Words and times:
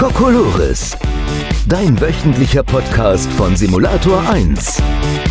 Kokolores. 0.00 0.96
Dein 1.68 2.00
wöchentlicher 2.00 2.62
Podcast 2.62 3.30
von 3.34 3.54
Simulator 3.54 4.26
1. 4.30 4.82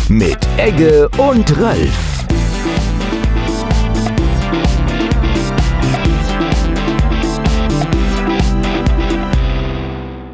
Mit 0.08 0.38
Egge 0.58 1.08
und 1.18 1.60
Ralf. 1.60 2.24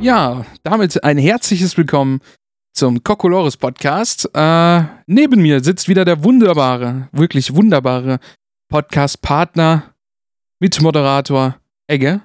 Ja, 0.01 0.45
damit 0.65 1.03
ein 1.03 1.17
herzliches 1.17 1.79
Willkommen 1.79 2.21
zum 2.75 3.03
Kokolores 3.03 3.57
Podcast. 3.57 4.29
Äh, 4.35 4.83
neben 5.07 5.41
mir 5.41 5.65
sitzt 5.65 5.89
wieder 5.89 6.05
der 6.05 6.23
wunderbare, 6.23 7.09
wirklich 7.11 7.55
wunderbare 7.55 8.19
Podcast-Partner, 8.69 9.95
Mitmoderator 10.61 11.57
Egge. 11.87 12.21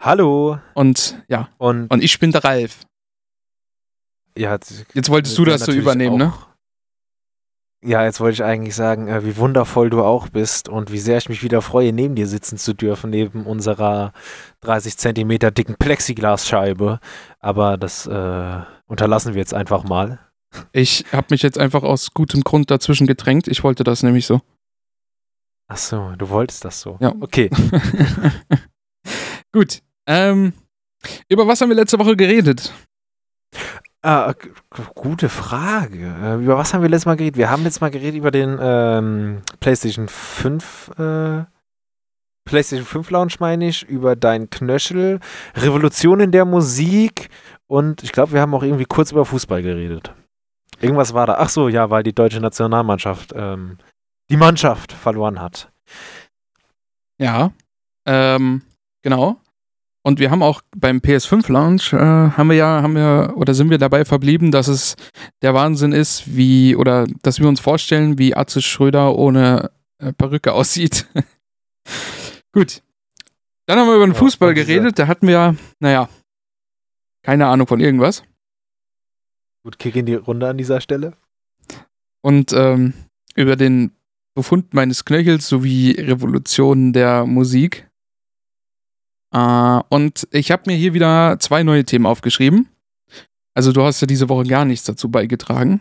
Hallo. 0.00 0.58
Und 0.74 1.22
ja, 1.28 1.48
Und, 1.58 1.90
und 1.90 2.02
ich 2.02 2.18
bin 2.18 2.32
der 2.32 2.44
Ralf. 2.44 2.80
ja, 4.36 4.58
Jetzt 4.94 5.08
wolltest 5.10 5.36
du 5.38 5.44
das 5.44 5.62
so 5.64 5.72
übernehmen, 5.72 6.16
ne? 6.16 6.32
Ja, 7.84 8.04
jetzt 8.04 8.20
wollte 8.20 8.34
ich 8.34 8.44
eigentlich 8.44 8.76
sagen, 8.76 9.08
äh, 9.08 9.24
wie 9.24 9.36
wundervoll 9.36 9.90
du 9.90 10.04
auch 10.04 10.28
bist 10.28 10.68
und 10.68 10.92
wie 10.92 11.00
sehr 11.00 11.18
ich 11.18 11.28
mich 11.28 11.42
wieder 11.42 11.60
freue, 11.62 11.92
neben 11.92 12.14
dir 12.14 12.28
sitzen 12.28 12.56
zu 12.56 12.74
dürfen, 12.74 13.10
neben 13.10 13.44
unserer 13.44 14.12
30 14.60 14.96
Zentimeter 14.98 15.50
dicken 15.50 15.74
Plexiglasscheibe. 15.74 17.00
Aber 17.40 17.76
das 17.78 18.06
äh, 18.06 18.60
unterlassen 18.86 19.34
wir 19.34 19.40
jetzt 19.40 19.52
einfach 19.52 19.82
mal. 19.82 20.20
Ich 20.70 21.06
habe 21.10 21.26
mich 21.30 21.42
jetzt 21.42 21.58
einfach 21.58 21.82
aus 21.82 22.14
gutem 22.14 22.42
Grund 22.44 22.70
dazwischen 22.70 23.08
gedrängt. 23.08 23.48
Ich 23.48 23.64
wollte 23.64 23.82
das 23.82 24.04
nämlich 24.04 24.26
so. 24.26 24.40
Ach 25.66 25.78
so, 25.78 26.12
du 26.16 26.28
wolltest 26.28 26.64
das 26.64 26.80
so. 26.80 26.98
Ja. 27.00 27.12
Okay. 27.18 27.50
Gut. 29.52 29.82
Ähm, 30.06 30.52
über 31.28 31.46
was 31.46 31.60
haben 31.60 31.68
wir 31.68 31.76
letzte 31.76 31.98
Woche 31.98 32.16
geredet? 32.16 32.72
G- 34.04 34.50
gute 34.94 35.28
Frage. 35.28 36.06
Äh, 36.20 36.42
über 36.42 36.56
was 36.58 36.74
haben 36.74 36.82
wir 36.82 36.88
letztes 36.88 37.06
Mal 37.06 37.16
geredet? 37.16 37.36
Wir 37.36 37.50
haben 37.50 37.62
letztes 37.62 37.80
Mal 37.80 37.90
geredet 37.90 38.16
über 38.18 38.30
den 38.32 38.58
ähm, 38.60 39.42
PlayStation 39.60 40.08
5 40.08 40.90
äh, 40.98 41.44
PlayStation 42.44 42.84
5 42.86 43.10
Launch, 43.10 43.38
meine 43.38 43.68
ich, 43.68 43.84
über 43.88 44.16
dein 44.16 44.50
Knöchel, 44.50 45.20
Revolution 45.54 46.18
in 46.18 46.32
der 46.32 46.44
Musik 46.44 47.28
und 47.68 48.02
ich 48.02 48.10
glaube, 48.10 48.32
wir 48.32 48.40
haben 48.40 48.52
auch 48.54 48.64
irgendwie 48.64 48.86
kurz 48.86 49.12
über 49.12 49.24
Fußball 49.24 49.62
geredet. 49.62 50.12
Irgendwas 50.80 51.14
war 51.14 51.26
da. 51.28 51.36
Ach 51.38 51.48
so, 51.48 51.68
ja, 51.68 51.88
weil 51.90 52.02
die 52.02 52.12
deutsche 52.14 52.40
Nationalmannschaft 52.40 53.32
ähm, 53.36 53.78
die 54.28 54.36
Mannschaft 54.36 54.90
verloren 54.92 55.40
hat. 55.40 55.70
Ja. 57.18 57.52
Ähm, 58.04 58.62
genau. 59.02 59.36
Und 60.02 60.18
wir 60.18 60.30
haben 60.30 60.42
auch 60.42 60.62
beim 60.76 60.98
PS5 60.98 61.50
Launch, 61.50 61.92
äh, 61.92 61.96
haben 61.96 62.48
wir 62.48 62.56
ja, 62.56 62.82
haben 62.82 62.94
wir, 62.94 63.34
oder 63.36 63.54
sind 63.54 63.70
wir 63.70 63.78
dabei 63.78 64.04
verblieben, 64.04 64.50
dass 64.50 64.66
es 64.66 64.96
der 65.42 65.54
Wahnsinn 65.54 65.92
ist, 65.92 66.36
wie, 66.36 66.74
oder 66.74 67.06
dass 67.22 67.38
wir 67.38 67.48
uns 67.48 67.60
vorstellen, 67.60 68.18
wie 68.18 68.34
Atze 68.34 68.62
Schröder 68.62 69.16
ohne 69.16 69.70
äh, 69.98 70.12
Perücke 70.12 70.52
aussieht. 70.54 71.06
Gut. 72.52 72.82
Dann 73.66 73.78
haben 73.78 73.86
wir 73.86 73.94
über 73.94 74.06
den 74.06 74.14
Fußball 74.14 74.54
geredet, 74.54 74.98
da 74.98 75.06
hatten 75.06 75.28
wir, 75.28 75.56
naja, 75.78 76.08
keine 77.22 77.46
Ahnung 77.46 77.68
von 77.68 77.78
irgendwas. 77.78 78.24
Gut, 79.62 79.78
Kick 79.78 79.94
in 79.94 80.06
die 80.06 80.14
Runde 80.14 80.48
an 80.48 80.58
dieser 80.58 80.80
Stelle. 80.80 81.12
Und 82.20 82.52
ähm, 82.52 82.94
über 83.36 83.54
den 83.54 83.92
Befund 84.34 84.74
meines 84.74 85.04
Knöchels 85.04 85.48
sowie 85.48 85.92
Revolutionen 85.92 86.92
der 86.92 87.26
Musik. 87.26 87.88
Äh, 89.32 89.80
und 89.88 90.28
ich 90.30 90.50
habe 90.50 90.64
mir 90.66 90.76
hier 90.76 90.94
wieder 90.94 91.38
zwei 91.38 91.62
neue 91.62 91.84
Themen 91.84 92.06
aufgeschrieben. 92.06 92.68
Also 93.54 93.72
du 93.72 93.82
hast 93.82 94.00
ja 94.00 94.06
diese 94.06 94.28
Woche 94.28 94.44
gar 94.44 94.64
nichts 94.64 94.84
dazu 94.86 95.10
beigetragen. 95.10 95.80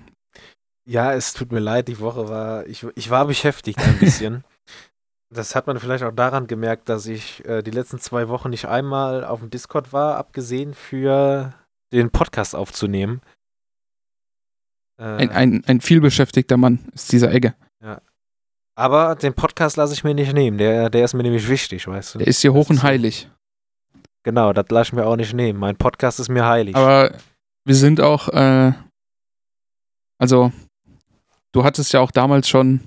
Ja, 0.86 1.14
es 1.14 1.34
tut 1.34 1.52
mir 1.52 1.60
leid, 1.60 1.88
die 1.88 2.00
Woche 2.00 2.28
war, 2.28 2.66
ich, 2.66 2.86
ich 2.96 3.10
war 3.10 3.26
beschäftigt 3.26 3.80
ein 3.80 4.00
bisschen. 4.00 4.44
das 5.30 5.56
hat 5.56 5.68
man 5.68 5.80
vielleicht 5.80 6.04
auch 6.04 6.12
daran 6.12 6.48
gemerkt, 6.48 6.90
dass 6.90 7.06
ich 7.06 7.46
äh, 7.46 7.62
die 7.62 7.72
letzten 7.72 8.00
zwei 8.00 8.28
Wochen 8.28 8.50
nicht 8.50 8.66
einmal 8.66 9.24
auf 9.24 9.40
dem 9.40 9.50
Discord 9.50 9.94
war, 9.94 10.18
abgesehen 10.18 10.74
für 10.74 11.54
den 11.94 12.10
Podcast 12.10 12.56
aufzunehmen. 12.56 13.22
Äh, 14.98 15.04
Ein, 15.04 15.30
ein, 15.30 15.64
ein 15.68 15.82
vielbeschäftigter 15.82 16.58
Mann 16.58 16.80
ist 16.94 17.12
dieser 17.12 17.32
Egge. 17.32 17.54
aber 18.76 19.16
den 19.16 19.34
Podcast 19.34 19.78
lasse 19.78 19.94
ich 19.94 20.04
mir 20.04 20.14
nicht 20.14 20.34
nehmen, 20.34 20.58
der, 20.58 20.90
der 20.90 21.06
ist 21.06 21.14
mir 21.14 21.24
nämlich 21.24 21.48
wichtig, 21.48 21.88
weißt 21.88 22.16
du. 22.16 22.20
Der 22.20 22.28
ist 22.28 22.42
hier 22.42 22.54
hoch 22.54 22.70
und 22.70 22.84
heilig. 22.84 23.30
Genau, 24.24 24.54
das 24.54 24.66
lasse 24.70 24.90
ich 24.90 24.94
mir 24.94 25.06
auch 25.06 25.16
nicht 25.16 25.34
nehmen. 25.34 25.60
Mein 25.60 25.76
Podcast 25.76 26.20
ist 26.20 26.30
mir 26.30 26.46
heilig. 26.46 26.76
Aber 26.76 27.14
wir 27.66 27.76
sind 27.76 28.00
auch, 28.02 28.28
äh, 28.30 28.74
also 30.20 30.52
du 31.52 31.64
hattest 31.64 31.92
ja 31.94 32.00
auch 32.02 32.12
damals 32.12 32.48
schon 32.48 32.82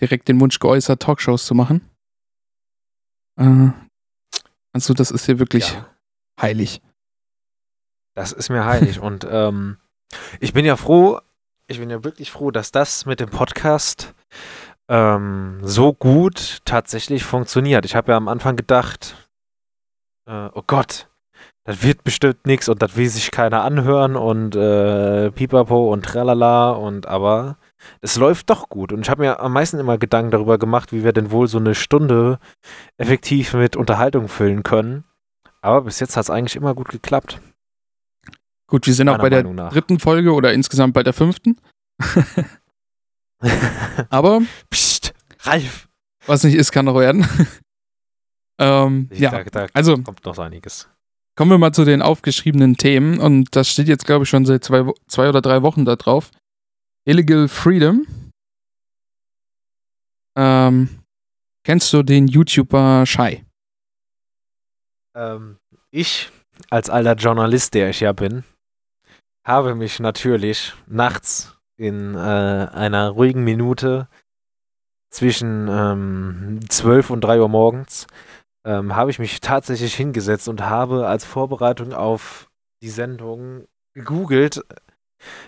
direkt 0.00 0.28
den 0.28 0.40
Wunsch 0.40 0.58
geäußert, 0.58 1.02
Talkshows 1.02 1.44
zu 1.46 1.54
machen. 1.54 1.88
Äh, 3.36 3.70
also 4.72 4.94
das 4.94 5.10
ist 5.10 5.26
hier 5.26 5.38
wirklich 5.38 5.72
Ja. 5.72 5.86
heilig. 6.40 6.80
Das 8.14 8.32
ist 8.32 8.48
mir 8.48 8.64
heilig. 8.64 9.00
und 9.00 9.26
ähm, 9.28 9.78
ich 10.40 10.52
bin 10.52 10.64
ja 10.64 10.76
froh, 10.76 11.20
ich 11.66 11.80
bin 11.80 11.90
ja 11.90 12.04
wirklich 12.04 12.30
froh, 12.30 12.50
dass 12.52 12.70
das 12.70 13.06
mit 13.06 13.18
dem 13.18 13.28
Podcast 13.30 14.14
ähm, 14.88 15.58
so 15.62 15.92
gut 15.92 16.60
tatsächlich 16.64 17.24
funktioniert. 17.24 17.84
Ich 17.84 17.96
habe 17.96 18.12
ja 18.12 18.16
am 18.16 18.28
Anfang 18.28 18.54
gedacht, 18.54 19.25
äh, 20.26 20.48
oh 20.52 20.62
Gott, 20.66 21.08
das 21.64 21.82
wird 21.82 22.04
bestimmt 22.04 22.46
nichts 22.46 22.68
und 22.68 22.80
das 22.82 22.96
will 22.96 23.08
sich 23.08 23.30
keiner 23.30 23.62
anhören 23.62 24.16
und 24.16 24.54
äh, 24.54 25.30
pipapo 25.32 25.92
und 25.92 26.04
tralala 26.04 26.70
und 26.70 27.06
aber 27.06 27.56
es 28.00 28.16
läuft 28.16 28.50
doch 28.50 28.68
gut. 28.68 28.92
Und 28.92 29.00
ich 29.02 29.10
habe 29.10 29.22
mir 29.22 29.40
am 29.40 29.52
meisten 29.52 29.78
immer 29.78 29.98
Gedanken 29.98 30.30
darüber 30.30 30.58
gemacht, 30.58 30.92
wie 30.92 31.04
wir 31.04 31.12
denn 31.12 31.30
wohl 31.30 31.48
so 31.48 31.58
eine 31.58 31.74
Stunde 31.74 32.38
effektiv 32.96 33.54
mit 33.54 33.76
Unterhaltung 33.76 34.28
füllen 34.28 34.62
können. 34.62 35.04
Aber 35.60 35.82
bis 35.82 35.98
jetzt 36.00 36.16
hat 36.16 36.24
es 36.24 36.30
eigentlich 36.30 36.56
immer 36.56 36.74
gut 36.74 36.88
geklappt. 36.88 37.40
Gut, 38.68 38.86
wir 38.86 38.94
sind 38.94 39.08
auch 39.08 39.18
bei 39.18 39.30
der 39.30 39.40
Meinung 39.40 39.56
nach. 39.56 39.72
dritten 39.72 39.98
Folge 39.98 40.32
oder 40.32 40.52
insgesamt 40.52 40.94
bei 40.94 41.02
der 41.02 41.12
fünften. 41.12 41.56
Aber 44.10 44.42
Psst, 44.70 45.14
Ralf. 45.40 45.88
was 46.26 46.42
nicht 46.44 46.54
ist, 46.54 46.72
kann 46.72 46.84
noch 46.86 46.98
werden. 46.98 47.26
Ähm, 48.58 49.08
Ich, 49.10 49.20
ja, 49.20 49.30
da, 49.30 49.44
da 49.44 49.66
also 49.72 49.96
kommt 49.98 50.24
noch 50.24 50.34
so 50.34 50.42
einiges. 50.42 50.88
kommen 51.36 51.50
wir 51.50 51.58
mal 51.58 51.72
zu 51.72 51.84
den 51.84 52.02
aufgeschriebenen 52.02 52.76
Themen. 52.76 53.18
Und 53.18 53.54
das 53.56 53.68
steht 53.70 53.88
jetzt, 53.88 54.06
glaube 54.06 54.24
ich, 54.24 54.28
schon 54.30 54.46
seit 54.46 54.64
zwei, 54.64 54.90
zwei 55.06 55.28
oder 55.28 55.40
drei 55.42 55.62
Wochen 55.62 55.84
da 55.84 55.96
drauf. 55.96 56.30
Illegal 57.04 57.48
Freedom. 57.48 58.06
Ähm, 60.36 60.88
kennst 61.64 61.92
du 61.92 62.02
den 62.02 62.28
YouTuber 62.28 63.06
Shai? 63.06 63.44
Ähm, 65.14 65.58
ich, 65.90 66.30
als 66.70 66.90
alter 66.90 67.14
Journalist, 67.14 67.74
der 67.74 67.90
ich 67.90 68.00
ja 68.00 68.12
bin, 68.12 68.44
habe 69.44 69.74
mich 69.74 70.00
natürlich 70.00 70.74
nachts 70.86 71.56
in 71.76 72.14
äh, 72.14 72.18
einer 72.18 73.10
ruhigen 73.10 73.44
Minute 73.44 74.08
zwischen 75.10 75.68
ähm, 75.70 76.60
12 76.68 77.10
und 77.10 77.20
3 77.22 77.40
Uhr 77.40 77.48
morgens 77.48 78.06
ähm, 78.66 78.96
habe 78.96 79.10
ich 79.10 79.18
mich 79.18 79.40
tatsächlich 79.40 79.94
hingesetzt 79.94 80.48
und 80.48 80.62
habe 80.62 81.06
als 81.06 81.24
Vorbereitung 81.24 81.94
auf 81.94 82.50
die 82.82 82.90
Sendung 82.90 83.66
gegoogelt, 83.94 84.62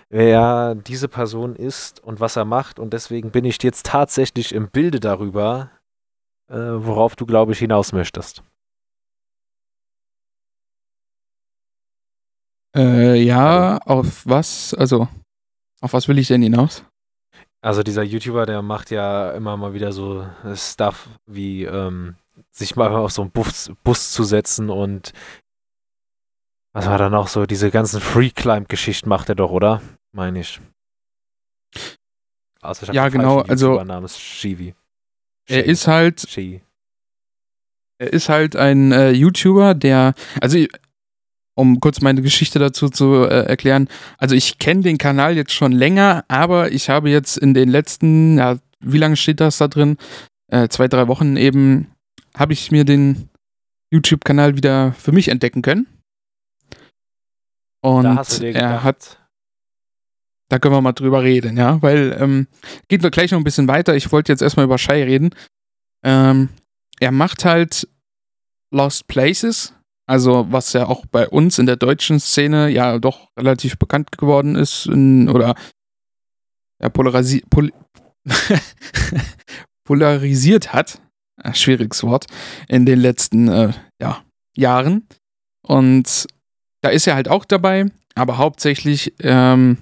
wer 0.09 0.73
diese 0.73 1.07
Person 1.07 1.55
ist 1.55 2.01
und 2.03 2.19
was 2.19 2.35
er 2.35 2.45
macht. 2.45 2.79
Und 2.79 2.93
deswegen 2.93 3.29
bin 3.29 3.45
ich 3.45 3.61
jetzt 3.61 3.85
tatsächlich 3.85 4.55
im 4.55 4.69
Bilde 4.69 4.99
darüber, 4.99 5.69
äh, 6.49 6.55
worauf 6.55 7.15
du, 7.15 7.27
glaube 7.27 7.51
ich, 7.51 7.59
hinaus 7.59 7.91
möchtest. 7.91 8.41
Äh, 12.75 13.15
ja, 13.21 13.77
auf 13.79 14.25
was? 14.25 14.73
Also, 14.73 15.07
auf 15.81 15.93
was 15.93 16.07
will 16.07 16.19
ich 16.19 16.27
denn 16.27 16.41
hinaus? 16.41 16.83
Also 17.61 17.83
dieser 17.83 18.03
YouTuber, 18.03 18.45
der 18.45 18.61
macht 18.61 18.89
ja 18.89 19.31
immer 19.31 19.57
mal 19.57 19.73
wieder 19.73 19.91
so 19.91 20.25
Stuff 20.55 21.09
wie 21.25 21.65
ähm, 21.65 22.15
sich 22.51 22.75
mal 22.75 22.89
auf 22.95 23.11
so 23.11 23.21
einen 23.21 23.31
Bus, 23.31 23.71
Bus 23.83 24.11
zu 24.11 24.23
setzen 24.23 24.69
und 24.69 25.13
was 26.73 26.85
war 26.85 26.97
dann 26.97 27.15
auch 27.15 27.27
so, 27.27 27.45
diese 27.45 27.71
ganzen 27.71 27.99
Free-Climb-Geschichten 27.99 29.09
macht 29.09 29.29
er 29.29 29.35
doch, 29.35 29.51
oder? 29.51 29.81
Meine 30.11 30.39
ich. 30.39 30.59
Also 32.61 32.85
ich 32.85 32.93
Ja, 32.93 33.09
genau, 33.09 33.41
also- 33.41 33.83
namens 33.83 34.17
Shivi. 34.19 34.75
Er 35.47 35.65
ist 35.65 35.87
halt 35.87 36.27
Shi. 36.29 36.61
Er 37.97 38.13
ist 38.13 38.29
halt 38.29 38.55
ein 38.55 38.91
äh, 38.91 39.11
YouTuber, 39.11 39.73
der, 39.73 40.13
also 40.39 40.63
um 41.55 41.79
kurz 41.81 41.99
meine 42.01 42.21
Geschichte 42.21 42.59
dazu 42.59 42.89
zu 42.89 43.25
äh, 43.25 43.45
erklären, 43.45 43.89
also 44.17 44.35
ich 44.35 44.59
kenne 44.59 44.81
den 44.81 44.97
Kanal 44.97 45.35
jetzt 45.35 45.51
schon 45.51 45.71
länger, 45.73 46.23
aber 46.29 46.71
ich 46.71 46.89
habe 46.89 47.09
jetzt 47.09 47.37
in 47.37 47.53
den 47.53 47.67
letzten, 47.67 48.37
ja, 48.37 48.57
wie 48.79 48.97
lange 48.99 49.17
steht 49.17 49.41
das 49.41 49.57
da 49.57 49.67
drin? 49.67 49.97
Äh, 50.47 50.69
zwei, 50.69 50.87
drei 50.87 51.07
Wochen 51.09 51.35
eben, 51.35 51.91
habe 52.35 52.53
ich 52.53 52.71
mir 52.71 52.85
den 52.85 53.29
YouTube-Kanal 53.91 54.55
wieder 54.55 54.93
für 54.93 55.11
mich 55.11 55.29
entdecken 55.29 55.61
können. 55.61 55.87
Und 57.81 58.05
er 58.41 58.83
hat, 58.83 59.19
da 60.49 60.59
können 60.59 60.75
wir 60.75 60.81
mal 60.81 60.91
drüber 60.91 61.23
reden, 61.23 61.57
ja, 61.57 61.81
weil 61.81 62.15
ähm, 62.19 62.47
geht 62.87 63.03
noch 63.03 63.11
gleich 63.11 63.31
noch 63.31 63.39
ein 63.39 63.45
bisschen 63.45 63.67
weiter. 63.67 63.95
Ich 63.95 64.11
wollte 64.11 64.31
jetzt 64.31 64.41
erstmal 64.41 64.65
über 64.65 64.77
Shai 64.77 65.03
reden. 65.03 65.29
Ähm, 66.03 66.49
er 66.99 67.11
macht 67.11 67.45
halt 67.45 67.87
Lost 68.71 69.07
Places, 69.07 69.73
also 70.05 70.47
was 70.49 70.73
ja 70.73 70.87
auch 70.87 71.05
bei 71.05 71.27
uns 71.27 71.57
in 71.57 71.65
der 71.65 71.77
deutschen 71.77 72.19
Szene 72.19 72.69
ja 72.69 72.99
doch 72.99 73.29
relativ 73.37 73.77
bekannt 73.77 74.17
geworden 74.17 74.55
ist 74.55 74.85
in, 74.85 75.29
oder 75.29 75.55
ja, 76.81 76.89
polarisi 76.89 77.43
pol 77.49 77.71
polarisiert 79.85 80.73
hat. 80.73 81.01
Äh, 81.43 81.53
schwieriges 81.53 82.03
Wort 82.03 82.27
in 82.67 82.85
den 82.85 82.99
letzten 82.99 83.47
äh, 83.47 83.73
ja, 84.01 84.23
Jahren. 84.55 85.07
Und 85.61 86.27
da 86.81 86.89
ist 86.89 87.07
er 87.07 87.15
halt 87.15 87.27
auch 87.27 87.45
dabei, 87.45 87.85
aber 88.15 88.37
hauptsächlich 88.37 89.13
ähm, 89.19 89.77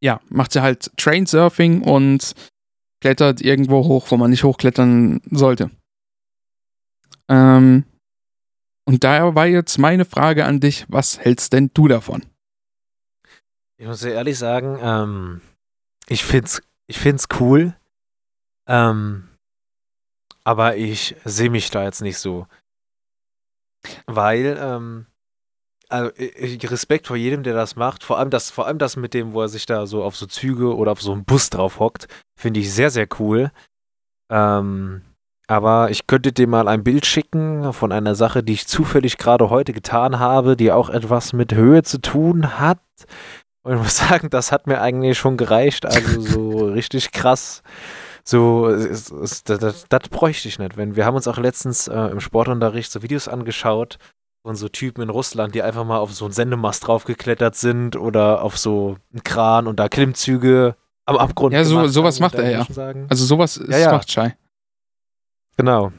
ja, 0.00 0.20
macht 0.28 0.54
er 0.56 0.62
halt 0.62 0.90
Trainsurfing 0.96 1.82
und 1.82 2.34
klettert 3.00 3.40
irgendwo 3.40 3.84
hoch, 3.84 4.10
wo 4.10 4.16
man 4.16 4.30
nicht 4.30 4.44
hochklettern 4.44 5.20
sollte. 5.30 5.70
Ähm, 7.28 7.84
und 8.84 9.04
daher 9.04 9.34
war 9.34 9.46
jetzt 9.46 9.78
meine 9.78 10.04
Frage 10.04 10.44
an 10.44 10.60
dich, 10.60 10.86
was 10.88 11.18
hältst 11.18 11.52
denn 11.52 11.70
du 11.74 11.88
davon? 11.88 12.24
Ich 13.76 13.86
muss 13.86 14.00
dir 14.00 14.12
ehrlich 14.12 14.38
sagen, 14.38 14.78
ähm, 14.80 15.40
ich 16.08 16.24
find's, 16.24 16.62
ich 16.86 16.98
find's 16.98 17.26
cool, 17.38 17.76
ähm, 18.66 19.27
aber 20.48 20.76
ich 20.76 21.14
sehe 21.26 21.50
mich 21.50 21.70
da 21.70 21.84
jetzt 21.84 22.00
nicht 22.00 22.16
so. 22.16 22.46
Weil, 24.06 24.56
ähm, 24.58 25.04
also 25.90 26.10
Respekt 26.16 27.06
vor 27.06 27.16
jedem, 27.16 27.42
der 27.42 27.52
das 27.52 27.76
macht. 27.76 28.02
Vor 28.02 28.18
allem 28.18 28.30
das, 28.30 28.48
vor 28.48 28.66
allem 28.66 28.78
das 28.78 28.96
mit 28.96 29.12
dem, 29.12 29.34
wo 29.34 29.42
er 29.42 29.50
sich 29.50 29.66
da 29.66 29.84
so 29.84 30.02
auf 30.02 30.16
so 30.16 30.24
Züge 30.24 30.74
oder 30.74 30.92
auf 30.92 31.02
so 31.02 31.12
einen 31.12 31.26
Bus 31.26 31.50
drauf 31.50 31.80
hockt, 31.80 32.08
finde 32.34 32.60
ich 32.60 32.72
sehr, 32.72 32.88
sehr 32.88 33.06
cool. 33.18 33.50
Ähm, 34.32 35.02
aber 35.48 35.90
ich 35.90 36.06
könnte 36.06 36.32
dir 36.32 36.48
mal 36.48 36.66
ein 36.66 36.82
Bild 36.82 37.04
schicken 37.04 37.74
von 37.74 37.92
einer 37.92 38.14
Sache, 38.14 38.42
die 38.42 38.54
ich 38.54 38.66
zufällig 38.66 39.18
gerade 39.18 39.50
heute 39.50 39.74
getan 39.74 40.18
habe, 40.18 40.56
die 40.56 40.72
auch 40.72 40.88
etwas 40.88 41.34
mit 41.34 41.52
Höhe 41.52 41.82
zu 41.82 42.00
tun 42.00 42.58
hat. 42.58 42.80
Und 43.64 43.74
ich 43.74 43.82
muss 43.82 43.98
sagen, 44.08 44.30
das 44.30 44.50
hat 44.50 44.66
mir 44.66 44.80
eigentlich 44.80 45.18
schon 45.18 45.36
gereicht. 45.36 45.84
Also 45.84 46.22
so 46.22 46.68
richtig 46.68 47.12
krass. 47.12 47.62
So, 48.28 48.68
das, 48.68 49.42
das, 49.42 49.86
das, 49.88 50.08
bräuchte 50.10 50.48
ich 50.48 50.58
nicht. 50.58 50.76
Wenn, 50.76 50.96
wir 50.96 51.06
haben 51.06 51.14
uns 51.14 51.26
auch 51.26 51.38
letztens 51.38 51.88
äh, 51.88 51.98
im 52.08 52.20
Sportunterricht 52.20 52.92
so 52.92 53.02
Videos 53.02 53.26
angeschaut 53.26 53.98
von 54.42 54.54
so 54.54 54.68
Typen 54.68 55.00
in 55.00 55.08
Russland, 55.08 55.54
die 55.54 55.62
einfach 55.62 55.86
mal 55.86 55.96
auf 55.96 56.12
so 56.12 56.26
einen 56.26 56.34
Sendemast 56.34 56.86
draufgeklettert 56.86 57.56
sind 57.56 57.96
oder 57.96 58.42
auf 58.42 58.58
so 58.58 58.98
einen 59.14 59.22
Kran 59.22 59.66
und 59.66 59.80
da 59.80 59.88
Klimmzüge 59.88 60.76
am 61.06 61.16
Abgrund. 61.16 61.54
Ja, 61.54 61.64
so, 61.64 61.86
sowas 61.86 62.20
macht 62.20 62.34
er 62.34 62.50
ja. 62.50 62.66
Sagen. 62.68 63.06
Also 63.08 63.24
sowas 63.24 63.56
ist, 63.56 63.70
ja, 63.70 63.78
ja. 63.78 63.92
macht 63.92 64.12
Schei. 64.12 64.36
Genau. 65.56 65.92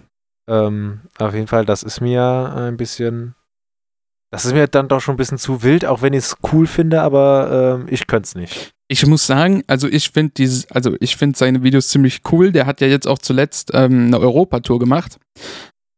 Ähm, 0.47 1.01
auf 1.17 1.33
jeden 1.33 1.47
Fall, 1.47 1.65
das 1.65 1.81
ist 1.81 1.99
mir 1.99 2.53
ein 2.55 2.77
bisschen. 2.77 3.33
Das 4.29 4.45
ist 4.45 4.53
mir 4.53 4.67
dann 4.67 4.87
doch 4.87 5.01
schon 5.01 5.15
ein 5.15 5.17
bisschen 5.17 5.39
zu 5.39 5.63
wild, 5.63 5.83
auch 5.83 6.03
wenn 6.03 6.13
ich 6.13 6.25
es 6.25 6.37
cool 6.53 6.67
finde, 6.67 7.01
aber 7.01 7.79
ähm, 7.79 7.87
ich 7.89 8.05
könnte 8.05 8.27
es 8.27 8.35
nicht. 8.35 8.75
Ich 8.91 9.05
muss 9.05 9.27
sagen, 9.27 9.63
also 9.67 9.87
ich 9.87 10.09
finde 10.09 10.33
dieses, 10.35 10.69
also 10.71 10.95
ich 10.99 11.15
finde 11.15 11.37
seine 11.37 11.61
Videos 11.61 11.89
ziemlich 11.89 12.21
cool. 12.31 12.51
Der 12.51 12.65
hat 12.65 12.81
ja 12.81 12.87
jetzt 12.87 13.07
auch 13.07 13.19
zuletzt 13.19 13.71
ähm, 13.73 14.07
eine 14.07 14.19
Europatour 14.19 14.79
gemacht. 14.79 15.19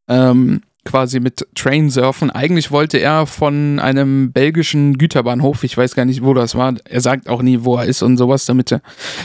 Ähm, 0.09 0.61
quasi 0.83 1.19
mit 1.19 1.47
Trainsurfen. 1.55 2.31
Eigentlich 2.31 2.71
wollte 2.71 2.97
er 2.97 3.27
von 3.27 3.79
einem 3.79 4.31
belgischen 4.31 4.97
Güterbahnhof, 4.97 5.63
ich 5.63 5.77
weiß 5.77 5.95
gar 5.95 6.05
nicht, 6.05 6.23
wo 6.23 6.33
das 6.33 6.55
war, 6.55 6.73
er 6.85 7.01
sagt 7.01 7.29
auch 7.29 7.41
nie, 7.41 7.63
wo 7.63 7.77
er 7.77 7.85
ist 7.85 8.01
und 8.01 8.17
sowas, 8.17 8.45
damit, 8.45 8.71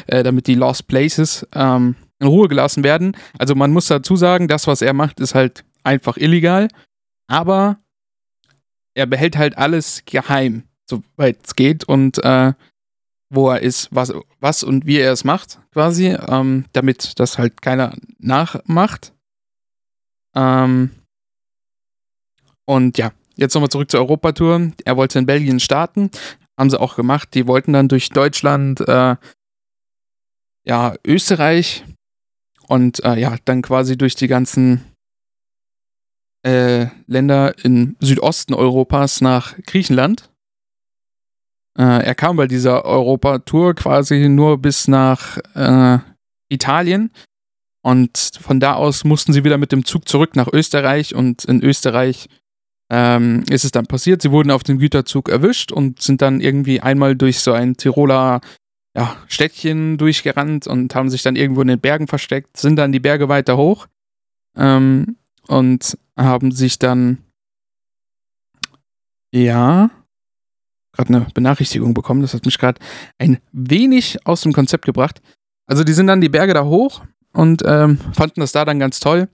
äh, 0.07 0.23
damit 0.23 0.47
die 0.47 0.55
Lost 0.55 0.87
Places 0.87 1.47
ähm, 1.55 1.97
in 2.21 2.27
Ruhe 2.29 2.49
gelassen 2.49 2.85
werden. 2.85 3.17
Also 3.39 3.55
man 3.55 3.73
muss 3.73 3.87
dazu 3.87 4.17
sagen, 4.17 4.49
das, 4.49 4.67
was 4.67 4.83
er 4.83 4.93
macht, 4.93 5.19
ist 5.21 5.35
halt 5.35 5.65
einfach 5.83 6.17
illegal, 6.17 6.69
aber 7.27 7.79
er 8.95 9.07
behält 9.07 9.37
halt 9.37 9.59
alles 9.59 10.03
geheim, 10.05 10.65
soweit 10.89 11.39
es 11.45 11.57
geht 11.57 11.85
und 11.85 12.23
äh, 12.23 12.53
wo 13.29 13.51
er 13.51 13.61
ist, 13.61 13.89
was, 13.91 14.13
was 14.41 14.63
und 14.63 14.87
wie 14.87 14.99
er 14.99 15.13
es 15.13 15.25
macht, 15.25 15.61
quasi, 15.73 16.09
ähm, 16.09 16.65
damit 16.73 17.19
das 17.19 17.39
halt 17.39 17.61
keiner 17.63 17.95
nachmacht. 18.19 19.13
Ähm, 20.35 20.91
und 22.65 22.99
ja, 22.99 23.13
jetzt 23.37 23.55
nochmal 23.55 23.71
zurück 23.71 23.91
zur 23.91 24.01
Europatour. 24.01 24.73
Er 24.85 24.97
wollte 24.97 25.19
in 25.19 25.27
Belgien 25.27 25.61
starten, 25.61 26.11
haben 26.57 26.71
sie 26.71 26.81
auch 26.81 26.97
gemacht. 26.97 27.35
Die 27.35 27.47
wollten 27.47 27.73
dann 27.73 27.89
durch 27.89 28.11
Deutschland, 28.11 28.81
äh, 28.81 29.17
ja, 30.65 30.95
Österreich, 31.05 31.85
und 32.69 33.05
äh, 33.05 33.19
ja, 33.19 33.37
dann 33.45 33.63
quasi 33.63 33.97
durch 33.97 34.15
die 34.15 34.27
ganzen 34.29 34.85
äh, 36.43 36.87
Länder 37.07 37.55
im 37.65 37.97
Südosten 38.01 38.55
Europas 38.55 39.21
nach 39.21 39.57
Griechenland. 39.67 40.31
Äh, 41.79 42.05
er 42.05 42.15
kam 42.15 42.37
bei 42.37 42.47
dieser 42.47 42.85
Europatour 42.85 43.75
quasi 43.75 44.29
nur 44.29 44.59
bis 44.59 44.89
nach 44.89 45.39
äh, 45.55 45.99
Italien. 46.49 47.11
Und 47.83 48.19
von 48.41 48.59
da 48.59 48.75
aus 48.75 49.05
mussten 49.05 49.33
sie 49.33 49.45
wieder 49.45 49.59
mit 49.59 49.73
dem 49.73 49.85
Zug 49.85 50.09
zurück 50.09 50.37
nach 50.37 50.49
Österreich. 50.53 51.15
Und 51.15 51.45
in 51.45 51.63
Österreich 51.63 52.29
ähm, 52.91 53.45
ist 53.51 53.65
es 53.65 53.73
dann 53.73 53.87
passiert. 53.87 54.23
Sie 54.23 54.31
wurden 54.31 54.51
auf 54.51 54.63
dem 54.63 54.79
Güterzug 54.79 55.29
erwischt 55.29 55.73
und 55.73 56.03
sind 56.03 56.23
dann 56.23 56.41
irgendwie 56.41 56.81
einmal 56.81 57.15
durch 57.15 57.41
so 57.41 57.53
ein 57.53 57.77
Tiroler 57.77 58.41
ja, 58.97 59.17
Städtchen 59.29 59.99
durchgerannt 59.99 60.67
und 60.67 60.95
haben 60.95 61.11
sich 61.11 61.23
dann 61.23 61.37
irgendwo 61.37 61.61
in 61.61 61.69
den 61.69 61.81
Bergen 61.81 62.07
versteckt, 62.07 62.57
sind 62.57 62.77
dann 62.77 62.93
die 62.93 63.01
Berge 63.01 63.29
weiter 63.29 63.59
hoch 63.59 63.87
ähm, 64.57 65.17
und 65.47 65.99
haben 66.17 66.51
sich 66.51 66.79
dann, 66.79 67.19
ja, 69.31 69.91
gerade 70.97 71.15
eine 71.15 71.27
Benachrichtigung 71.35 71.95
bekommen. 71.95 72.23
Das 72.23 72.35
hat 72.35 72.47
mich 72.47 72.59
gerade 72.59 72.81
ein 73.19 73.39
wenig 73.53 74.19
aus 74.25 74.41
dem 74.41 74.53
Konzept 74.53 74.85
gebracht. 74.85 75.21
Also 75.67 75.85
die 75.85 75.93
sind 75.93 76.07
dann 76.07 76.21
die 76.21 76.29
Berge 76.29 76.55
da 76.55 76.65
hoch 76.65 77.03
und 77.33 77.63
ähm, 77.67 77.99
fanden 78.13 78.41
das 78.41 78.53
da 78.53 78.65
dann 78.65 78.79
ganz 78.79 79.01
toll. 79.01 79.29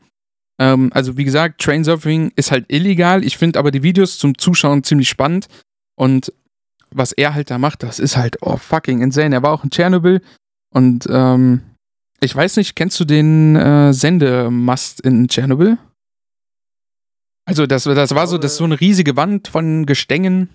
Ähm, 0.59 0.91
also 0.93 1.17
wie 1.17 1.25
gesagt, 1.25 1.61
Trainsurfing 1.61 2.33
ist 2.37 2.51
halt 2.51 2.67
illegal. 2.69 3.25
Ich 3.25 3.39
finde 3.39 3.59
aber 3.59 3.71
die 3.71 3.83
Videos 3.83 4.19
zum 4.19 4.39
Zuschauen 4.39 4.85
ziemlich 4.85 5.09
spannend 5.09 5.49
und 5.95 6.33
was 6.91 7.13
er 7.13 7.35
halt 7.35 7.51
da 7.51 7.59
macht, 7.59 7.83
das 7.83 7.99
ist 7.99 8.17
halt 8.17 8.37
oh, 8.43 8.57
fucking 8.57 9.01
insane. 9.01 9.35
Er 9.35 9.43
war 9.43 9.53
auch 9.53 9.65
in 9.65 9.71
Tschernobyl 9.71 10.21
und 10.71 11.07
ähm, 11.11 11.63
ich 12.21 12.35
weiß 12.35 12.57
nicht, 12.57 12.77
kennst 12.77 13.01
du 13.01 13.05
den 13.05 13.57
äh, 13.57 13.93
Sendemast 13.93 15.01
in 15.01 15.29
Tschernobyl? 15.29 15.79
Also 17.45 17.67
das, 17.67 17.85
das 17.85 18.15
war 18.15 18.27
so, 18.27 18.39
das 18.39 18.57
so 18.57 18.65
eine 18.65 18.81
riesige 18.81 19.17
Wand 19.17 19.49
von 19.49 19.87
Gestängen. 19.87 20.49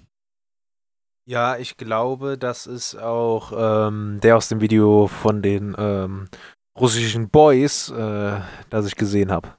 Ja, 1.27 1.57
ich 1.57 1.75
glaube, 1.75 2.37
das 2.37 2.67
ist 2.67 2.95
auch 2.95 3.51
ähm, 3.55 4.19
der 4.21 4.37
aus 4.37 4.47
dem 4.47 4.61
Video 4.61 5.07
von 5.07 5.41
den 5.41 5.75
ähm, 5.77 6.29
russischen 6.79 7.29
Boys, 7.29 7.89
äh, 7.89 8.39
das 8.69 8.87
ich 8.87 8.95
gesehen 8.95 9.31
habe. 9.31 9.49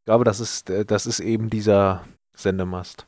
Ich 0.00 0.06
glaube, 0.06 0.24
das 0.24 0.40
ist, 0.40 0.68
äh, 0.68 0.84
das 0.84 1.06
ist 1.06 1.20
eben 1.20 1.48
dieser 1.48 2.04
Sendemast 2.36 3.06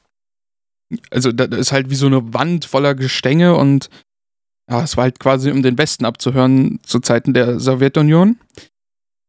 also 1.11 1.33
da 1.33 1.45
ist 1.57 1.73
halt 1.73 1.91
wie 1.91 1.95
so 1.95 2.07
eine 2.07 2.35
Wand 2.35 2.65
voller 2.65 2.95
Gestänge 2.95 3.55
und 3.55 3.89
ja, 4.71 4.83
es 4.83 4.97
war 4.97 5.05
halt 5.05 5.19
quasi, 5.19 5.51
um 5.51 5.62
den 5.62 5.79
Westen 5.79 6.05
abzuhören 6.05 6.79
zu 6.83 7.01
Zeiten 7.01 7.35
der 7.35 7.59
Sowjetunion. 7.59 8.39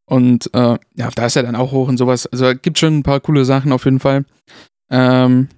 Und 0.05 0.53
äh, 0.53 0.77
ja, 0.95 1.10
da 1.15 1.25
ist 1.25 1.36
er 1.36 1.43
dann 1.43 1.55
auch 1.55 1.72
hoch 1.72 1.88
und 1.88 1.98
sowas. 1.98 2.27
Also 2.27 2.53
gibt 2.55 2.77
schon 2.77 3.00
ein 3.00 3.03
paar 3.03 3.19
coole 3.19 3.43
Sachen 3.45 3.72
auf 3.72 3.86
jeden 3.86 4.00
Fall. 4.00 4.25
Ähm, 4.89 5.50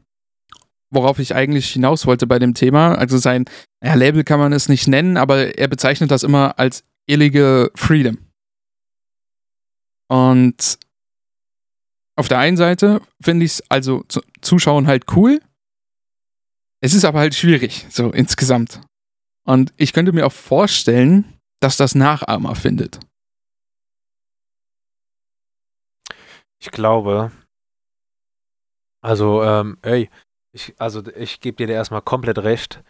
worauf 0.89 1.20
ich 1.20 1.36
eigentlich 1.36 1.72
hinaus 1.72 2.06
wollte 2.06 2.27
bei 2.27 2.39
dem 2.39 2.54
Thema, 2.54 2.96
also 2.96 3.18
sein 3.18 3.46
ja, 3.84 3.94
Label 3.94 4.24
kann 4.24 4.39
man 4.39 4.54
es 4.54 4.70
nicht 4.70 4.88
nennen, 4.88 5.18
aber 5.18 5.58
er 5.58 5.68
bezeichnet 5.68 6.12
das 6.12 6.24
immer 6.24 6.58
als 6.60 6.84
illegal 7.06 7.72
Freedom. 7.75 8.18
Und 10.08 10.80
auf 12.15 12.27
der 12.27 12.39
einen 12.39 12.58
Seite 12.58 13.01
finde 13.22 13.46
ich 13.46 13.54
es 13.54 13.63
also 13.70 14.04
zu, 14.08 14.22
Zuschauen 14.42 14.88
halt 14.88 15.06
cool, 15.15 15.39
es 16.82 16.94
ist 16.94 17.06
aber 17.06 17.20
halt 17.20 17.36
schwierig, 17.36 17.88
so 17.89 18.12
insgesamt. 18.12 18.82
Und 19.44 19.74
ich 19.77 19.94
könnte 19.94 20.13
mir 20.13 20.25
auch 20.25 20.32
vorstellen, 20.32 21.39
dass 21.60 21.77
das 21.77 21.96
Nachahmer 21.96 22.56
findet. 22.56 23.00
Ich 26.60 26.72
glaube, 26.72 27.32
also, 29.01 29.44
ähm, 29.44 29.77
ey, 29.84 30.10
ich, 30.56 30.74
also 30.78 31.04
ich 31.16 31.42
gebe 31.42 31.58
dir 31.58 31.68
da 31.68 31.74
erstmal 31.74 32.02
komplett 32.02 32.40
recht. 32.40 32.82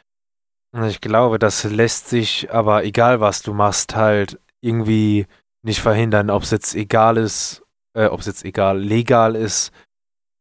Und 0.71 0.83
ich 0.85 1.01
glaube, 1.01 1.39
das 1.39 1.63
lässt 1.63 2.09
sich, 2.09 2.51
aber 2.51 2.83
egal 2.83 3.19
was 3.21 3.41
du 3.41 3.53
machst, 3.53 3.95
halt 3.95 4.39
irgendwie 4.61 5.25
nicht 5.63 5.81
verhindern, 5.81 6.29
ob 6.29 6.43
es 6.43 6.51
jetzt 6.51 6.75
egal 6.75 7.17
ist, 7.17 7.63
äh, 7.97 8.05
ob 8.05 8.19
es 8.19 8.27
jetzt 8.27 8.45
egal 8.45 8.79
legal 8.79 9.35
ist 9.35 9.71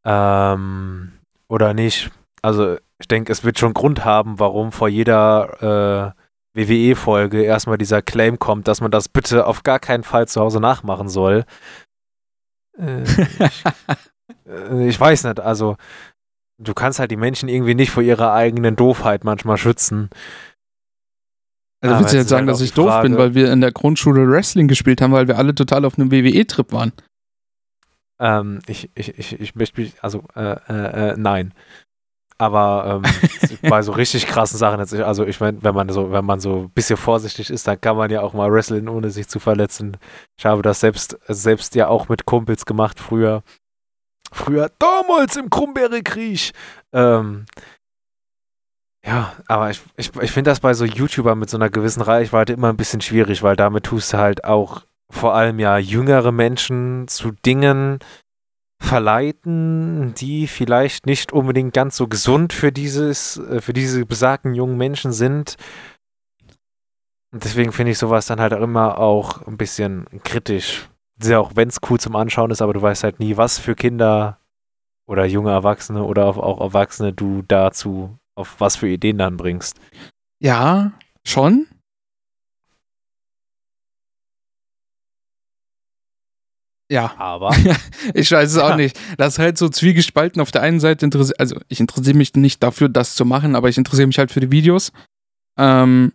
Ähm, 0.07 1.13
oder 1.49 1.75
nicht. 1.75 2.11
Also 2.43 2.77
ich 2.99 3.09
denke, 3.09 3.33
es 3.33 3.45
wird 3.45 3.59
schon 3.59 3.75
Grund 3.75 4.05
haben, 4.05 4.39
warum 4.39 4.73
vor 4.73 4.89
jeder 4.89 6.15
äh, 6.55 6.59
WWE-Folge 6.61 7.43
erstmal 7.43 7.79
dieser 7.79 8.03
Claim 8.03 8.39
kommt, 8.39 8.69
dass 8.69 8.81
man 8.83 8.91
das 8.91 9.09
bitte 9.09 9.47
auf 9.47 9.63
gar 9.63 9.81
keinen 9.81 10.05
Fall 10.05 10.29
zu 10.29 10.41
Hause 10.43 10.61
nachmachen 10.61 11.09
soll. 11.09 11.45
Äh, 12.79 13.03
ich, 13.05 13.65
äh, 14.47 14.89
ich 14.89 15.01
weiß 15.01 15.25
nicht, 15.25 15.41
also 15.41 15.77
du 16.65 16.75
kannst 16.75 16.99
halt 16.99 17.11
die 17.11 17.17
Menschen 17.17 17.49
irgendwie 17.49 17.75
nicht 17.75 17.91
vor 17.91 18.03
ihrer 18.03 18.33
eigenen 18.33 18.77
Doofheit 18.77 19.25
manchmal 19.25 19.57
schützen. 19.57 20.11
Also 21.81 22.01
willst 22.01 22.15
du 22.15 22.17
jetzt 22.17 22.29
sagen, 22.29 22.47
halt 22.47 22.55
dass 22.55 22.63
ich 22.63 22.73
doof 22.73 23.03
bin, 23.03 23.19
weil 23.19 23.35
wir 23.35 23.53
in 23.53 23.61
der 23.61 23.73
Grundschule 23.73 24.29
Wrestling 24.29 24.69
gespielt 24.69 25.03
haben, 25.03 25.13
weil 25.13 25.29
wir 25.29 25.37
alle 25.37 25.55
total 25.55 25.85
auf 25.85 25.99
einem 25.99 26.11
WWE-Trip 26.11 26.73
waren? 26.73 26.93
Ähm, 28.19 28.61
ich, 28.67 28.91
ich, 28.95 29.19
ich, 29.19 29.39
ich 29.39 29.55
möchte 29.55 29.81
mich, 29.81 29.95
also, 30.03 30.25
äh, 30.35 30.57
äh, 30.69 31.11
äh, 31.11 31.15
nein. 31.19 31.53
Aber 32.39 33.03
ähm, 33.05 33.59
bei 33.71 33.83
so 33.83 33.93
richtig 33.93 34.27
krassen 34.27 34.59
Sachen, 34.59 34.81
also 34.81 35.25
ich 35.25 35.41
meine, 35.41 35.63
wenn 35.63 35.75
man 35.75 35.89
so, 35.91 36.11
wenn 36.11 36.25
man 36.25 36.41
so 36.41 36.63
ein 36.63 36.71
bisschen 36.71 36.97
vorsichtig 36.97 37.51
ist, 37.51 37.67
dann 37.69 37.81
kann 37.81 37.97
man 37.97 38.11
ja 38.11 38.23
auch 38.23 38.33
mal 38.33 38.51
wrestlen, 38.51 38.89
ohne 38.89 39.11
sich 39.11 39.29
zu 39.29 39.39
verletzen. 39.39 39.97
Ich 40.39 40.47
habe 40.47 40.63
das 40.63 40.81
selbst, 40.81 41.19
selbst 41.29 41.75
ja 41.75 41.89
auch 41.89 42.09
mit 42.09 42.25
Kumpels 42.25 42.67
gemacht 42.67 42.99
früher. 42.99 43.43
Früher, 44.35 44.69
damals 44.81 45.37
im 45.37 45.49
Krummbeere-Krieg. 45.49 46.53
Ähm, 46.93 47.47
ja, 49.07 49.33
aber 49.47 49.71
ich, 49.71 49.81
ich, 49.97 50.11
ich 50.21 50.33
finde 50.33 50.51
das 50.51 50.59
bei 50.59 50.75
so 50.75 50.85
YouTubern 50.85 51.39
mit 51.39 51.49
so 51.49 51.57
einer 51.57 51.71
gewissen 51.71 52.03
Reichweite 52.03 52.53
immer 52.53 52.69
ein 52.69 52.77
bisschen 52.77 53.01
schwierig, 53.01 53.45
weil 53.45 53.55
damit 53.55 53.85
tust 53.85 54.13
du 54.13 54.19
halt 54.19 54.45
auch 54.45 54.83
vor 55.09 55.35
allem 55.35 55.61
ja 55.61 55.79
jüngere 55.79 56.33
Menschen 56.33 57.07
zu 57.07 57.31
Dingen 57.31 58.01
verleiten, 58.83 60.15
die 60.15 60.49
vielleicht 60.49 61.07
nicht 61.07 61.33
unbedingt 61.33 61.73
ganz 61.73 61.97
so 61.97 62.09
gesund 62.09 62.53
für 62.53 62.73
dieses, 62.73 63.37
äh, 63.37 63.61
für 63.61 63.73
diese 63.73 64.05
besagten 64.05 64.55
jungen 64.55 64.77
Menschen 64.77 65.13
sind. 65.13 65.57
Und 67.33 67.45
deswegen 67.45 67.71
finde 67.71 67.93
ich 67.93 67.99
sowas 67.99 68.27
dann 68.27 68.41
halt 68.41 68.53
auch 68.53 68.61
immer 68.61 68.99
auch 68.99 69.47
ein 69.47 69.57
bisschen 69.57 70.07
kritisch. 70.25 70.89
Ja, 71.23 71.39
auch 71.39 71.53
wenn 71.55 71.69
es 71.69 71.79
cool 71.89 72.01
zum 72.01 72.17
Anschauen 72.17 72.51
ist, 72.51 72.61
aber 72.61 72.73
du 72.73 72.83
weißt 72.83 73.05
halt 73.05 73.21
nie, 73.21 73.37
was 73.37 73.59
für 73.59 73.75
Kinder 73.75 74.39
oder 75.07 75.25
junge 75.25 75.51
Erwachsene 75.51 76.03
oder 76.05 76.27
auch 76.27 76.61
Erwachsene 76.61 77.13
du 77.13 77.43
dazu 77.47 78.19
auf 78.35 78.57
was 78.59 78.77
für 78.77 78.89
Ideen 78.89 79.19
dann 79.19 79.37
bringst. 79.37 79.79
Ja, 80.41 80.93
schon. 81.25 81.67
Ja. 86.91 87.15
Aber. 87.17 87.55
ich 88.15 88.31
weiß 88.31 88.53
es 88.53 88.59
auch 88.59 88.77
nicht. 88.77 88.99
Das 89.17 89.35
ist 89.35 89.39
halt 89.39 89.59
so 89.59 89.69
zwiegespalten. 89.69 90.41
Auf 90.41 90.51
der 90.51 90.63
einen 90.63 90.81
Seite 90.81 91.05
interessiert, 91.05 91.41
also 91.41 91.57
ich 91.69 91.81
interessiere 91.81 92.17
mich 92.17 92.35
nicht 92.35 92.63
dafür, 92.63 92.89
das 92.89 93.15
zu 93.15 93.25
machen, 93.25 93.57
aber 93.57 93.69
ich 93.69 93.79
interessiere 93.79 94.07
mich 94.07 94.19
halt 94.19 94.31
für 94.31 94.41
die 94.41 94.51
Videos. 94.51 94.93
Ähm, 95.59 96.13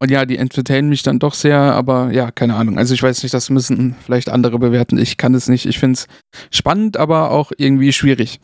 und 0.00 0.10
ja, 0.10 0.24
die 0.24 0.38
entertainen 0.38 0.88
mich 0.88 1.02
dann 1.02 1.18
doch 1.18 1.34
sehr, 1.34 1.58
aber 1.58 2.12
ja, 2.12 2.30
keine 2.30 2.54
Ahnung. 2.54 2.78
Also 2.78 2.94
ich 2.94 3.02
weiß 3.02 3.22
nicht, 3.22 3.34
das 3.34 3.50
müssen 3.50 3.96
vielleicht 4.00 4.28
andere 4.28 4.58
bewerten. 4.58 4.96
Ich 4.96 5.16
kann 5.16 5.34
es 5.34 5.48
nicht. 5.48 5.66
Ich 5.66 5.78
finde 5.78 5.94
es 5.94 6.06
spannend, 6.50 6.96
aber 6.96 7.32
auch 7.32 7.50
irgendwie 7.56 7.92
schwierig. 7.92 8.40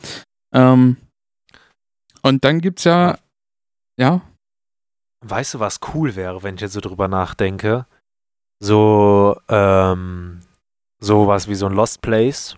Ähm, 0.52 0.96
und 2.22 2.44
dann 2.44 2.60
gibt's 2.60 2.84
ja, 2.84 3.18
ja. 3.96 4.22
Weißt 5.20 5.54
du, 5.54 5.60
was 5.60 5.78
cool 5.94 6.16
wäre, 6.16 6.42
wenn 6.42 6.56
ich 6.56 6.60
jetzt 6.60 6.72
so 6.72 6.80
drüber 6.80 7.06
nachdenke? 7.06 7.86
So, 8.58 9.36
ähm, 9.48 10.40
sowas 10.98 11.48
wie 11.48 11.54
so 11.54 11.66
ein 11.66 11.72
Lost 11.72 12.02
Place. 12.02 12.56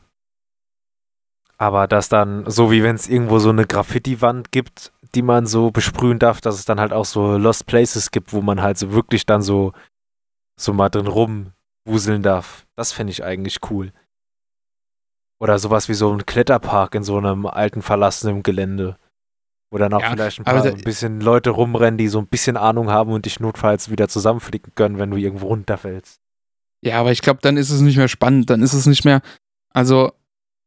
Aber 1.58 1.86
das 1.86 2.08
dann, 2.08 2.48
so 2.50 2.70
wie 2.70 2.82
wenn 2.82 2.96
es 2.96 3.08
irgendwo 3.08 3.38
so 3.38 3.50
eine 3.50 3.66
Graffiti-Wand 3.66 4.52
gibt, 4.52 4.92
die 5.16 5.22
man 5.22 5.46
so 5.46 5.70
besprühen 5.70 6.18
darf, 6.18 6.42
dass 6.42 6.56
es 6.56 6.66
dann 6.66 6.78
halt 6.78 6.92
auch 6.92 7.06
so 7.06 7.38
Lost 7.38 7.64
Places 7.64 8.10
gibt, 8.10 8.34
wo 8.34 8.42
man 8.42 8.60
halt 8.60 8.76
so 8.76 8.92
wirklich 8.92 9.24
dann 9.24 9.40
so, 9.40 9.72
so 10.60 10.74
mal 10.74 10.90
drin 10.90 11.06
rumwuseln 11.06 12.22
darf. 12.22 12.66
Das 12.76 12.92
fände 12.92 13.12
ich 13.12 13.24
eigentlich 13.24 13.60
cool. 13.70 13.92
Oder 15.40 15.58
sowas 15.58 15.88
wie 15.88 15.94
so 15.94 16.12
ein 16.12 16.26
Kletterpark 16.26 16.94
in 16.94 17.02
so 17.02 17.16
einem 17.16 17.46
alten 17.46 17.80
verlassenen 17.80 18.42
Gelände. 18.42 18.98
Wo 19.70 19.78
dann 19.78 19.94
auch 19.94 20.02
ja, 20.02 20.10
vielleicht 20.10 20.38
ein 20.38 20.44
paar 20.44 20.62
ein 20.62 20.84
bisschen 20.84 21.22
Leute 21.22 21.48
rumrennen, 21.50 21.96
die 21.96 22.08
so 22.08 22.18
ein 22.18 22.26
bisschen 22.26 22.58
Ahnung 22.58 22.90
haben 22.90 23.12
und 23.12 23.24
dich 23.24 23.40
notfalls 23.40 23.90
wieder 23.90 24.08
zusammenflicken 24.08 24.74
können, 24.74 24.98
wenn 24.98 25.10
du 25.10 25.16
irgendwo 25.16 25.46
runterfällst. 25.46 26.20
Ja, 26.82 27.00
aber 27.00 27.10
ich 27.10 27.22
glaube, 27.22 27.40
dann 27.40 27.56
ist 27.56 27.70
es 27.70 27.80
nicht 27.80 27.96
mehr 27.96 28.08
spannend. 28.08 28.50
Dann 28.50 28.62
ist 28.62 28.74
es 28.74 28.84
nicht 28.84 29.06
mehr. 29.06 29.22
Also, 29.72 30.12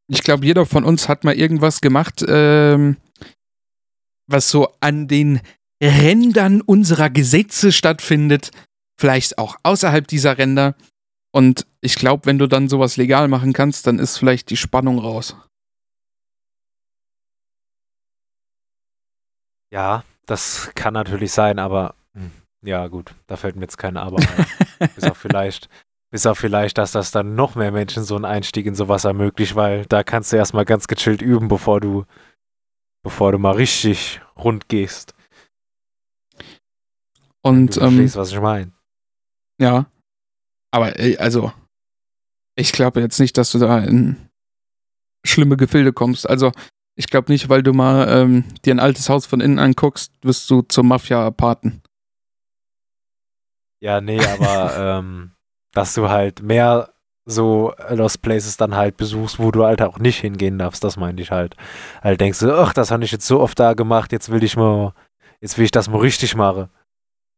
ich 0.07 0.23
glaube, 0.23 0.43
jeder 0.43 0.65
von 0.65 0.83
uns 0.83 1.07
hat 1.07 1.23
mal 1.23 1.35
irgendwas 1.35 1.81
gemacht, 1.81 2.25
ähm, 2.27 2.97
was 4.31 4.49
so 4.49 4.73
an 4.79 5.07
den 5.07 5.41
Rändern 5.81 6.61
unserer 6.61 7.09
Gesetze 7.09 7.71
stattfindet. 7.71 8.51
Vielleicht 8.97 9.37
auch 9.37 9.55
außerhalb 9.63 10.07
dieser 10.07 10.37
Ränder. 10.37 10.75
Und 11.31 11.65
ich 11.81 11.95
glaube, 11.95 12.25
wenn 12.25 12.39
du 12.39 12.47
dann 12.47 12.69
sowas 12.69 12.97
legal 12.97 13.27
machen 13.27 13.53
kannst, 13.53 13.87
dann 13.87 13.99
ist 13.99 14.17
vielleicht 14.17 14.49
die 14.49 14.57
Spannung 14.57 14.99
raus. 14.99 15.35
Ja, 19.71 20.03
das 20.25 20.71
kann 20.75 20.93
natürlich 20.93 21.31
sein, 21.31 21.59
aber 21.59 21.95
hm, 22.13 22.31
ja, 22.61 22.87
gut, 22.87 23.13
da 23.27 23.37
fällt 23.37 23.55
mir 23.55 23.63
jetzt 23.63 23.77
kein 23.77 23.97
Aber 23.97 24.17
ein. 24.17 24.89
bis, 24.95 25.03
auf 25.03 25.17
vielleicht, 25.17 25.69
bis 26.11 26.25
auf 26.25 26.37
vielleicht, 26.39 26.77
dass 26.77 26.91
das 26.91 27.11
dann 27.11 27.35
noch 27.35 27.55
mehr 27.55 27.71
Menschen 27.71 28.03
so 28.03 28.15
einen 28.15 28.25
Einstieg 28.25 28.65
in 28.65 28.75
sowas 28.75 29.05
ermöglicht, 29.05 29.55
weil 29.55 29.85
da 29.85 30.03
kannst 30.03 30.33
du 30.33 30.37
erstmal 30.37 30.65
ganz 30.65 30.87
gechillt 30.87 31.21
üben, 31.21 31.47
bevor 31.47 31.79
du, 31.79 32.05
bevor 33.03 33.31
du 33.31 33.39
mal 33.39 33.55
richtig 33.55 34.21
rund 34.37 34.69
gehst. 34.69 35.15
Und, 37.41 37.75
du 37.75 37.79
verstehst, 37.79 38.15
ähm, 38.15 38.21
was 38.21 38.31
ich 38.31 38.39
meine. 38.39 38.71
Ja. 39.59 39.89
Aber, 40.71 40.93
also, 41.17 41.51
ich 42.55 42.71
glaube 42.71 42.99
jetzt 42.99 43.19
nicht, 43.19 43.37
dass 43.37 43.51
du 43.51 43.59
da 43.59 43.79
in 43.79 44.29
schlimme 45.25 45.57
Gefilde 45.57 45.93
kommst. 45.93 46.29
Also, 46.29 46.51
ich 46.95 47.07
glaube 47.07 47.31
nicht, 47.31 47.49
weil 47.49 47.63
du 47.63 47.73
mal 47.73 48.07
ähm, 48.09 48.43
dir 48.65 48.75
ein 48.75 48.79
altes 48.79 49.09
Haus 49.09 49.25
von 49.25 49.39
innen 49.39 49.59
anguckst, 49.59 50.11
wirst 50.21 50.49
du 50.49 50.61
zur 50.63 50.83
Mafia 50.83 51.31
paten. 51.31 51.81
Ja, 53.79 54.01
nee, 54.01 54.19
aber 54.19 54.77
ähm, 54.99 55.31
dass 55.71 55.93
du 55.93 56.09
halt 56.09 56.41
mehr 56.41 56.93
so 57.29 57.73
Lost 57.89 58.21
Places 58.21 58.57
dann 58.57 58.75
halt 58.75 58.97
besuchst, 58.97 59.39
wo 59.39 59.51
du 59.51 59.63
halt 59.63 59.81
auch 59.81 59.99
nicht 59.99 60.19
hingehen 60.19 60.57
darfst, 60.57 60.83
das 60.83 60.97
meine 60.97 61.21
ich 61.21 61.31
halt. 61.31 61.55
Halt 62.01 62.19
denkst 62.19 62.39
du, 62.39 62.53
ach, 62.53 62.73
das 62.73 62.91
habe 62.91 63.03
ich 63.03 63.11
jetzt 63.11 63.27
so 63.27 63.39
oft 63.39 63.59
da 63.59 63.73
gemacht, 63.73 64.11
jetzt 64.11 64.29
will 64.29 64.43
ich 64.43 64.57
mal, 64.57 64.93
jetzt 65.39 65.57
will 65.57 65.65
ich 65.65 65.71
das 65.71 65.89
mal 65.89 65.99
richtig 65.99 66.35
machen. 66.35 66.69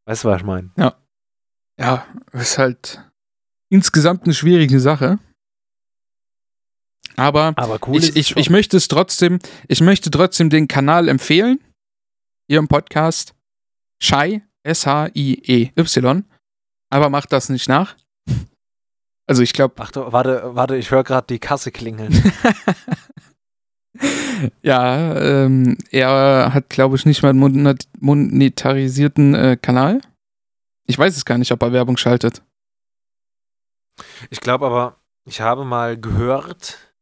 Weißt 0.06 0.24
du, 0.24 0.30
was 0.30 0.38
ich 0.38 0.46
meine? 0.46 0.72
Ja. 0.78 0.96
Ja, 1.78 2.06
ist 2.34 2.58
halt 2.58 3.04
insgesamt 3.70 4.24
eine 4.24 4.34
schwierige 4.34 4.80
Sache. 4.80 5.20
Aber, 7.18 7.54
Aber 7.56 7.80
cool 7.88 7.98
ich, 7.98 8.16
ich, 8.16 8.38
ich 8.38 8.50
möchte 8.50 8.78
es 8.78 8.88
trotzdem, 8.88 9.40
ich 9.68 9.82
möchte 9.82 10.10
trotzdem 10.10 10.50
den 10.50 10.68
Kanal 10.68 11.08
empfehlen. 11.08 11.60
Hier 12.48 12.60
im 12.60 12.68
Podcast. 12.68 13.34
Shai, 14.02 14.44
S-H-I-E-Y. 14.64 16.24
Aber 16.90 17.10
macht 17.10 17.32
das 17.32 17.50
nicht 17.50 17.68
nach. 17.68 17.96
Also 19.32 19.44
ich 19.44 19.54
glaube. 19.54 19.76
Ach 19.78 19.92
du, 19.92 20.12
warte, 20.12 20.42
warte, 20.56 20.76
ich 20.76 20.92
höre 20.92 21.06
gerade 21.06 21.28
die 21.28 21.40
Kasse 21.40 21.72
klingeln. 21.72 22.12
ja, 24.62 25.16
ähm, 25.16 25.78
er 25.90 26.54
hat, 26.54 26.70
glaube 26.70 26.98
ich, 26.98 27.06
nicht 27.06 27.24
mal 27.24 27.30
einen 27.30 27.78
monetarisierten 28.02 29.34
äh, 29.34 29.56
Kanal. 29.56 30.02
Ich 30.86 31.00
weiß 31.00 31.16
es 31.16 31.24
gar 31.24 31.38
nicht, 31.38 31.54
ob 31.54 31.62
er 31.62 31.72
Werbung 31.72 31.96
schaltet. 31.96 32.44
Ich 34.30 34.42
glaube 34.42 34.66
aber, 34.66 34.98
ich 35.24 35.40
habe 35.40 35.64
mal 35.64 35.98
gehört, 35.98 36.94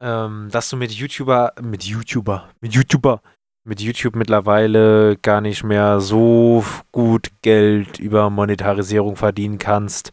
ähm, 0.00 0.50
dass 0.52 0.70
du 0.70 0.76
mit 0.76 0.92
YouTuber, 0.92 1.54
mit 1.60 1.82
YouTuber, 1.82 2.48
mit 2.60 2.74
YouTuber, 2.74 3.20
mit 3.64 3.80
YouTube 3.80 4.14
mittlerweile 4.14 5.16
gar 5.16 5.40
nicht 5.40 5.64
mehr 5.64 5.98
so 5.98 6.64
gut 6.92 7.32
Geld 7.42 7.98
über 7.98 8.30
Monetarisierung 8.30 9.16
verdienen 9.16 9.58
kannst, 9.58 10.12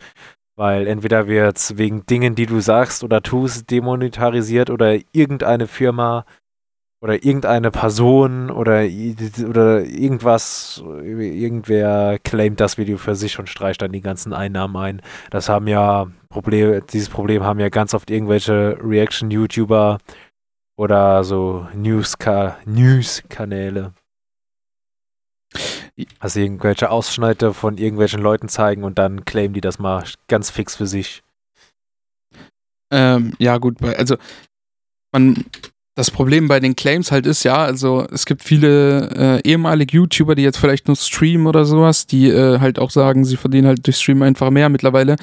weil 0.61 0.85
entweder 0.85 1.25
wird 1.25 1.57
es 1.57 1.79
wegen 1.79 2.05
Dingen, 2.05 2.35
die 2.35 2.45
du 2.45 2.59
sagst 2.59 3.03
oder 3.03 3.23
tust, 3.23 3.71
demonetarisiert 3.71 4.69
oder 4.69 4.99
irgendeine 5.11 5.65
Firma 5.65 6.23
oder 7.01 7.15
irgendeine 7.15 7.71
Person 7.71 8.51
oder, 8.51 8.85
oder 9.49 9.83
irgendwas, 9.83 10.83
irgendwer 10.85 12.19
claimt 12.23 12.59
das 12.59 12.77
Video 12.77 12.99
für 12.99 13.15
sich 13.15 13.39
und 13.39 13.49
streicht 13.49 13.81
dann 13.81 13.91
die 13.91 14.01
ganzen 14.01 14.33
Einnahmen 14.33 14.77
ein. 14.77 15.01
Das 15.31 15.49
haben 15.49 15.67
ja 15.67 16.11
Probleme, 16.29 16.83
dieses 16.83 17.09
Problem 17.09 17.43
haben 17.43 17.59
ja 17.59 17.69
ganz 17.69 17.95
oft 17.95 18.11
irgendwelche 18.11 18.77
Reaction-YouTuber 18.83 19.97
oder 20.77 21.23
so 21.23 21.65
News-Kanäle. 21.73 23.93
Also 26.19 26.39
irgendwelche 26.39 26.89
Ausschnitte 26.89 27.53
von 27.53 27.77
irgendwelchen 27.77 28.21
Leuten 28.21 28.47
zeigen 28.47 28.83
und 28.83 28.97
dann 28.97 29.25
claimen 29.25 29.53
die 29.53 29.61
das 29.61 29.79
mal 29.79 30.03
ganz 30.27 30.49
fix 30.49 30.75
für 30.75 30.87
sich. 30.87 31.23
Ähm, 32.91 33.33
ja, 33.39 33.57
gut, 33.57 33.81
also 33.83 34.17
man, 35.11 35.45
das 35.95 36.11
Problem 36.11 36.47
bei 36.47 36.59
den 36.59 36.75
Claims 36.75 37.11
halt 37.11 37.25
ist, 37.25 37.43
ja, 37.43 37.57
also 37.57 38.05
es 38.11 38.25
gibt 38.25 38.43
viele 38.43 39.41
äh, 39.43 39.49
ehemalige 39.49 39.97
YouTuber, 39.97 40.35
die 40.35 40.43
jetzt 40.43 40.57
vielleicht 40.57 40.87
nur 40.87 40.95
streamen 40.95 41.47
oder 41.47 41.65
sowas, 41.65 42.07
die 42.07 42.29
äh, 42.29 42.59
halt 42.59 42.79
auch 42.79 42.91
sagen, 42.91 43.25
sie 43.25 43.37
verdienen 43.37 43.67
halt 43.67 43.85
durch 43.85 43.97
Stream 43.97 44.21
einfach 44.21 44.49
mehr 44.49 44.69
mittlerweile 44.69 45.17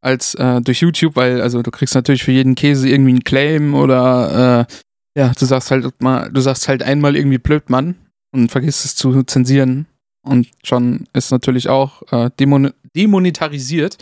als 0.00 0.34
äh, 0.34 0.60
durch 0.60 0.80
YouTube, 0.80 1.16
weil 1.16 1.40
also 1.40 1.62
du 1.62 1.70
kriegst 1.70 1.94
natürlich 1.94 2.22
für 2.22 2.32
jeden 2.32 2.54
Käse 2.54 2.88
irgendwie 2.88 3.10
einen 3.10 3.24
Claim 3.24 3.74
oder 3.74 4.66
äh, 4.68 4.72
ja, 5.18 5.32
du 5.38 5.44
sagst 5.44 5.70
halt 5.70 6.00
mal, 6.00 6.30
du 6.30 6.40
sagst 6.40 6.68
halt 6.68 6.82
einmal 6.82 7.16
irgendwie 7.16 7.38
blöd 7.38 7.68
Mann 7.68 7.96
und 8.32 8.50
vergisst 8.50 8.84
es 8.84 8.94
zu 8.94 9.22
zensieren 9.22 9.86
und 10.22 10.48
schon 10.62 11.06
ist 11.12 11.30
natürlich 11.30 11.68
auch 11.68 12.02
äh, 12.12 12.30
demon 12.38 12.72
demonetarisiert. 12.94 13.96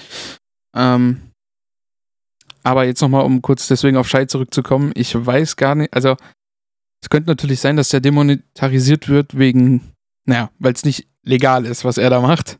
Ähm, 0.75 1.21
aber 2.63 2.85
jetzt 2.85 3.01
nochmal, 3.01 3.25
um 3.25 3.43
kurz 3.43 3.69
deswegen 3.69 3.97
auf 3.97 4.09
Schei 4.09 4.25
zurückzukommen, 4.25 4.93
ich 4.95 5.15
weiß 5.15 5.57
gar 5.57 5.75
nicht, 5.75 5.95
also 5.95 6.17
es 7.01 7.11
könnte 7.11 7.31
natürlich 7.31 7.61
sein, 7.61 7.77
dass 7.77 7.91
der 7.91 8.01
demonetarisiert 8.01 9.09
wird 9.09 9.39
wegen, 9.39 9.93
naja, 10.25 10.51
weil 10.59 10.73
es 10.73 10.85
nicht 10.85 11.07
legal 11.23 11.65
ist, 11.65 11.85
was 11.85 11.99
er 11.99 12.11
da 12.11 12.21
macht. 12.21 12.59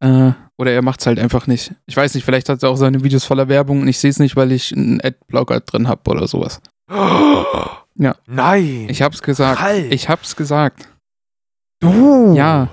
Äh, 0.00 0.32
oder 0.56 0.70
er 0.70 0.82
macht 0.82 1.00
es 1.00 1.06
halt 1.06 1.18
einfach 1.18 1.48
nicht. 1.48 1.74
Ich 1.86 1.96
weiß 1.96 2.14
nicht, 2.14 2.24
vielleicht 2.24 2.48
hat 2.48 2.62
er 2.62 2.70
auch 2.70 2.76
seine 2.76 3.02
Videos 3.02 3.24
voller 3.24 3.48
Werbung 3.48 3.80
und 3.80 3.88
ich 3.88 3.98
sehe 3.98 4.10
es 4.10 4.20
nicht, 4.20 4.36
weil 4.36 4.52
ich 4.52 4.72
einen 4.72 5.00
Adblocker 5.00 5.60
drin 5.60 5.88
habe 5.88 6.08
oder 6.10 6.28
sowas. 6.28 6.60
Ja. 7.96 8.16
Nein! 8.26 8.88
Ich 8.88 9.02
hab's 9.02 9.22
gesagt. 9.22 9.60
Halt. 9.60 9.92
Ich 9.92 10.08
hab's 10.08 10.34
gesagt. 10.36 10.88
Du! 11.80 12.34
Ja. 12.36 12.68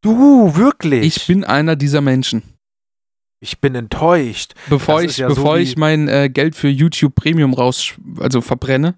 Du, 0.00 0.54
wirklich? 0.56 1.04
Ich 1.16 1.26
bin 1.26 1.44
einer 1.44 1.76
dieser 1.76 2.00
Menschen. 2.00 2.42
Ich 3.40 3.60
bin 3.60 3.74
enttäuscht. 3.74 4.54
Bevor 4.68 5.02
Das 5.02 5.12
ich, 5.12 5.18
ja 5.18 5.28
so 5.28 5.34
bevor 5.36 5.58
wie- 5.58 5.62
ich 5.62 5.76
mein 5.76 6.08
äh, 6.08 6.28
Geld 6.30 6.54
für 6.56 6.68
YouTube 6.68 7.14
Premium 7.14 7.52
raus, 7.54 7.94
also 8.18 8.40
verbrenne, 8.40 8.94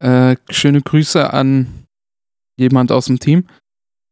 äh, 0.00 0.36
schöne 0.50 0.80
Grüße 0.80 1.32
an 1.32 1.86
jemand 2.56 2.92
aus 2.92 3.06
dem 3.06 3.18
Team. 3.18 3.46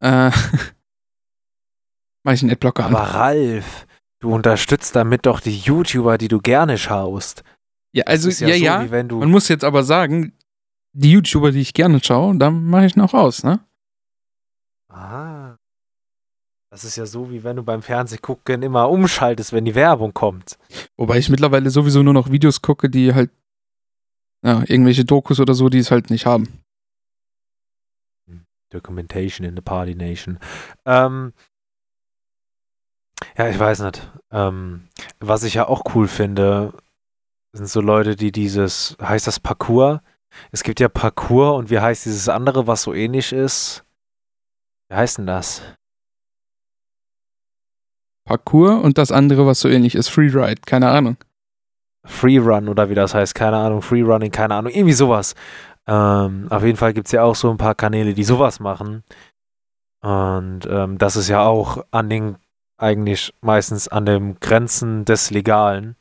Äh, 0.00 0.30
mach 2.22 2.32
ich 2.32 2.42
einen 2.42 2.50
Adblocker 2.52 2.84
Aber 2.86 3.00
an. 3.02 3.10
Ralf, 3.10 3.86
du 4.20 4.34
unterstützt 4.34 4.94
damit 4.96 5.26
doch 5.26 5.40
die 5.40 5.56
YouTuber, 5.56 6.18
die 6.18 6.28
du 6.28 6.40
gerne 6.40 6.76
schaust. 6.78 7.42
Ja, 7.96 8.04
also 8.04 8.28
ist 8.28 8.40
ja, 8.40 8.48
so, 8.48 8.54
ja. 8.54 8.84
Wie 8.84 8.90
wenn 8.90 9.08
du 9.08 9.20
Man 9.20 9.30
muss 9.30 9.48
jetzt 9.48 9.64
aber 9.64 9.82
sagen, 9.82 10.34
die 10.92 11.12
YouTuber, 11.12 11.50
die 11.50 11.62
ich 11.62 11.72
gerne 11.72 11.98
schaue, 12.04 12.36
da 12.36 12.50
mache 12.50 12.84
ich 12.84 12.94
noch 12.94 13.14
aus, 13.14 13.42
ne? 13.42 13.60
Ah. 14.90 15.56
Das 16.68 16.84
ist 16.84 16.96
ja 16.96 17.06
so, 17.06 17.30
wie 17.30 17.42
wenn 17.42 17.56
du 17.56 17.62
beim 17.62 17.80
Fernsehgucken 17.80 18.62
immer 18.62 18.90
umschaltest, 18.90 19.54
wenn 19.54 19.64
die 19.64 19.74
Werbung 19.74 20.12
kommt. 20.12 20.58
Wobei 20.98 21.16
ich 21.16 21.30
mittlerweile 21.30 21.70
sowieso 21.70 22.02
nur 22.02 22.12
noch 22.12 22.30
Videos 22.30 22.60
gucke, 22.60 22.90
die 22.90 23.14
halt, 23.14 23.30
ja, 24.42 24.62
irgendwelche 24.66 25.06
Dokus 25.06 25.40
oder 25.40 25.54
so, 25.54 25.70
die 25.70 25.78
es 25.78 25.90
halt 25.90 26.10
nicht 26.10 26.26
haben. 26.26 26.48
Documentation 28.68 29.46
in 29.46 29.56
the 29.56 29.62
Party 29.62 29.94
Nation. 29.94 30.38
Ähm, 30.84 31.32
ja, 33.38 33.48
ich 33.48 33.58
weiß 33.58 33.80
nicht. 33.80 34.12
Ähm, 34.30 34.88
was 35.18 35.44
ich 35.44 35.54
ja 35.54 35.66
auch 35.66 35.94
cool 35.94 36.08
finde, 36.08 36.74
sind 37.56 37.68
so 37.68 37.80
Leute, 37.80 38.16
die 38.16 38.32
dieses, 38.32 38.96
heißt 39.02 39.26
das 39.26 39.40
Parcours? 39.40 40.00
Es 40.52 40.62
gibt 40.62 40.80
ja 40.80 40.88
Parcours 40.88 41.58
und 41.58 41.70
wie 41.70 41.80
heißt 41.80 42.04
dieses 42.04 42.28
andere, 42.28 42.66
was 42.66 42.82
so 42.82 42.92
ähnlich 42.92 43.32
ist? 43.32 43.84
Wie 44.88 44.96
heißt 44.96 45.18
denn 45.18 45.26
das? 45.26 45.62
Parkour 48.26 48.82
und 48.82 48.98
das 48.98 49.12
andere, 49.12 49.46
was 49.46 49.60
so 49.60 49.68
ähnlich 49.68 49.94
ist, 49.94 50.08
Freeride, 50.08 50.60
keine 50.66 50.90
Ahnung. 50.90 51.16
Freerun 52.04 52.68
oder 52.68 52.90
wie 52.90 52.94
das 52.94 53.14
heißt, 53.14 53.34
keine 53.34 53.56
Ahnung, 53.56 53.82
Freerunning, 53.82 54.30
keine 54.30 54.54
Ahnung, 54.54 54.72
irgendwie 54.72 54.92
sowas. 54.92 55.34
Ähm, 55.86 56.46
auf 56.50 56.64
jeden 56.64 56.76
Fall 56.76 56.92
gibt 56.92 57.06
es 57.06 57.12
ja 57.12 57.22
auch 57.22 57.36
so 57.36 57.50
ein 57.50 57.56
paar 57.56 57.74
Kanäle, 57.74 58.14
die 58.14 58.24
sowas 58.24 58.60
machen. 58.60 59.04
Und 60.02 60.66
ähm, 60.68 60.98
das 60.98 61.16
ist 61.16 61.28
ja 61.28 61.44
auch 61.44 61.84
an 61.90 62.10
den, 62.10 62.36
eigentlich 62.78 63.32
meistens 63.40 63.88
an 63.88 64.06
den 64.06 64.38
Grenzen 64.40 65.04
des 65.04 65.30
Legalen. 65.30 65.96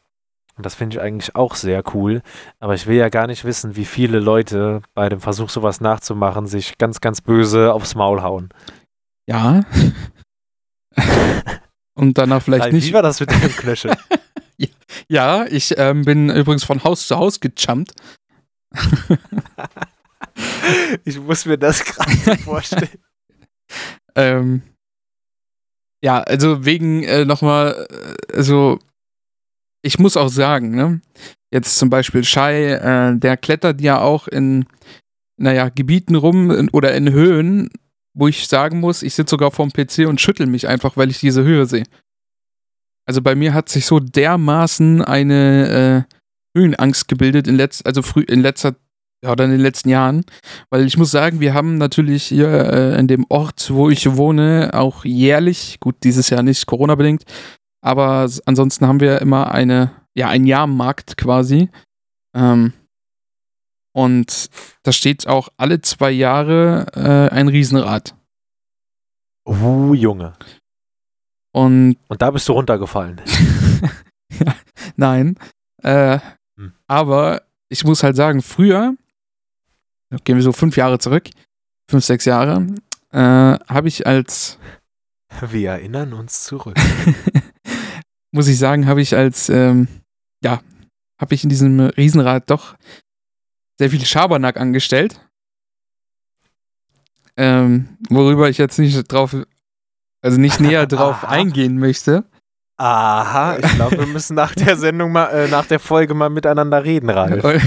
Und 0.56 0.66
das 0.66 0.76
finde 0.76 0.98
ich 0.98 1.02
eigentlich 1.02 1.36
auch 1.36 1.56
sehr 1.56 1.84
cool. 1.94 2.22
Aber 2.60 2.76
ich 2.76 2.88
will 2.88 2.96
ja 2.96 3.10
gar 3.10 3.28
nicht 3.28 3.44
wissen, 3.44 3.76
wie 3.76 3.86
viele 3.86 4.20
Leute 4.20 4.82
bei 4.94 5.10
dem 5.10 5.20
Versuch, 5.20 5.50
sowas 5.50 5.82
nachzumachen, 5.82 6.48
sich 6.48 6.78
ganz, 6.78 7.02
ganz 7.02 7.22
böse 7.22 7.74
aufs 7.74 7.96
Maul 7.96 8.22
hauen. 8.22 8.50
Ja. 9.28 9.62
und 11.94 12.18
danach 12.18 12.42
vielleicht 12.42 12.64
Ralf, 12.64 12.74
nicht. 12.74 12.88
Wie 12.88 12.94
war 12.94 13.02
das 13.02 13.20
mit 13.20 13.32
dem 13.32 13.56
Knöchel? 13.56 13.92
Ja, 15.08 15.46
ich 15.46 15.78
ähm, 15.78 16.04
bin 16.04 16.30
übrigens 16.30 16.64
von 16.64 16.84
Haus 16.84 17.08
zu 17.08 17.18
Haus 17.18 17.40
gejumpt. 17.40 17.94
ich 21.06 21.20
muss 21.20 21.46
mir 21.46 21.58
das 21.58 21.84
gerade 21.84 22.38
vorstellen. 22.38 22.90
Ähm, 24.16 24.62
ja, 26.02 26.22
also 26.22 26.66
wegen 26.66 27.04
äh, 27.04 27.26
nochmal, 27.26 27.88
äh, 27.90 28.38
also 28.38 28.80
ich 29.86 30.00
muss 30.00 30.18
auch 30.18 30.30
sagen, 30.30 30.72
ne, 30.76 31.00
jetzt 31.52 31.78
zum 31.78 31.90
Beispiel 31.90 32.24
Shai, 32.24 32.74
äh, 32.74 33.18
der 33.18 33.38
klettert 33.38 33.82
ja 33.82 34.02
auch 34.02 34.28
in, 34.28 34.66
naja, 35.38 35.70
Gebieten 35.70 36.16
rum 36.16 36.50
in, 36.50 36.70
oder 36.70 36.96
in 36.96 37.12
Höhen, 37.12 37.70
wo 38.14 38.28
ich 38.28 38.48
sagen 38.48 38.80
muss, 38.80 39.04
ich 39.04 39.14
sitze 39.14 39.32
sogar 39.32 39.52
vorm 39.52 39.72
PC 39.72 40.08
und 40.08 40.20
schüttel 40.20 40.48
mich 40.48 40.68
einfach, 40.68 40.98
weil 40.98 41.12
ich 41.12 41.20
diese 41.20 41.44
Höhe 41.44 41.68
sehe. 41.68 41.84
Also 43.06 43.22
bei 43.22 43.36
mir 43.36 43.54
hat 43.54 43.70
sich 43.70 43.86
so 43.86 44.00
dermaßen 44.00 45.04
eine 45.04 46.06
äh, 46.08 46.60
Höhenangst 46.60 47.08
gebildet 47.08 47.48
in 47.48 47.56
letz 47.56 47.82
also 47.86 48.02
früh 48.02 48.22
in 48.22 48.42
letzter 48.42 48.76
ja, 49.24 49.32
oder 49.32 49.46
in 49.46 49.52
den 49.52 49.60
letzten 49.60 49.90
Jahren, 49.90 50.26
weil 50.70 50.86
ich 50.86 50.98
muss 50.98 51.12
sagen, 51.12 51.40
wir 51.40 51.54
haben 51.54 51.78
natürlich 51.78 52.24
hier 52.24 52.48
äh, 52.50 53.00
in 53.00 53.08
dem 53.08 53.26
Ort, 53.30 53.72
wo 53.72 53.90
ich 53.90 54.16
wohne, 54.16 54.72
auch 54.74 55.06
jährlich, 55.06 55.80
gut, 55.80 55.96
dieses 56.04 56.30
Jahr 56.30 56.44
nicht 56.44 56.66
Corona 56.66 56.96
bedingt, 56.96 57.24
aber 57.86 58.30
ansonsten 58.46 58.88
haben 58.88 59.00
wir 59.00 59.22
immer 59.22 59.52
eine 59.52 59.92
ja, 60.14 60.30
einen 60.30 60.46
Jahrmarkt 60.46 61.18
quasi. 61.18 61.70
Ähm, 62.34 62.74
und 63.94 64.50
da 64.84 64.92
steht 64.92 65.28
auch 65.28 65.50
alle 65.58 65.82
zwei 65.82 66.12
Jahre 66.12 66.88
äh, 66.96 67.34
ein 67.34 67.48
Riesenrad. 67.48 68.16
Uh, 69.46 69.94
Junge. 69.94 70.34
Und 71.52 71.98
Und 72.08 72.22
da 72.22 72.32
bist 72.32 72.48
du 72.50 72.54
runtergefallen. 72.54 73.22
ja, 74.40 74.56
nein. 74.96 75.38
Äh, 75.84 76.20
Hm. 76.58 76.74
Aber 76.88 77.44
ich 77.70 77.84
muss 77.84 78.04
halt 78.04 78.16
sagen, 78.16 78.42
früher, 78.42 78.96
gehen 80.24 80.36
wir 80.36 80.44
so 80.44 80.54
fünf 80.54 80.78
Jahre 80.78 81.00
zurück, 81.00 81.30
fünf, 81.90 82.06
sechs 82.06 82.26
Jahre, 82.26 82.68
äh, 83.12 83.18
habe 83.20 83.88
ich 83.88 84.08
als, 84.08 84.58
Wir 85.42 85.72
erinnern 85.72 86.14
uns 86.14 86.44
zurück. 86.44 86.78
muss 88.36 88.50
ich 88.50 88.60
sagen, 88.60 88.86
habe 88.86 89.02
ich 89.02 89.16
als, 89.16 89.48
ähm, 89.48 89.88
ja, 90.44 90.60
habe 91.18 91.34
ich 91.34 91.44
in 91.44 91.50
diesem 91.50 91.80
Riesenrad 91.80 92.50
doch 92.50 92.76
sehr 93.80 93.90
viel 93.90 94.06
Schabernack 94.06 94.58
angestellt. 94.58 95.22
Ähm, 97.38 97.98
worüber 98.10 98.50
ich 98.50 98.58
jetzt 98.58 98.78
nicht 98.78 99.10
drauf, 99.10 99.36
also 100.22 100.38
nicht 100.38 100.60
näher 100.60 100.86
drauf 100.88 101.24
Aha. 101.24 101.30
eingehen 101.30 101.80
möchte. 101.80 102.26
Aha, 102.76 103.58
ich 103.58 103.74
glaube, 103.76 104.00
wir 104.00 104.08
müssen 104.08 104.36
nach 104.36 104.54
der 104.54 104.76
Sendung 104.76 105.14
mal, 105.14 105.28
äh, 105.28 105.48
nach 105.48 105.66
der 105.66 105.80
Folge 105.80 106.14
mal 106.14 106.30
miteinander 106.30 106.84
reden, 106.84 107.10
Ralf. 107.10 107.42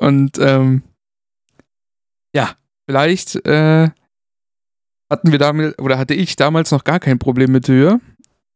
Und 0.00 0.38
ähm, 0.40 0.82
ja, 2.34 2.50
vielleicht 2.86 3.36
äh, 3.46 3.90
hatten 5.08 5.30
wir 5.30 5.38
damit, 5.38 5.80
oder 5.80 5.98
hatte 5.98 6.14
ich 6.14 6.34
damals 6.34 6.72
noch 6.72 6.82
gar 6.82 6.98
kein 6.98 7.20
Problem 7.20 7.52
mit 7.52 7.68
Höhe. 7.68 8.00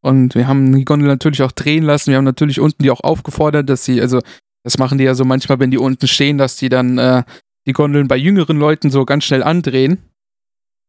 Und 0.04 0.34
wir 0.34 0.46
haben 0.46 0.70
die 0.76 0.84
Gondel 0.84 1.08
natürlich 1.08 1.40
auch 1.40 1.52
drehen 1.52 1.82
lassen. 1.82 2.10
Wir 2.10 2.18
haben 2.18 2.24
natürlich 2.24 2.60
unten 2.60 2.82
die 2.82 2.90
auch 2.90 3.00
aufgefordert, 3.00 3.70
dass 3.70 3.86
sie, 3.86 4.02
also 4.02 4.20
das 4.62 4.76
machen 4.76 4.98
die 4.98 5.04
ja 5.04 5.14
so 5.14 5.24
manchmal, 5.24 5.60
wenn 5.60 5.70
die 5.70 5.78
unten 5.78 6.06
stehen, 6.08 6.36
dass 6.36 6.56
die 6.56 6.68
dann 6.68 6.98
äh, 6.98 7.22
die 7.66 7.72
Gondeln 7.72 8.06
bei 8.06 8.18
jüngeren 8.18 8.58
Leuten 8.58 8.90
so 8.90 9.06
ganz 9.06 9.24
schnell 9.24 9.42
andrehen. 9.42 9.96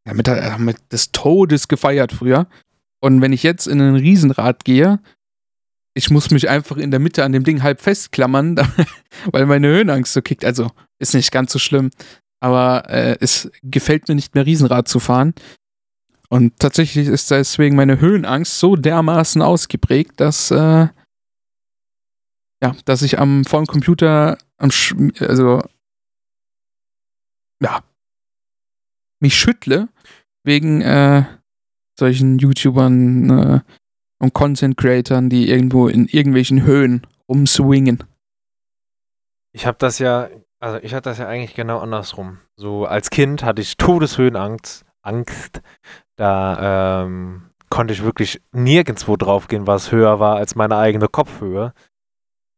Damit 0.04 0.28
haben 0.28 0.65
wir 0.65 0.75
des 0.91 1.13
Todes 1.13 1.69
gefeiert 1.69 2.12
früher. 2.12 2.47
Und 2.99 3.21
wenn 3.21 3.32
ich 3.32 3.43
jetzt 3.43 3.67
in 3.67 3.80
ein 3.80 3.95
Riesenrad 3.95 4.65
gehe, 4.65 4.99
ich 5.93 6.10
muss 6.10 6.30
mich 6.30 6.49
einfach 6.49 6.75
in 6.75 6.91
der 6.91 6.99
Mitte 6.99 7.23
an 7.23 7.32
dem 7.32 7.45
Ding 7.45 7.63
halb 7.63 7.80
festklammern, 7.80 8.58
weil 9.32 9.45
meine 9.45 9.67
Höhenangst 9.67 10.12
so 10.12 10.21
kickt. 10.21 10.43
Also 10.43 10.71
ist 10.99 11.13
nicht 11.13 11.32
ganz 11.32 11.54
so 11.54 11.60
schlimm, 11.60 11.89
aber 12.41 12.89
äh, 12.89 13.15
es 13.21 13.49
gefällt 13.63 14.10
mir 14.10 14.15
nicht 14.15 14.36
mehr 14.36 14.45
Riesenrad 14.45 14.89
zu 14.89 14.99
fahren. 14.99 15.34
Und 16.29 16.59
tatsächlich 16.59 17.07
ist 17.07 17.31
deswegen 17.31 17.75
meine 17.75 17.99
Höhenangst 17.99 18.59
so 18.59 18.75
dermaßen 18.75 19.41
ausgeprägt, 19.41 20.19
dass 20.19 20.51
äh, 20.51 20.88
ja, 22.63 22.75
dass 22.85 23.01
ich 23.01 23.19
am 23.19 23.45
vor 23.45 23.61
dem 23.61 23.67
Computer 23.67 24.38
am 24.57 24.71
Sch 24.71 24.95
also 25.19 25.61
ja 27.61 27.81
mich 29.19 29.35
schüttle 29.35 29.89
wegen 30.43 30.81
äh, 30.81 31.25
solchen 31.97 32.39
YouTubern 32.39 33.29
äh, 33.29 33.59
und 34.19 34.33
Content 34.33 34.77
Creatern, 34.77 35.29
die 35.29 35.49
irgendwo 35.49 35.88
in 35.88 36.07
irgendwelchen 36.07 36.63
Höhen 36.63 37.05
rumswingen. 37.27 38.03
Ich 39.51 39.65
habe 39.65 39.77
das 39.79 39.99
ja, 39.99 40.29
also 40.59 40.79
ich 40.81 40.93
hatte 40.93 41.09
das 41.09 41.17
ja 41.17 41.27
eigentlich 41.27 41.55
genau 41.55 41.79
andersrum. 41.79 42.39
So 42.55 42.85
als 42.85 43.09
Kind 43.09 43.43
hatte 43.43 43.61
ich 43.61 43.77
Todeshöhenangst, 43.77 44.85
Angst. 45.01 45.61
Da 46.17 47.04
ähm, 47.04 47.49
konnte 47.69 47.93
ich 47.93 48.04
wirklich 48.04 48.41
nirgendwo 48.51 49.17
draufgehen, 49.17 49.67
was 49.67 49.91
höher 49.91 50.19
war 50.19 50.38
als 50.38 50.56
meine 50.56 50.78
eigene 50.78 51.08
Kopfhöhe. 51.08 51.73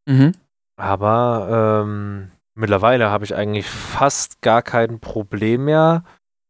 Mhm. 0.06 0.34
Aber 0.78 1.84
ähm, 1.84 2.32
mittlerweile 2.54 3.10
habe 3.10 3.26
ich 3.26 3.36
eigentlich 3.36 3.67
fast 3.67 4.41
gar 4.41 4.62
kein 4.62 5.00
Problem 5.00 5.65
mehr 5.65 6.04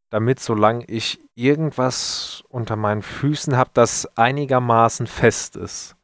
damit, 0.10 0.40
solange 0.40 0.86
ich 0.86 1.20
irgendwas 1.36 2.44
unter 2.50 2.76
meinen 2.76 3.02
Füßen 3.02 3.58
habe, 3.58 3.72
das 3.74 4.06
einigermaßen 4.18 5.08
fest 5.08 5.56
ist. 5.56 5.96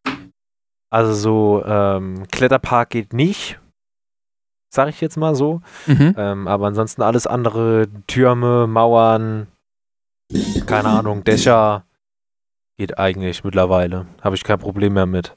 Also 0.89 1.13
so 1.13 1.66
ähm, 1.66 2.28
Kletterpark 2.32 2.92
geht 2.92 3.13
nicht, 3.13 3.60
sag 4.70 4.89
ich 4.89 5.02
jetzt 5.02 5.18
mal 5.18 5.36
so. 5.36 5.62
Mhm. 5.88 6.16
Ähm, 6.18 6.48
aber 6.48 6.68
ansonsten 6.68 7.02
alles 7.02 7.26
andere, 7.26 7.88
Türme, 8.08 8.68
Mauern, 8.68 9.48
keine 10.66 10.90
Ahnung, 10.90 11.24
Dächer, 11.24 11.86
geht 12.78 12.98
eigentlich 12.98 13.44
mittlerweile. 13.44 14.08
Habe 14.22 14.36
ich 14.36 14.44
kein 14.44 14.60
Problem 14.60 14.94
mehr 14.94 15.06
mit. 15.06 15.36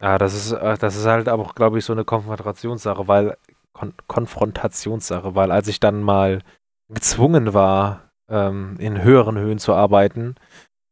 Ja, 0.00 0.18
das 0.18 0.34
ist, 0.34 0.52
äh, 0.52 0.76
das 0.78 0.96
ist 0.96 1.06
halt 1.06 1.28
auch, 1.28 1.54
glaube 1.54 1.78
ich, 1.78 1.84
so 1.84 1.92
eine 1.92 2.04
Konfrontationssache, 2.04 3.08
weil 3.08 3.36
Kon 3.72 3.92
Konfrontationssache, 4.06 5.34
weil 5.34 5.50
als 5.50 5.68
ich 5.68 5.80
dann 5.80 6.02
mal 6.02 6.42
gezwungen 6.88 7.54
war, 7.54 8.10
ähm, 8.28 8.76
in 8.78 9.02
höheren 9.02 9.38
Höhen 9.38 9.58
zu 9.58 9.74
arbeiten 9.74 10.36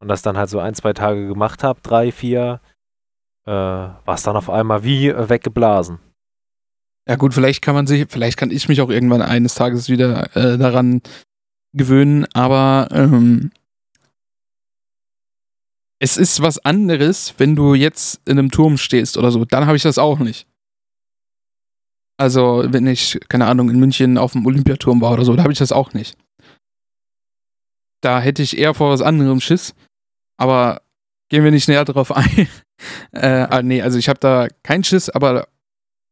und 0.01 0.09
das 0.09 0.23
dann 0.23 0.37
halt 0.37 0.51
so 0.51 0.59
ein, 0.59 0.75
zwei 0.75 0.93
Tage 0.93 1.27
gemacht 1.29 1.63
habe, 1.65 1.81
drei, 1.83 2.13
vier, 2.13 2.61
äh, 3.47 3.51
war 3.51 4.15
es 4.15 4.23
dann 4.23 4.37
auf 4.37 4.51
einmal 4.51 4.85
wie 4.85 5.09
äh, 5.09 5.29
weggeblasen. 5.29 5.99
Ja 7.09 7.17
gut, 7.17 7.35
vielleicht 7.35 7.63
kann 7.63 7.75
man 7.75 7.87
sich, 7.87 8.07
vielleicht 8.09 8.37
kann 8.37 8.51
ich 8.51 8.69
mich 8.69 8.81
auch 8.81 8.91
irgendwann 8.91 9.23
eines 9.23 9.55
Tages 9.55 9.89
wieder 9.89 10.35
äh, 10.37 10.57
daran 10.57 11.03
gewöhnen, 11.73 12.27
aber 12.35 12.89
ähm, 12.91 13.51
es 15.99 16.17
ist 16.17 16.43
was 16.43 16.59
anderes, 16.59 17.35
wenn 17.39 17.55
du 17.55 17.75
jetzt 17.75 18.21
in 18.27 18.39
einem 18.39 18.51
Turm 18.51 18.77
stehst 18.77 19.17
oder 19.17 19.31
so. 19.31 19.45
Dann 19.45 19.67
habe 19.67 19.77
ich 19.77 19.85
das 19.85 19.99
auch 19.99 20.19
nicht. 20.19 20.47
Also, 22.17 22.65
wenn 22.67 22.87
ich, 22.87 23.19
keine 23.29 23.47
Ahnung, 23.47 23.71
in 23.71 23.79
München 23.79 24.19
auf 24.19 24.33
dem 24.33 24.45
Olympiaturm 24.45 25.01
war 25.01 25.13
oder 25.13 25.25
so, 25.25 25.35
da 25.35 25.43
habe 25.45 25.53
ich 25.53 25.59
das 25.59 25.73
auch 25.73 25.93
nicht. 25.93 26.17
Da 28.01 28.21
hätte 28.21 28.43
ich 28.43 28.59
eher 28.59 28.75
vor 28.75 28.91
was 28.91 29.01
anderem 29.01 29.41
Schiss. 29.41 29.75
Aber 30.37 30.83
gehen 31.29 31.45
wir 31.45 31.51
nicht 31.53 31.69
näher 31.69 31.85
drauf 31.85 32.11
ein. 32.11 32.49
äh, 33.13 33.47
ah, 33.49 33.63
nee, 33.63 33.81
also 33.81 33.97
ich 33.97 34.09
habe 34.09 34.19
da 34.19 34.49
keinen 34.63 34.85
Schiss, 34.85 35.09
aber 35.09 35.47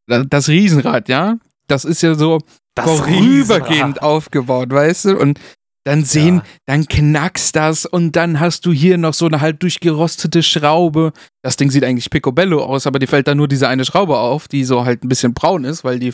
das 0.07 0.49
Riesenrad, 0.49 1.09
ja, 1.09 1.37
das 1.67 1.85
ist 1.85 2.03
ja 2.03 2.15
so 2.15 2.41
Das 2.75 2.85
vorübergehend 2.87 3.71
Riesenrad. 3.71 4.03
aufgebaut, 4.03 4.71
weißt 4.71 5.07
du? 5.07 5.19
Und 5.19 5.41
dann 5.85 6.05
sehen, 6.05 6.37
Ja. 6.37 6.43
dann 6.67 6.87
knackst 6.87 7.57
das 7.57 7.87
und 7.87 8.15
dann 8.15 8.39
hast 8.39 8.67
du 8.67 8.73
hier 8.73 8.99
noch 8.99 9.15
so 9.15 9.27
eine 9.27 9.41
halt 9.41 9.63
durchgerostete 9.63 10.43
Schraube. 10.43 11.13
Das 11.43 11.57
Ding 11.57 11.71
sieht 11.71 11.85
eigentlich 11.85 12.11
picobello 12.11 12.63
aus, 12.63 12.87
aber 12.87 12.99
dir 12.99 13.07
fällt 13.09 13.27
da 13.29 13.35
nur 13.35 13.49
diese 13.49 13.67
eine 13.67 13.85
Schraube 13.85 14.19
auf, 14.19 14.47
die 14.47 14.65
so 14.65 14.85
halt 14.85 15.03
ein 15.05 15.09
bisschen 15.09 15.33
braun 15.35 15.65
ist, 15.65 15.83
weil 15.83 15.99
die 15.99 16.13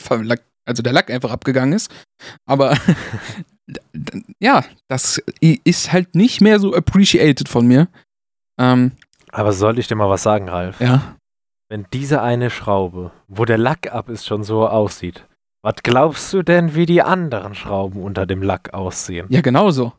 also 0.64 0.82
der 0.82 0.92
Lack 0.92 1.10
einfach 1.10 1.30
abgegangen 1.30 1.72
ist. 1.74 1.90
Aber 2.46 2.76
ja, 4.40 4.64
das 4.88 5.20
ist 5.40 5.92
halt 5.92 6.14
nicht 6.14 6.40
mehr 6.40 6.60
so 6.60 6.74
appreciated 6.74 7.48
von 7.48 7.66
mir. 7.66 7.88
Ähm, 8.58 8.92
Aber 9.32 9.52
soll 9.52 9.78
ich 9.78 9.88
dir 9.88 9.96
mal 9.96 10.08
was 10.08 10.22
sagen, 10.22 10.48
Ralf? 10.48 10.80
ja. 10.80 11.16
Wenn 11.68 11.84
diese 11.92 12.22
eine 12.22 12.48
Schraube, 12.50 13.10
wo 13.26 13.44
der 13.44 13.58
Lack 13.58 13.92
ab 13.92 14.08
ist, 14.08 14.24
schon 14.24 14.44
so 14.44 14.68
aussieht, 14.68 15.26
was 15.66 15.83
glaubst 15.83 16.33
du 16.33 16.44
denn, 16.44 16.76
wie 16.76 16.87
die 16.87 17.02
anderen 17.02 17.57
Schrauben 17.57 18.00
unter 18.00 18.24
dem 18.24 18.40
Lack 18.40 18.72
aussehen? 18.72 19.26
Ja, 19.31 19.40
genauso. 19.40 19.92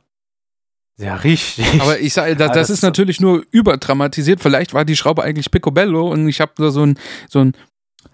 Ja, 0.95 1.15
richtig. 1.15 1.81
Aber 1.81 1.99
ich 1.99 2.13
sage, 2.13 2.37
das, 2.37 2.53
das 2.53 2.69
ist 2.69 2.83
natürlich 2.83 3.19
nur 3.19 3.43
überdramatisiert. 3.51 4.39
Vielleicht 4.39 4.73
war 4.73 4.85
die 4.85 4.95
Schraube 4.95 5.23
eigentlich 5.23 5.51
picobello 5.51 6.09
und 6.09 6.29
ich 6.29 6.39
habe 6.39 6.53
da 6.55 6.71
so 6.71 6.85
ein, 6.85 6.97
so 7.27 7.39
ein, 7.39 7.51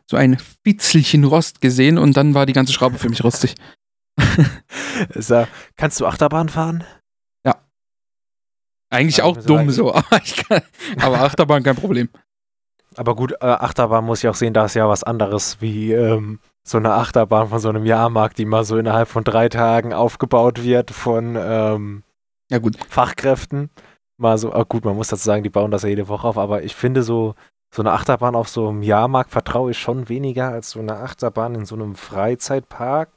so 0.08 0.18
ein 0.18 0.40
Fitzelchen 0.64 1.26
Rost 1.26 1.62
gesehen 1.62 2.00
und 2.00 2.18
dann 2.18 2.34
war 2.34 2.48
die 2.48 2.54
ganze 2.54 2.74
Schraube 2.74 2.98
für 2.98 3.10
mich 3.10 3.24
rostig. 3.24 3.54
Ja- 5.16 5.48
kannst 5.76 6.00
du 6.00 6.08
Achterbahn 6.08 6.50
fahren? 6.50 6.84
Eigentlich 8.90 9.18
Ja, 9.18 9.24
auch 9.26 9.38
dumm 9.38 9.70
so, 9.70 9.94
aber, 9.94 10.20
kann, 10.20 10.62
aber 11.00 11.22
Achterbahn 11.22 11.62
kein 11.64 11.76
Problem. 11.76 12.10
Aber 12.96 13.16
gut, 13.16 13.34
äh, 13.34 13.46
Achterbahn 13.46 14.06
muss 14.06 14.24
ich 14.24 14.30
auch 14.30 14.36
sehen, 14.36 14.54
da 14.54 14.66
ist 14.66 14.76
ja 14.76 14.88
was 14.88 15.04
anderes 15.04 15.62
wie 15.62 15.94
ähm, 15.94 16.40
so 16.64 16.78
eine 16.78 16.94
Achterbahn 16.94 17.50
von 17.50 17.60
so 17.60 17.70
einem 17.70 17.86
Jahrmarkt, 17.86 18.38
die 18.38 18.46
mal 18.46 18.64
so 18.64 18.78
innerhalb 18.78 19.10
von 19.10 19.24
drei 19.24 19.50
Tagen 19.50 19.94
aufgebaut 19.94 20.64
wird 20.64 20.92
von 20.92 21.36
ähm, 21.38 22.04
Ja 22.50 22.60
Fachkräften. 22.90 23.70
Mal 24.18 24.38
so, 24.38 24.54
ah, 24.54 24.64
gut, 24.64 24.86
man 24.86 24.96
muss 24.96 25.10
dazu 25.10 25.24
sagen, 25.24 25.44
die 25.44 25.50
bauen 25.50 25.72
das 25.72 25.84
ja 25.84 25.90
jede 25.90 26.08
Woche 26.08 26.28
auf, 26.28 26.38
aber 26.38 26.64
ich 26.64 26.76
finde 26.76 27.04
so, 27.04 27.36
so 27.74 27.82
eine 27.82 27.92
Achterbahn 27.92 28.36
auf 28.36 28.48
so 28.48 28.70
einem 28.70 28.84
Jahrmarkt 28.84 29.32
vertraue 29.32 29.72
ich 29.72 29.80
schon 29.80 30.08
weniger 30.08 30.50
als 30.50 30.70
so 30.70 30.80
eine 30.80 30.98
Achterbahn 30.98 31.56
in 31.56 31.66
so 31.66 31.76
einem 31.76 31.96
Freizeitpark. 31.96 33.10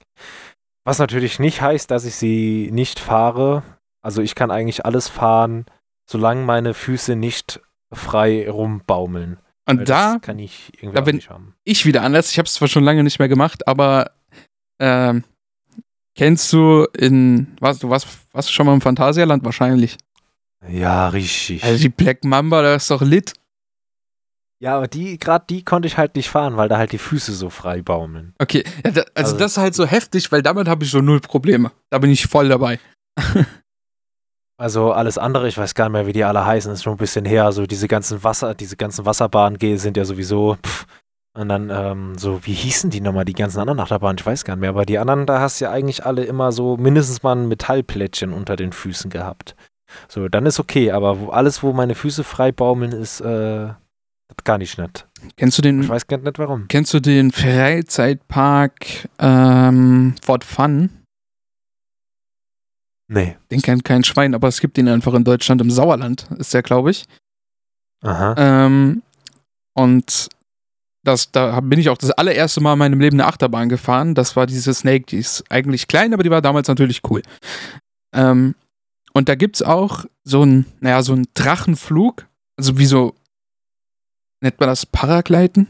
Was 0.85 0.99
natürlich 0.99 1.39
nicht 1.39 1.61
heißt, 1.61 1.91
dass 1.91 2.05
ich 2.05 2.17
sie 2.17 2.71
nicht 2.73 2.99
fahre. 2.99 3.63
Also 4.03 4.23
ich 4.23 4.35
kann 4.35 4.51
eigentlich 4.51 4.87
alles 4.87 5.09
fahren, 5.09 5.67
solange 6.09 6.43
meine 6.45 6.75
Füße 6.75 7.17
nicht 7.17 7.61
frei 7.93 8.49
rumbaumeln. 8.49 9.39
Weil 9.67 9.79
und 9.81 9.89
da 9.89 10.19
kann 10.21 10.39
ich 10.39 10.71
irgendwie 10.77 10.95
da 10.95 11.01
bin- 11.03 11.17
nicht 11.17 11.29
haben. 11.31 11.55
ich 11.65 11.85
wieder 11.87 12.03
anders. 12.03 12.31
Ich 12.31 12.39
habe 12.39 12.47
es 12.47 12.55
zwar 12.55 12.69
schon 12.69 12.85
lange 12.85 13.03
nicht 13.05 13.19
mehr 13.19 13.29
gemacht, 13.29 13.67
aber 13.69 14.13
ähm, 14.79 15.25
kennst 16.15 16.53
du 16.53 16.87
in, 16.97 17.57
was, 17.61 17.79
du 17.81 17.91
warst, 17.91 18.07
warst 18.33 18.49
du 18.49 18.53
schon 18.53 18.67
mal 18.67 18.75
im 18.75 18.81
Phantasialand 18.81 19.45
wahrscheinlich? 19.45 19.99
Ja, 20.69 21.09
richtig. 21.09 21.63
Also 21.65 21.79
die 21.83 21.89
Black 21.89 22.25
Mamba, 22.25 22.63
das 22.63 22.85
ist 22.85 22.91
doch 22.91 23.03
lit. 23.03 23.33
ja, 24.59 24.77
aber 24.77 24.89
die, 24.89 25.19
gerade 25.19 25.45
die 25.51 25.63
konnte 25.65 25.87
ich 25.87 25.97
halt 25.99 26.17
nicht 26.17 26.29
fahren, 26.31 26.57
weil 26.57 26.69
da 26.69 26.79
halt 26.79 26.93
die 26.93 26.99
Füße 26.99 27.33
so 27.35 27.51
frei 27.51 27.83
baumeln. 27.83 28.35
Okay, 28.39 28.65
ja, 28.85 28.91
da, 28.93 29.01
also, 29.15 29.33
Also- 29.33 29.37
das 29.39 29.53
ist 29.53 29.59
halt 29.59 29.75
so 29.75 29.85
heftig, 29.87 30.31
weil 30.33 30.43
damit 30.43 30.69
habe 30.69 30.85
ich 30.85 30.91
so 30.91 31.01
null 31.01 31.21
Probleme. 31.21 31.73
Da 31.91 31.99
bin 31.99 32.11
ich 32.11 32.27
voll 32.27 32.49
dabei. 32.49 32.79
Also 34.59 34.93
alles 34.93 35.19
andere, 35.19 35.49
ich 35.49 35.59
weiß 35.59 35.75
gar 35.75 35.85
nicht 35.87 35.93
mehr, 35.93 36.07
wie 36.07 36.13
die 36.13 36.25
alle 36.25 36.45
heißen, 36.47 36.73
ist 36.73 36.83
schon 36.83 36.95
ein 36.95 36.99
bisschen 36.99 37.27
her. 37.27 37.45
Also 37.45 37.67
diese 37.67 37.89
ganzen 37.89 38.25
Wasser, 38.25 38.55
diese 38.55 38.77
ganzen 38.77 39.05
Wasserbahnen 39.05 39.59
sind 39.79 39.97
ja 39.97 40.05
sowieso. 40.05 40.57
Pff. 40.65 40.87
Und 41.39 41.51
dann 41.51 41.69
ähm, 41.69 42.17
so, 42.17 42.47
wie 42.47 42.55
hießen 42.55 42.89
die 42.89 43.03
nochmal, 43.03 43.27
die 43.27 43.35
ganzen 43.35 43.61
anderen 43.61 43.81
Achterbahnen? 43.81 44.17
Ich 44.19 44.25
weiß 44.25 44.45
gar 44.45 44.57
nicht 44.57 44.63
mehr. 44.63 44.71
Aber 44.71 44.87
die 44.87 44.99
anderen, 44.99 45.27
da 45.27 45.41
hast 45.41 45.61
du 45.61 45.67
ja 45.67 45.71
eigentlich 45.71 46.07
alle 46.07 46.25
immer 46.25 46.51
so 46.51 46.79
mindestens 46.79 47.23
mal 47.23 47.37
ein 47.37 47.49
Metallplättchen 47.49 48.33
unter 48.33 48.57
den 48.57 48.73
Füßen 48.73 49.11
gehabt. 49.11 49.55
So, 50.09 50.29
dann 50.29 50.47
ist 50.47 50.59
okay. 50.59 50.93
Aber 50.93 51.21
wo, 51.21 51.29
alles, 51.29 51.63
wo 51.63 51.75
meine 51.75 51.95
Füße 51.95 52.25
frei 52.25 52.53
baumeln, 52.53 52.93
ist 52.93 53.21
äh, 53.21 53.69
gar 54.45 54.57
nicht 54.57 54.79
nett. 54.79 55.07
Kennst 55.37 55.59
du 55.59 55.61
Ich 55.61 55.65
den, 55.65 55.87
weiß 55.87 56.07
gar 56.07 56.17
nicht 56.17 56.39
warum. 56.39 56.67
kennst 56.69 56.95
du 56.95 57.01
den 57.01 57.33
Freizeitpark 57.33 59.09
ähm, 59.19 60.15
Fort 60.23 60.45
Fun? 60.45 60.89
Nee. 63.09 63.37
Den 63.51 63.63
kennt 63.63 63.85
kein 63.85 64.05
Schwein, 64.05 64.35
aber 64.35 64.49
es 64.49 64.61
gibt 64.61 64.79
ihn 64.79 64.89
einfach 64.89 65.15
in 65.15 65.25
Deutschland 65.25 65.61
im 65.61 65.71
Sauerland, 65.71 66.27
ist 66.39 66.53
der, 66.53 66.63
glaube 66.63 66.91
ich. 66.91 67.05
Aha. 68.03 68.35
Ähm, 68.37 69.03
und 69.75 70.29
das, 71.05 71.31
da 71.31 71.61
bin 71.61 71.79
ich 71.79 71.89
auch 71.89 71.99
das 71.99 72.11
allererste 72.11 72.61
Mal 72.61 72.73
in 72.73 72.79
meinem 72.79 73.01
Leben 73.01 73.21
eine 73.21 73.29
Achterbahn 73.29 73.69
gefahren. 73.69 74.15
Das 74.15 74.35
war 74.35 74.47
diese 74.47 74.75
Snake, 74.75 75.07
die 75.07 75.19
ist 75.19 75.45
eigentlich 75.51 75.87
klein, 75.87 76.13
aber 76.13 76.25
die 76.25 76.31
war 76.31 76.43
damals 76.43 76.67
natürlich 76.67 77.03
cool. 77.09 77.23
Ähm, 78.13 78.55
und 79.13 79.29
da 79.29 79.35
gibt 79.35 79.57
es 79.57 79.63
auch 79.63 80.05
so 80.25 80.45
ein, 80.45 80.67
naja, 80.81 81.03
so 81.03 81.15
ein 81.15 81.27
Drachenflug, 81.35 82.27
also 82.57 82.77
wie 82.79 82.87
so, 82.87 83.15
nennt 84.41 84.59
man 84.59 84.69
das 84.69 84.85
Paragleiten? 84.85 85.69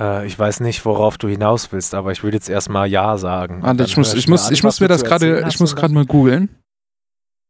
Äh, 0.00 0.26
ich 0.26 0.38
weiß 0.38 0.60
nicht, 0.60 0.84
worauf 0.84 1.18
du 1.18 1.28
hinaus 1.28 1.70
willst, 1.72 1.94
aber 1.94 2.12
ich 2.12 2.22
würde 2.22 2.36
jetzt 2.36 2.48
erstmal 2.48 2.88
Ja 2.88 3.18
sagen. 3.18 3.62
Warte, 3.62 3.76
Dann 3.78 3.86
ich 3.86 3.96
muss, 3.96 4.14
ich 4.14 4.26
mir 4.26 4.32
muss, 4.32 4.46
an, 4.48 4.54
ich 4.54 4.62
muss 4.62 4.80
mir 4.80 4.88
das 4.88 5.04
gerade, 5.04 5.46
ich 5.48 5.60
muss 5.60 5.76
gerade 5.76 5.94
mal 5.94 6.06
googeln. 6.06 6.48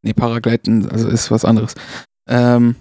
Nee, 0.03 0.13
Paragleiten, 0.15 0.89
also 0.91 1.09
ist 1.09 1.31
was 1.31 1.45
anderes. 1.45 1.75
Ähm, 2.27 2.75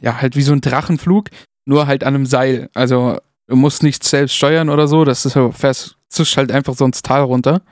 ja, 0.00 0.20
halt 0.20 0.36
wie 0.36 0.42
so 0.42 0.52
ein 0.52 0.60
Drachenflug, 0.60 1.28
nur 1.64 1.86
halt 1.86 2.04
an 2.04 2.14
einem 2.14 2.26
Seil. 2.26 2.70
Also 2.74 3.18
du 3.48 3.56
musst 3.56 3.82
nichts 3.82 4.08
selbst 4.08 4.34
steuern 4.34 4.70
oder 4.70 4.86
so, 4.88 5.04
das 5.04 5.26
ist 5.26 5.32
so, 5.32 5.50
fährst, 5.52 5.96
zischst 6.08 6.36
halt 6.36 6.52
einfach 6.52 6.74
so 6.74 6.84
ins 6.84 7.02
Tal 7.02 7.22
runter. 7.22 7.62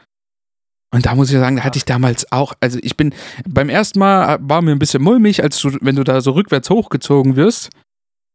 Und 0.90 1.06
da 1.06 1.14
muss 1.14 1.30
ich 1.30 1.38
sagen, 1.38 1.56
da 1.56 1.64
hatte 1.64 1.76
ich 1.76 1.84
damals 1.84 2.30
auch, 2.30 2.54
also 2.60 2.78
ich 2.82 2.96
bin, 2.96 3.14
beim 3.48 3.68
ersten 3.68 3.98
Mal 3.98 4.38
war 4.40 4.62
mir 4.62 4.72
ein 4.72 4.78
bisschen 4.78 5.02
mulmig, 5.02 5.42
als 5.42 5.60
du, 5.60 5.76
wenn 5.80 5.96
du 5.96 6.04
da 6.04 6.20
so 6.20 6.32
rückwärts 6.32 6.70
hochgezogen 6.70 7.36
wirst. 7.36 7.70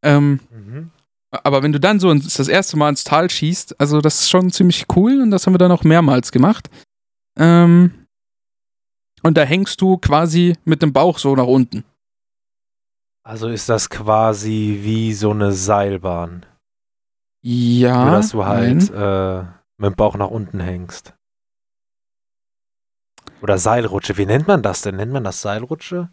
Ähm, 0.03 0.39
Mhm. 0.51 0.91
Aber 1.31 1.61
wenn 1.61 1.71
du 1.71 1.79
dann 1.79 1.99
so 1.99 2.09
ins, 2.11 2.33
das 2.33 2.47
erste 2.47 2.77
Mal 2.77 2.89
ins 2.89 3.03
Tal 3.03 3.29
schießt, 3.29 3.79
also 3.79 4.01
das 4.01 4.21
ist 4.21 4.29
schon 4.29 4.51
ziemlich 4.51 4.85
cool 4.95 5.21
und 5.21 5.31
das 5.31 5.45
haben 5.45 5.53
wir 5.53 5.59
dann 5.59 5.71
auch 5.71 5.83
mehrmals 5.83 6.31
gemacht. 6.31 6.69
Ähm, 7.37 8.07
und 9.21 9.37
da 9.37 9.43
hängst 9.43 9.79
du 9.81 9.97
quasi 9.97 10.55
mit 10.65 10.81
dem 10.81 10.93
Bauch 10.93 11.19
so 11.19 11.35
nach 11.35 11.45
unten. 11.45 11.83
Also 13.23 13.47
ist 13.49 13.69
das 13.69 13.89
quasi 13.89 14.79
wie 14.81 15.13
so 15.13 15.31
eine 15.31 15.51
Seilbahn. 15.51 16.45
Ja. 17.41 18.05
Nur, 18.05 18.11
dass 18.13 18.29
du 18.29 18.45
halt 18.45 18.89
äh, 18.89 19.43
mit 19.77 19.91
dem 19.91 19.95
Bauch 19.95 20.15
nach 20.15 20.29
unten 20.29 20.59
hängst. 20.59 21.13
Oder 23.41 23.57
Seilrutsche. 23.57 24.17
Wie 24.17 24.25
nennt 24.25 24.47
man 24.47 24.61
das 24.61 24.81
denn? 24.81 24.95
Nennt 24.95 25.11
man 25.11 25.23
das 25.23 25.41
Seilrutsche? 25.41 26.09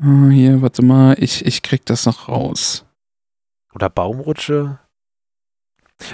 Ah, 0.00 0.28
hier, 0.30 0.62
warte 0.62 0.82
mal, 0.82 1.16
ich, 1.18 1.44
ich 1.44 1.62
krieg 1.62 1.84
das 1.86 2.06
noch 2.06 2.28
raus. 2.28 2.84
Oder 3.74 3.88
Baumrutsche? 3.90 4.78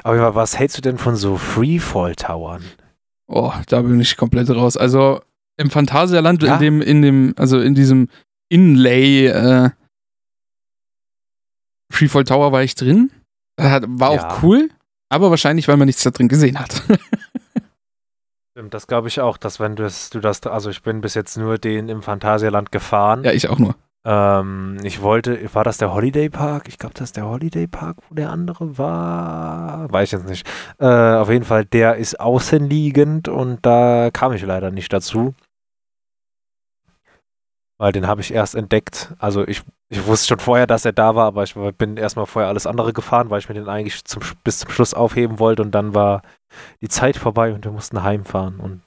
Aber 0.05 0.35
was 0.35 0.59
hältst 0.59 0.77
du 0.79 0.83
denn 0.83 0.99
von 0.99 1.17
so 1.17 1.37
Freefall-Towern? 1.37 2.63
Oh, 3.27 3.53
da 3.69 3.83
bin 3.83 4.01
ich 4.01 4.17
komplett 4.17 4.51
raus. 4.51 4.77
Also 4.77 5.21
im 5.57 5.71
Phantasialand, 5.71 6.43
Ja? 6.43 6.55
in 6.55 6.61
dem, 6.61 6.83
in 6.83 7.03
dem, 7.03 7.35
also 7.37 7.59
in 7.61 7.75
diesem 7.75 8.09
Inlay 8.49 9.27
äh, 9.27 9.71
Freefall 11.91 12.25
Tower 12.25 12.53
war 12.53 12.63
ich 12.63 12.75
drin. 12.75 13.11
Hat, 13.59 13.85
war 13.89 14.15
Ja. 14.15 14.29
auch 14.29 14.43
cool, 14.43 14.69
aber 15.09 15.31
wahrscheinlich, 15.31 15.67
weil 15.69 15.77
man 15.77 15.87
nichts 15.87 16.03
da 16.05 16.11
drin 16.11 16.29
gesehen 16.29 16.59
hat. 16.61 16.83
Stimmt, 18.53 18.75
das 18.75 18.87
glaube 18.87 19.09
ich 19.09 19.21
auch, 19.21 19.37
dass 19.37 19.59
wenn 19.61 19.75
du 19.77 19.83
das, 19.85 20.11
du 20.11 20.21
das, 20.21 20.43
also 20.47 20.71
ich 20.71 20.83
bin 20.83 21.01
bis 21.01 21.15
jetzt 21.15 21.37
nur 21.37 21.59
den 21.59 21.89
im 21.89 22.03
Phantasialand 22.03 22.71
gefahren. 22.73 23.25
ja, 23.25 23.33
ich 23.33 23.49
auch 23.49 23.59
nur. 23.59 23.75
Ähm, 24.05 24.79
ich 24.83 25.03
wollte, 25.03 25.53
war 25.55 25.65
das 25.65 25.79
der 25.79 25.93
Holiday 25.93 26.31
Park? 26.31 26.69
Ich 26.69 26.79
glaube, 26.79 26.95
das 26.95 27.05
ist 27.05 27.17
der 27.17 27.27
Holiday 27.27 27.67
Park, 27.67 27.99
wo 28.09 28.15
der 28.15 28.31
andere 28.31 28.79
war. 28.79 29.91
Weiß 29.93 30.09
ich 30.09 30.13
jetzt 30.13 30.29
nicht. 30.29 30.49
Äh, 30.79 30.87
auf 30.87 31.31
jeden 31.31 31.45
Fall, 31.45 31.65
der 31.65 31.97
ist 31.97 32.21
außenliegend 32.21 33.29
und 33.29 33.65
da 33.67 34.11
kam 34.13 34.33
ich 34.33 34.43
leider 34.43 34.71
nicht 34.71 34.93
dazu. 34.93 35.35
Weil 37.81 37.93
den 37.93 38.09
habe 38.09 38.21
ich 38.21 38.33
erst 38.33 38.57
entdeckt. 38.57 39.15
Also 39.19 39.47
ich, 39.47 39.63
ich 39.89 40.05
wusste 40.07 40.29
schon 40.29 40.41
vorher, 40.41 40.67
dass 40.67 40.85
er 40.85 40.93
da 40.93 41.15
war, 41.15 41.27
aber 41.27 41.45
ich 41.45 41.55
bin 41.55 41.97
erstmal 41.97 42.27
vorher 42.27 42.49
alles 42.49 42.67
andere 42.67 42.93
gefahren, 42.93 43.31
weil 43.31 43.39
ich 43.39 43.49
mir 43.49 43.55
den 43.55 43.69
eigentlich 43.69 44.05
zum, 44.05 44.23
bis 44.43 44.61
zum 44.61 44.71
Schluss 44.71 44.95
aufheben 44.95 45.39
wollte 45.39 45.63
und 45.63 45.73
dann 45.73 45.95
war 45.95 46.23
die 46.81 46.89
Zeit 46.89 47.17
vorbei 47.17 47.53
und 47.53 47.65
wir 47.65 47.73
mussten 47.73 48.03
heimfahren. 48.03 48.59
Und 48.59 48.83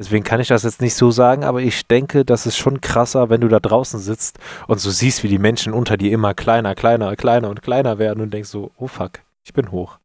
deswegen 0.00 0.24
kann 0.24 0.40
ich 0.40 0.48
das 0.48 0.62
jetzt 0.62 0.80
nicht 0.80 0.94
so 0.94 1.10
sagen, 1.10 1.44
aber 1.44 1.60
ich 1.60 1.86
denke, 1.86 2.24
das 2.24 2.46
ist 2.46 2.56
schon 2.56 2.80
krasser, 2.80 3.28
wenn 3.28 3.42
du 3.42 3.48
da 3.48 3.60
draußen 3.60 4.00
sitzt 4.00 4.38
und 4.66 4.80
so 4.80 4.90
siehst, 4.90 5.22
wie 5.22 5.28
die 5.28 5.38
Menschen 5.38 5.74
unter 5.74 5.98
dir 5.98 6.10
immer 6.10 6.32
kleiner, 6.32 6.74
kleiner, 6.74 7.14
kleiner 7.16 7.50
und 7.50 7.60
kleiner 7.60 7.98
werden 7.98 8.22
und 8.22 8.32
denkst 8.32 8.48
so, 8.48 8.72
oh 8.78 8.86
fuck, 8.86 9.20
ich 9.44 9.52
bin 9.52 9.70
hoch. 9.70 9.98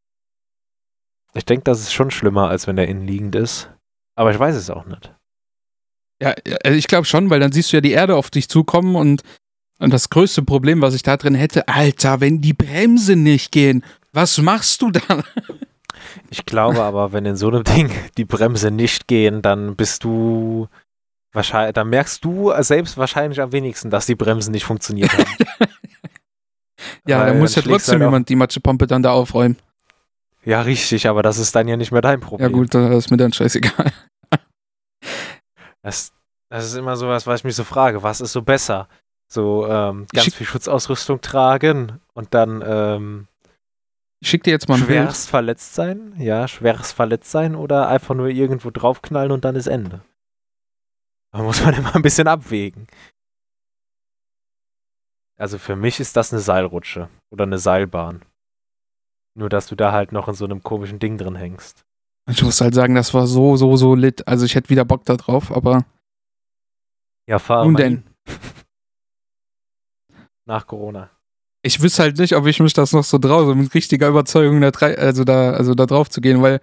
Ich 1.33 1.45
denke, 1.45 1.63
das 1.63 1.79
ist 1.79 1.93
schon 1.93 2.11
schlimmer, 2.11 2.49
als 2.49 2.67
wenn 2.67 2.75
der 2.75 2.89
innenliegend 2.89 3.35
ist. 3.35 3.69
Aber 4.15 4.31
ich 4.31 4.39
weiß 4.39 4.55
es 4.55 4.69
auch 4.69 4.85
nicht. 4.85 5.13
Ja, 6.21 6.35
also 6.63 6.77
ich 6.77 6.87
glaube 6.87 7.05
schon, 7.05 7.29
weil 7.29 7.39
dann 7.39 7.53
siehst 7.53 7.71
du 7.71 7.77
ja 7.77 7.81
die 7.81 7.91
Erde 7.91 8.17
auf 8.17 8.29
dich 8.29 8.49
zukommen 8.49 8.97
und, 8.97 9.23
und 9.79 9.93
das 9.93 10.09
größte 10.09 10.43
Problem, 10.43 10.81
was 10.81 10.93
ich 10.93 11.03
da 11.03 11.15
drin 11.15 11.35
hätte, 11.35 11.69
Alter, 11.69 12.19
wenn 12.19 12.41
die 12.41 12.53
Bremsen 12.53 13.23
nicht 13.23 13.53
gehen, 13.53 13.83
was 14.11 14.37
machst 14.39 14.81
du 14.81 14.91
dann? 14.91 15.23
Ich 16.29 16.45
glaube 16.45 16.81
aber, 16.83 17.11
wenn 17.13 17.25
in 17.25 17.35
so 17.35 17.47
einem 17.47 17.63
Ding 17.75 17.91
die 18.17 18.25
Bremse 18.25 18.71
nicht 18.71 19.07
gehen, 19.07 19.41
dann 19.41 19.75
bist 19.75 20.03
du 20.03 20.67
wahrscheinlich, 21.33 21.73
dann 21.73 21.89
merkst 21.89 22.23
du 22.23 22.53
selbst 22.59 22.97
wahrscheinlich 22.97 23.41
am 23.41 23.51
wenigsten, 23.51 23.89
dass 23.89 24.05
die 24.05 24.15
Bremsen 24.15 24.51
nicht 24.51 24.65
funktioniert 24.65 25.11
haben. 25.11 25.25
Ja, 27.07 27.19
Weil 27.19 27.27
dann 27.27 27.39
muss 27.39 27.55
ja 27.55 27.61
trotzdem 27.61 27.93
halt 27.99 28.01
jemand 28.09 28.29
die 28.29 28.35
Matschepampe 28.35 28.85
dann 28.87 29.01
da 29.03 29.11
aufräumen. 29.11 29.57
Ja, 30.43 30.61
richtig, 30.61 31.07
aber 31.07 31.23
das 31.23 31.37
ist 31.37 31.55
dann 31.55 31.67
ja 31.67 31.77
nicht 31.77 31.91
mehr 31.91 32.01
dein 32.01 32.19
Problem. 32.19 32.49
Ja 32.51 32.55
gut, 32.55 32.73
das 32.73 32.95
ist 33.05 33.11
mir 33.11 33.17
dann 33.17 33.31
scheißegal. 33.33 33.91
Das, 35.81 36.11
das 36.49 36.65
ist 36.65 36.75
immer 36.75 36.95
sowas, 36.95 37.27
was 37.27 37.41
ich 37.41 37.43
mich 37.43 37.55
so 37.55 37.63
frage, 37.63 38.01
was 38.01 38.21
ist 38.21 38.31
so 38.31 38.41
besser? 38.41 38.87
So 39.27 39.67
ähm, 39.67 40.07
ganz 40.13 40.25
Schick- 40.25 40.33
viel 40.35 40.47
Schutzausrüstung 40.47 41.21
tragen 41.21 41.99
und 42.13 42.33
dann 42.33 42.63
ähm, 42.65 43.27
Ich 44.25 44.31
schick 44.31 44.41
dir 44.41 44.49
jetzt 44.49 44.67
mal 44.67 44.79
ein 44.79 44.87
Bild. 44.87 44.97
schwerst 44.97 45.29
verletzt 45.29 45.75
sein? 45.75 46.15
Ja, 46.17 46.47
schwerst 46.47 46.93
verletzt 46.93 47.29
sein 47.29 47.53
oder 47.53 47.87
einfach 47.87 48.15
nur 48.15 48.27
irgendwo 48.27 48.71
draufknallen 48.71 49.31
und 49.31 49.45
dann 49.45 49.55
ist 49.55 49.67
Ende. 49.67 50.03
Da 51.31 51.43
muss 51.43 51.63
man 51.63 51.73
immer 51.75 51.95
ein 51.95 52.01
bisschen 52.01 52.27
abwägen. 52.27 52.87
Also 55.37 55.59
für 55.59 55.75
mich 55.75 55.99
ist 55.99 56.17
das 56.17 56.33
eine 56.33 56.41
Seilrutsche 56.41 57.07
oder 57.29 57.43
eine 57.43 57.59
Seilbahn. 57.59 58.25
Nur, 59.35 59.49
dass 59.49 59.67
du 59.67 59.75
da 59.75 59.91
halt 59.91 60.11
noch 60.11 60.27
in 60.27 60.33
so 60.33 60.45
einem 60.45 60.63
komischen 60.63 60.97
Ding 60.97 61.19
drin 61.19 61.35
hängst. 61.35 61.85
Ich 62.27 62.41
muss 62.41 62.61
halt 62.61 62.73
sagen, 62.73 62.95
das 62.95 63.13
war 63.13 63.27
so, 63.27 63.57
so, 63.57 63.77
so 63.77 63.93
lit. 63.93 64.27
Also 64.27 64.47
ich 64.47 64.55
hätte 64.55 64.71
wieder 64.71 64.85
Bock 64.85 65.05
da 65.05 65.17
drauf, 65.17 65.51
aber 65.51 65.85
Ja, 67.27 67.37
fahr 67.37 67.63
nun 67.63 67.73
mal 67.73 67.79
denn. 67.79 68.03
Nach 70.45 70.65
Corona. 70.65 71.14
Ich 71.65 71.81
wüsste 71.81 72.03
halt 72.03 72.19
nicht, 72.19 72.35
ob 72.35 72.45
ich 72.45 72.59
mich 72.59 72.73
das 72.73 72.91
noch 72.91 73.03
so 73.03 73.17
traue, 73.17 73.45
so 73.45 73.55
mit 73.55 73.73
richtiger 73.73 74.07
Überzeugung 74.07 74.61
da, 74.61 74.69
also 74.69 75.23
da, 75.23 75.51
also 75.51 75.73
da 75.73 75.87
drauf 75.87 76.09
zu 76.11 76.21
gehen, 76.21 76.43
weil 76.43 76.59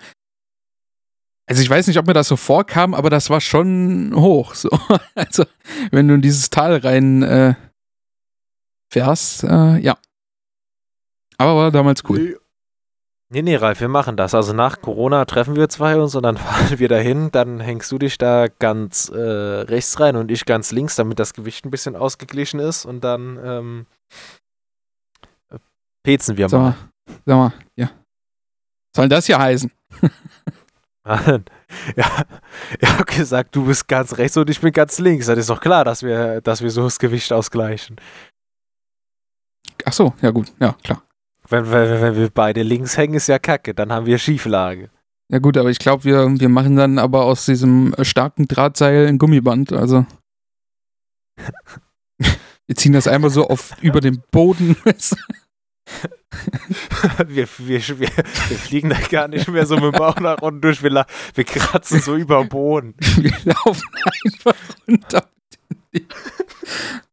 also 1.46 1.60
ich 1.60 1.68
weiß 1.68 1.88
nicht, 1.88 1.98
ob 1.98 2.06
mir 2.06 2.12
das 2.12 2.28
so 2.28 2.36
vorkam, 2.36 2.94
aber 2.94 3.10
das 3.10 3.28
war 3.28 3.40
schon 3.40 4.12
hoch. 4.14 4.54
So. 4.54 4.70
Also, 5.14 5.44
wenn 5.90 6.08
du 6.08 6.14
in 6.14 6.22
dieses 6.22 6.50
Tal 6.50 6.76
rein 6.76 7.22
äh, 7.22 7.54
fährst, 8.88 9.44
äh, 9.44 9.78
ja. 9.78 9.98
Aber 11.36 11.56
war 11.56 11.70
damals 11.72 12.04
cool. 12.08 12.38
Nee, 13.28 13.42
nee, 13.42 13.56
Ralf, 13.56 13.80
wir 13.80 13.88
machen 13.88 14.16
das. 14.16 14.34
Also 14.34 14.52
nach 14.52 14.80
Corona 14.82 15.24
treffen 15.24 15.56
wir 15.56 15.68
zwei 15.68 15.96
uns 15.96 16.14
und 16.14 16.22
dann 16.22 16.36
fahren 16.38 16.78
wir 16.78 16.88
dahin. 16.88 17.30
Dann 17.32 17.60
hängst 17.60 17.90
du 17.90 17.98
dich 17.98 18.18
da 18.18 18.46
ganz 18.46 19.08
äh, 19.08 19.18
rechts 19.18 19.98
rein 19.98 20.16
und 20.16 20.30
ich 20.30 20.44
ganz 20.44 20.70
links, 20.70 20.94
damit 20.96 21.18
das 21.18 21.34
Gewicht 21.34 21.64
ein 21.64 21.70
bisschen 21.70 21.96
ausgeglichen 21.96 22.60
ist. 22.60 22.84
Und 22.84 23.02
dann 23.02 23.40
ähm, 23.42 23.86
äh, 24.10 24.41
pezen 26.02 26.36
wir 26.36 26.48
Sag 26.48 26.60
mal. 26.60 26.70
mal, 26.70 26.76
sag 27.26 27.36
mal, 27.36 27.52
ja. 27.76 27.90
Soll 28.94 29.08
das 29.08 29.26
hier 29.26 29.38
heißen? 29.38 29.70
ja, 31.06 31.44
ich 32.78 32.88
habe 32.88 33.04
gesagt, 33.04 33.56
du 33.56 33.64
bist 33.66 33.88
ganz 33.88 34.16
rechts 34.18 34.36
und 34.36 34.48
ich 34.50 34.60
bin 34.60 34.72
ganz 34.72 34.98
links. 34.98 35.26
Das 35.26 35.38
ist 35.38 35.50
doch 35.50 35.60
klar, 35.60 35.84
dass 35.84 36.02
wir, 36.02 36.40
dass 36.40 36.62
wir 36.62 36.70
so 36.70 36.84
das 36.84 36.98
Gewicht 36.98 37.32
ausgleichen. 37.32 37.96
Ach 39.84 39.92
so, 39.92 40.14
ja 40.20 40.30
gut, 40.30 40.52
ja, 40.60 40.76
klar. 40.84 41.02
Wenn, 41.48 41.70
wenn, 41.70 42.00
wenn 42.00 42.16
wir 42.16 42.30
beide 42.30 42.62
links 42.62 42.96
hängen, 42.96 43.14
ist 43.14 43.26
ja 43.26 43.38
kacke. 43.38 43.74
Dann 43.74 43.92
haben 43.92 44.06
wir 44.06 44.18
Schieflage. 44.18 44.90
Ja 45.28 45.38
gut, 45.38 45.56
aber 45.56 45.70
ich 45.70 45.78
glaube, 45.78 46.04
wir, 46.04 46.28
wir 46.40 46.48
machen 46.48 46.76
dann 46.76 46.98
aber 46.98 47.24
aus 47.24 47.46
diesem 47.46 47.94
äh, 47.94 48.04
starken 48.04 48.46
Drahtseil 48.48 49.06
ein 49.06 49.18
Gummiband. 49.18 49.72
Also 49.72 50.06
wir 52.18 52.76
ziehen 52.76 52.92
das 52.92 53.08
einmal 53.08 53.30
so 53.30 53.48
auf 53.48 53.74
über 53.80 54.00
den 54.00 54.22
Boden. 54.30 54.76
wir, 57.26 57.46
wir, 57.58 57.80
wir, 57.88 57.98
wir 57.98 58.58
fliegen 58.58 58.90
da 58.90 58.98
gar 59.10 59.28
nicht 59.28 59.48
mehr 59.48 59.66
so 59.66 59.74
mit 59.76 59.84
dem 59.84 59.92
Bauch 59.92 60.18
nach 60.20 60.40
unten 60.40 60.60
durch. 60.60 60.82
Wir, 60.82 61.06
wir 61.34 61.44
kratzen 61.44 62.00
so 62.00 62.16
über 62.16 62.40
den 62.40 62.48
Boden. 62.48 62.94
wir 63.16 63.32
laufen 63.44 63.88
einfach 64.24 64.54
runter. 64.88 65.28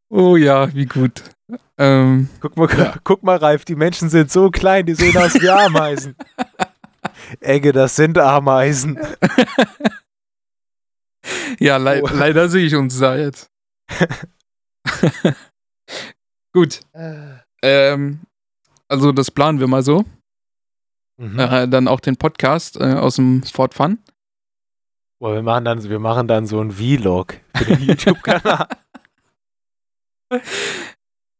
Oh 0.09 0.35
ja, 0.37 0.73
wie 0.73 0.85
gut. 0.85 1.23
Ähm, 1.77 2.29
Guck 2.39 2.57
mal, 2.57 2.69
Ja. 2.77 2.95
guck 3.03 3.23
mal, 3.23 3.37
Ralf, 3.37 3.65
die 3.65 3.75
Menschen 3.75 4.09
sind 4.09 4.31
so 4.31 4.49
klein, 4.51 4.85
die 4.85 4.95
sehen 4.95 5.17
aus 5.17 5.33
wie 5.35 5.49
Ameisen. 5.49 6.15
Egge, 7.41 7.71
das 7.71 7.95
sind 7.95 8.17
Ameisen. 8.17 8.99
ja, 11.59 11.77
lei 11.77 12.01
Oh. 12.03 12.09
leider 12.11 12.49
sehe 12.49 12.65
ich 12.65 12.75
uns 12.75 12.99
da 12.99 13.15
jetzt. 13.15 13.49
gut. 16.53 16.81
Ähm, 17.61 18.19
also 18.89 19.11
das 19.11 19.31
planen 19.31 19.59
wir 19.59 19.67
mal 19.67 19.83
so. 19.83 20.03
Mhm. 21.17 21.39
Äh, 21.39 21.67
dann 21.67 21.87
auch 21.87 21.99
den 21.99 22.17
Podcast 22.17 22.77
äh, 22.77 22.93
aus 22.93 23.15
dem 23.15 23.43
Fort 23.43 23.73
Fun. 23.73 23.99
Boah, 25.19 25.33
wir, 25.33 25.43
machen 25.43 25.65
dann, 25.65 25.83
wir 25.83 25.99
machen 25.99 26.27
dann 26.27 26.47
so 26.47 26.59
einen 26.59 26.71
Vlog 26.71 27.35
für 27.55 27.65
den 27.65 27.81
YouTube-Kanal. 27.87 28.67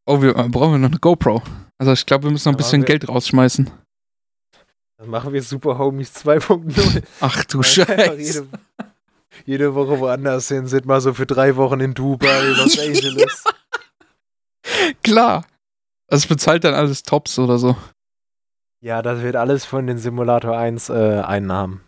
Oh, 0.06 0.22
wir 0.22 0.36
äh, 0.36 0.50
brauchen 0.50 0.74
wir 0.74 0.78
noch 0.80 0.90
eine 0.90 1.00
GoPro. 1.00 1.42
Also 1.78 1.94
ich 1.94 2.06
glaube, 2.06 2.26
wir 2.26 2.32
müssen 2.32 2.50
noch 2.50 2.54
ein 2.54 2.56
Aber 2.56 2.64
bisschen 2.64 2.84
Geld 2.84 3.08
rausschmeißen. 3.08 3.72
Dann 4.98 5.10
machen 5.10 5.32
wir 5.32 5.42
Super 5.42 5.78
Homies 5.78 6.14
2.0. 6.26 7.04
Ach 7.22 7.44
du 7.46 7.64
Scheiße. 7.64 8.16
Jede, 8.18 8.48
jede 9.46 9.76
Woche 9.76 9.98
woanders 10.00 10.50
hin, 10.50 10.68
sind 10.68 10.86
mal 10.86 11.00
so 11.00 11.14
für 11.14 11.26
drei 11.26 11.56
Wochen 11.56 11.80
in 11.80 11.94
Dubai, 11.94 12.42
Los 12.58 12.78
Angeles. 12.86 13.46
Klar. 15.04 15.46
Das 16.10 16.26
bezahlt 16.26 16.64
dann 16.64 16.74
alles 16.74 17.04
Tops 17.04 17.38
oder 17.40 17.58
so. 17.58 17.76
Ja, 18.82 19.02
das 19.02 19.22
wird 19.22 19.36
alles 19.36 19.66
von 19.66 19.88
den 19.88 19.98
Simulator 19.98 20.58
1 20.58 20.90
äh, 20.90 21.22
Einnahmen. 21.26 21.82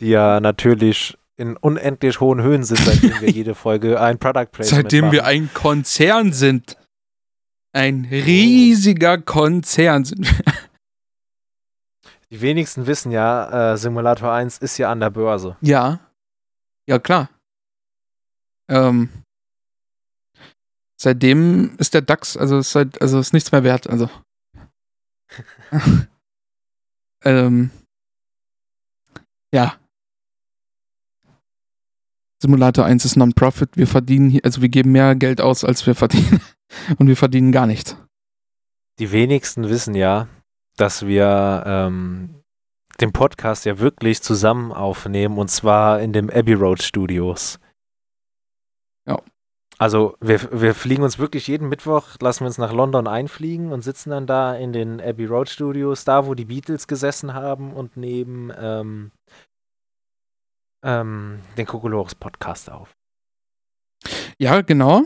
Die 0.00 0.08
ja 0.08 0.40
natürlich 0.40 1.16
in 1.36 1.56
unendlich 1.56 2.20
hohen 2.20 2.40
Höhen 2.40 2.64
sind, 2.64 2.78
seitdem 2.78 3.20
wir 3.20 3.30
jede 3.30 3.54
Folge 3.54 4.00
ein 4.00 4.18
Product 4.18 4.46
Placement 4.52 4.84
Seitdem 4.84 5.12
wir 5.12 5.22
machen. 5.22 5.30
ein 5.30 5.50
Konzern 5.52 6.32
sind. 6.32 6.78
Ein 7.72 8.06
riesiger 8.10 9.18
Konzern 9.18 10.04
sind 10.04 10.26
wir. 10.26 10.44
Die 12.30 12.40
wenigsten 12.40 12.86
wissen 12.86 13.12
ja, 13.12 13.72
äh, 13.72 13.76
Simulator 13.76 14.32
1 14.32 14.58
ist 14.58 14.78
ja 14.78 14.90
an 14.90 15.00
der 15.00 15.10
Börse. 15.10 15.56
Ja. 15.60 16.00
Ja, 16.86 16.98
klar. 16.98 17.28
Ähm. 18.68 19.08
Seitdem 21.04 21.76
ist 21.78 21.94
der 21.94 22.02
DAX, 22.02 22.36
also 22.36 22.58
ist, 22.58 22.74
halt, 22.74 23.00
also 23.00 23.20
ist 23.20 23.32
nichts 23.32 23.52
mehr 23.52 23.62
wert. 23.62 23.88
Also. 23.88 24.08
ähm, 27.24 27.70
ja. 29.52 29.74
Simulator 32.40 32.86
1 32.86 33.04
ist 33.04 33.16
Non-Profit. 33.16 33.76
Wir 33.76 33.86
verdienen 33.86 34.40
also 34.42 34.62
wir 34.62 34.68
geben 34.68 34.92
mehr 34.92 35.14
Geld 35.14 35.40
aus, 35.40 35.62
als 35.64 35.86
wir 35.86 35.94
verdienen. 35.94 36.40
Und 36.98 37.06
wir 37.06 37.16
verdienen 37.16 37.52
gar 37.52 37.66
nichts. 37.66 37.96
Die 38.98 39.12
wenigsten 39.12 39.68
wissen 39.68 39.94
ja, 39.94 40.28
dass 40.76 41.06
wir 41.06 41.62
ähm, 41.66 42.42
den 43.00 43.12
Podcast 43.12 43.64
ja 43.66 43.78
wirklich 43.78 44.22
zusammen 44.22 44.72
aufnehmen 44.72 45.36
und 45.38 45.50
zwar 45.50 46.00
in 46.00 46.12
dem 46.12 46.30
Abbey 46.30 46.54
Road 46.54 46.82
Studios. 46.82 47.58
Also 49.84 50.16
wir, 50.18 50.40
wir 50.50 50.74
fliegen 50.74 51.02
uns 51.02 51.18
wirklich 51.18 51.46
jeden 51.46 51.68
Mittwoch, 51.68 52.16
lassen 52.18 52.40
wir 52.40 52.46
uns 52.46 52.56
nach 52.56 52.72
London 52.72 53.06
einfliegen 53.06 53.70
und 53.70 53.82
sitzen 53.82 54.08
dann 54.08 54.26
da 54.26 54.54
in 54.54 54.72
den 54.72 54.98
Abbey 54.98 55.26
Road 55.26 55.50
Studios, 55.50 56.06
da 56.06 56.24
wo 56.24 56.32
die 56.32 56.46
Beatles 56.46 56.88
gesessen 56.88 57.34
haben 57.34 57.74
und 57.74 57.98
nehmen 57.98 58.50
ähm, 58.58 59.10
ähm, 60.82 61.42
den 61.58 61.66
Kokolores 61.66 62.14
Podcast 62.14 62.70
auf. 62.70 62.96
Ja, 64.38 64.62
genau. 64.62 65.02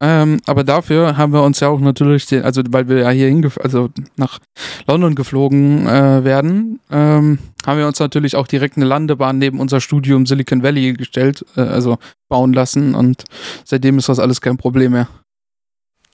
Ähm, 0.00 0.40
aber 0.46 0.62
dafür 0.62 1.16
haben 1.16 1.32
wir 1.32 1.42
uns 1.42 1.58
ja 1.58 1.68
auch 1.68 1.80
natürlich, 1.80 2.26
den, 2.26 2.44
also 2.44 2.62
weil 2.70 2.88
wir 2.88 2.98
ja 2.98 3.10
hier 3.10 3.50
also 3.60 3.90
nach 4.16 4.38
London 4.86 5.16
geflogen 5.16 5.88
äh, 5.88 6.22
werden, 6.22 6.78
ähm, 6.90 7.40
haben 7.66 7.78
wir 7.78 7.86
uns 7.88 7.98
natürlich 7.98 8.36
auch 8.36 8.46
direkt 8.46 8.76
eine 8.76 8.86
Landebahn 8.86 9.38
neben 9.38 9.58
unser 9.58 9.80
Studio 9.80 10.16
im 10.16 10.26
Silicon 10.26 10.62
Valley 10.62 10.92
gestellt, 10.92 11.44
äh, 11.56 11.62
also 11.62 11.98
bauen 12.28 12.52
lassen 12.52 12.94
und 12.94 13.24
seitdem 13.64 13.98
ist 13.98 14.08
das 14.08 14.20
alles 14.20 14.40
kein 14.40 14.56
Problem 14.56 14.92
mehr. 14.92 15.08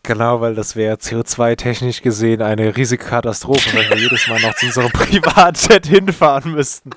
Genau, 0.03 0.41
weil 0.41 0.55
das 0.55 0.77
wäre 0.77 0.97
CO2-technisch 0.97 2.01
gesehen 2.03 2.41
eine 2.43 2.77
riesige 2.77 3.05
Katastrophe, 3.05 3.71
wenn 3.75 3.89
wir 3.89 3.99
jedes 3.99 4.29
Mal 4.29 4.41
noch 4.41 4.55
zu 4.55 4.67
unserem 4.67 4.93
Privatjet 4.93 5.87
hinfahren 5.87 6.53
müssten. 6.53 6.91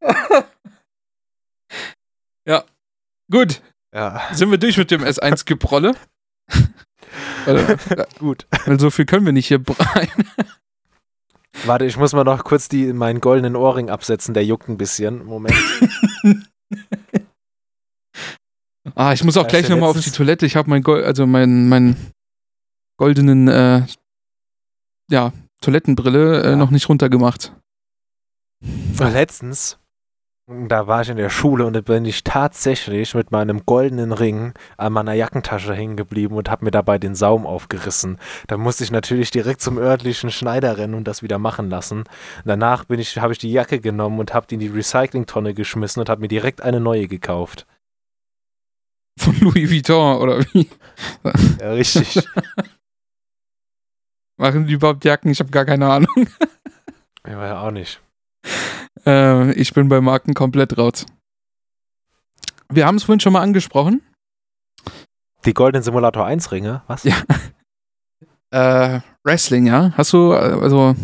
ja, 2.46 2.64
gut. 3.30 3.60
Ja. 3.94 4.20
Sind 4.32 4.50
wir 4.50 4.58
durch 4.58 4.76
mit 4.76 4.90
dem 4.90 5.02
S1-Geprolle? 5.02 5.94
Gut. 8.18 8.46
Weil 8.66 8.80
so 8.80 8.90
viel 8.90 9.06
können 9.06 9.24
wir 9.24 9.32
nicht 9.32 9.46
hier 9.46 9.62
rein. 9.68 10.08
Warte, 11.64 11.84
ich 11.84 11.96
muss 11.96 12.12
mal 12.12 12.24
noch 12.24 12.42
kurz 12.42 12.68
die, 12.68 12.92
meinen 12.92 13.20
goldenen 13.20 13.54
Ohrring 13.54 13.90
absetzen, 13.90 14.34
der 14.34 14.44
juckt 14.44 14.68
ein 14.68 14.76
bisschen. 14.76 15.24
Moment. 15.24 15.54
ah, 18.96 19.12
ich 19.12 19.22
muss 19.22 19.36
auch 19.36 19.46
gleich 19.46 19.68
nochmal 19.68 19.90
auf 19.90 20.00
die 20.00 20.10
Toilette. 20.10 20.44
Ich 20.44 20.56
habe 20.56 20.68
mein 20.68 20.82
Gold, 20.82 21.04
also 21.04 21.26
mein, 21.26 21.68
mein 21.68 21.96
goldenen 22.96 23.46
äh, 23.46 23.86
ja, 25.08 25.32
Toilettenbrille 25.60 26.42
äh, 26.42 26.50
ja. 26.50 26.56
noch 26.56 26.70
nicht 26.70 26.88
runtergemacht. 26.88 27.52
Letztens 28.98 29.78
da 30.46 30.86
war 30.86 31.00
ich 31.00 31.08
in 31.08 31.16
der 31.16 31.30
Schule 31.30 31.64
und 31.64 31.72
da 31.72 31.80
bin 31.80 32.04
ich 32.04 32.22
tatsächlich 32.22 33.14
mit 33.14 33.30
meinem 33.30 33.64
goldenen 33.64 34.12
Ring 34.12 34.52
an 34.76 34.92
meiner 34.92 35.14
Jackentasche 35.14 35.74
hängen 35.74 35.96
geblieben 35.96 36.36
und 36.36 36.50
habe 36.50 36.66
mir 36.66 36.70
dabei 36.70 36.98
den 36.98 37.14
Saum 37.14 37.46
aufgerissen. 37.46 38.18
Da 38.46 38.58
musste 38.58 38.84
ich 38.84 38.90
natürlich 38.90 39.30
direkt 39.30 39.62
zum 39.62 39.78
örtlichen 39.78 40.30
Schneider 40.30 40.76
rennen 40.76 40.94
und 40.94 41.08
das 41.08 41.22
wieder 41.22 41.38
machen 41.38 41.70
lassen. 41.70 42.04
Danach 42.44 42.84
bin 42.84 43.00
ich, 43.00 43.18
habe 43.18 43.32
ich 43.32 43.38
die 43.38 43.52
Jacke 43.52 43.80
genommen 43.80 44.20
und 44.20 44.34
habe 44.34 44.46
die 44.46 44.54
in 44.56 44.60
die 44.60 44.68
Recyclingtonne 44.68 45.54
geschmissen 45.54 46.00
und 46.00 46.10
habe 46.10 46.20
mir 46.20 46.28
direkt 46.28 46.60
eine 46.60 46.80
neue 46.80 47.08
gekauft. 47.08 47.66
Von 49.18 49.38
Louis 49.40 49.70
Vuitton 49.70 50.18
oder 50.18 50.40
wie? 50.52 50.68
Ja, 51.60 51.72
richtig. 51.72 52.22
Machen 54.36 54.66
die 54.66 54.74
überhaupt 54.74 55.04
Jacken? 55.04 55.30
Ich 55.30 55.40
habe 55.40 55.50
gar 55.50 55.64
keine 55.64 55.90
Ahnung. 55.90 56.28
Ja, 57.26 57.46
ja 57.46 57.60
auch 57.62 57.70
nicht. 57.70 58.02
Äh, 59.06 59.52
ich 59.52 59.72
bin 59.72 59.88
bei 59.88 60.00
Marken 60.00 60.34
komplett 60.34 60.78
raus. 60.78 61.06
Wir 62.68 62.86
haben 62.86 62.96
es 62.96 63.04
vorhin 63.04 63.20
schon 63.20 63.32
mal 63.32 63.42
angesprochen. 63.42 64.02
Die 65.44 65.54
Golden 65.54 65.82
Simulator 65.82 66.24
1 66.24 66.52
Ringe, 66.52 66.82
was? 66.86 67.04
Ja. 67.04 67.16
Äh, 68.50 69.00
Wrestling, 69.24 69.66
ja. 69.66 69.92
Hast 69.96 70.12
du, 70.12 70.32
also, 70.32 70.94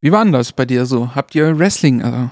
wie 0.00 0.10
war 0.10 0.24
denn 0.24 0.32
das 0.32 0.52
bei 0.52 0.66
dir 0.66 0.84
so? 0.84 1.14
Habt 1.14 1.32
ihr 1.36 1.56
Wrestling, 1.56 2.02
also, 2.02 2.28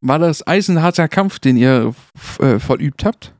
war 0.00 0.20
das 0.20 0.46
eisenharter 0.46 1.08
Kampf, 1.08 1.40
den 1.40 1.56
ihr 1.56 1.92
äh, 2.38 2.60
vollübt 2.60 3.04
habt? 3.04 3.34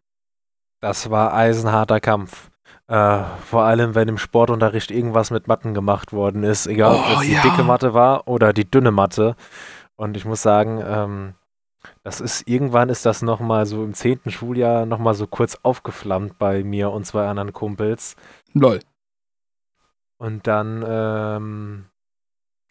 Das 0.80 1.08
war 1.08 1.34
eisenharter 1.34 2.00
Kampf. 2.00 2.50
Äh, 2.88 3.24
vor 3.44 3.64
allem, 3.64 3.94
wenn 3.94 4.08
im 4.08 4.18
Sportunterricht 4.18 4.90
irgendwas 4.90 5.30
mit 5.30 5.48
Matten 5.48 5.74
gemacht 5.74 6.12
worden 6.12 6.44
ist, 6.44 6.66
egal 6.66 6.94
oh, 6.94 6.98
ob 6.98 7.20
es 7.20 7.28
ja. 7.28 7.42
die 7.42 7.48
dicke 7.48 7.64
Matte 7.64 7.94
war 7.94 8.28
oder 8.28 8.52
die 8.52 8.70
dünne 8.70 8.92
Matte. 8.92 9.34
Und 9.96 10.16
ich 10.16 10.24
muss 10.24 10.42
sagen, 10.42 10.80
ähm, 10.86 11.34
das 12.04 12.20
ist 12.20 12.48
irgendwann 12.48 12.88
ist 12.88 13.04
das 13.04 13.22
nochmal 13.22 13.66
so 13.66 13.82
im 13.82 13.94
zehnten 13.94 14.30
Schuljahr 14.30 14.86
nochmal 14.86 15.14
so 15.14 15.26
kurz 15.26 15.58
aufgeflammt 15.62 16.38
bei 16.38 16.62
mir 16.62 16.90
und 16.90 17.04
zwei 17.06 17.26
anderen 17.26 17.52
Kumpels. 17.52 18.14
Lol. 18.52 18.80
Und 20.18 20.46
dann 20.46 20.84
ähm, 20.86 21.86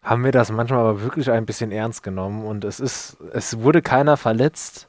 haben 0.02 0.24
wir 0.24 0.32
das 0.32 0.50
manchmal 0.50 0.80
aber 0.80 1.02
wirklich 1.02 1.30
ein 1.30 1.46
bisschen 1.46 1.72
ernst 1.72 2.02
genommen 2.02 2.44
und 2.44 2.64
es 2.64 2.80
ist, 2.80 3.18
es 3.32 3.60
wurde 3.60 3.82
keiner 3.82 4.16
verletzt. 4.16 4.88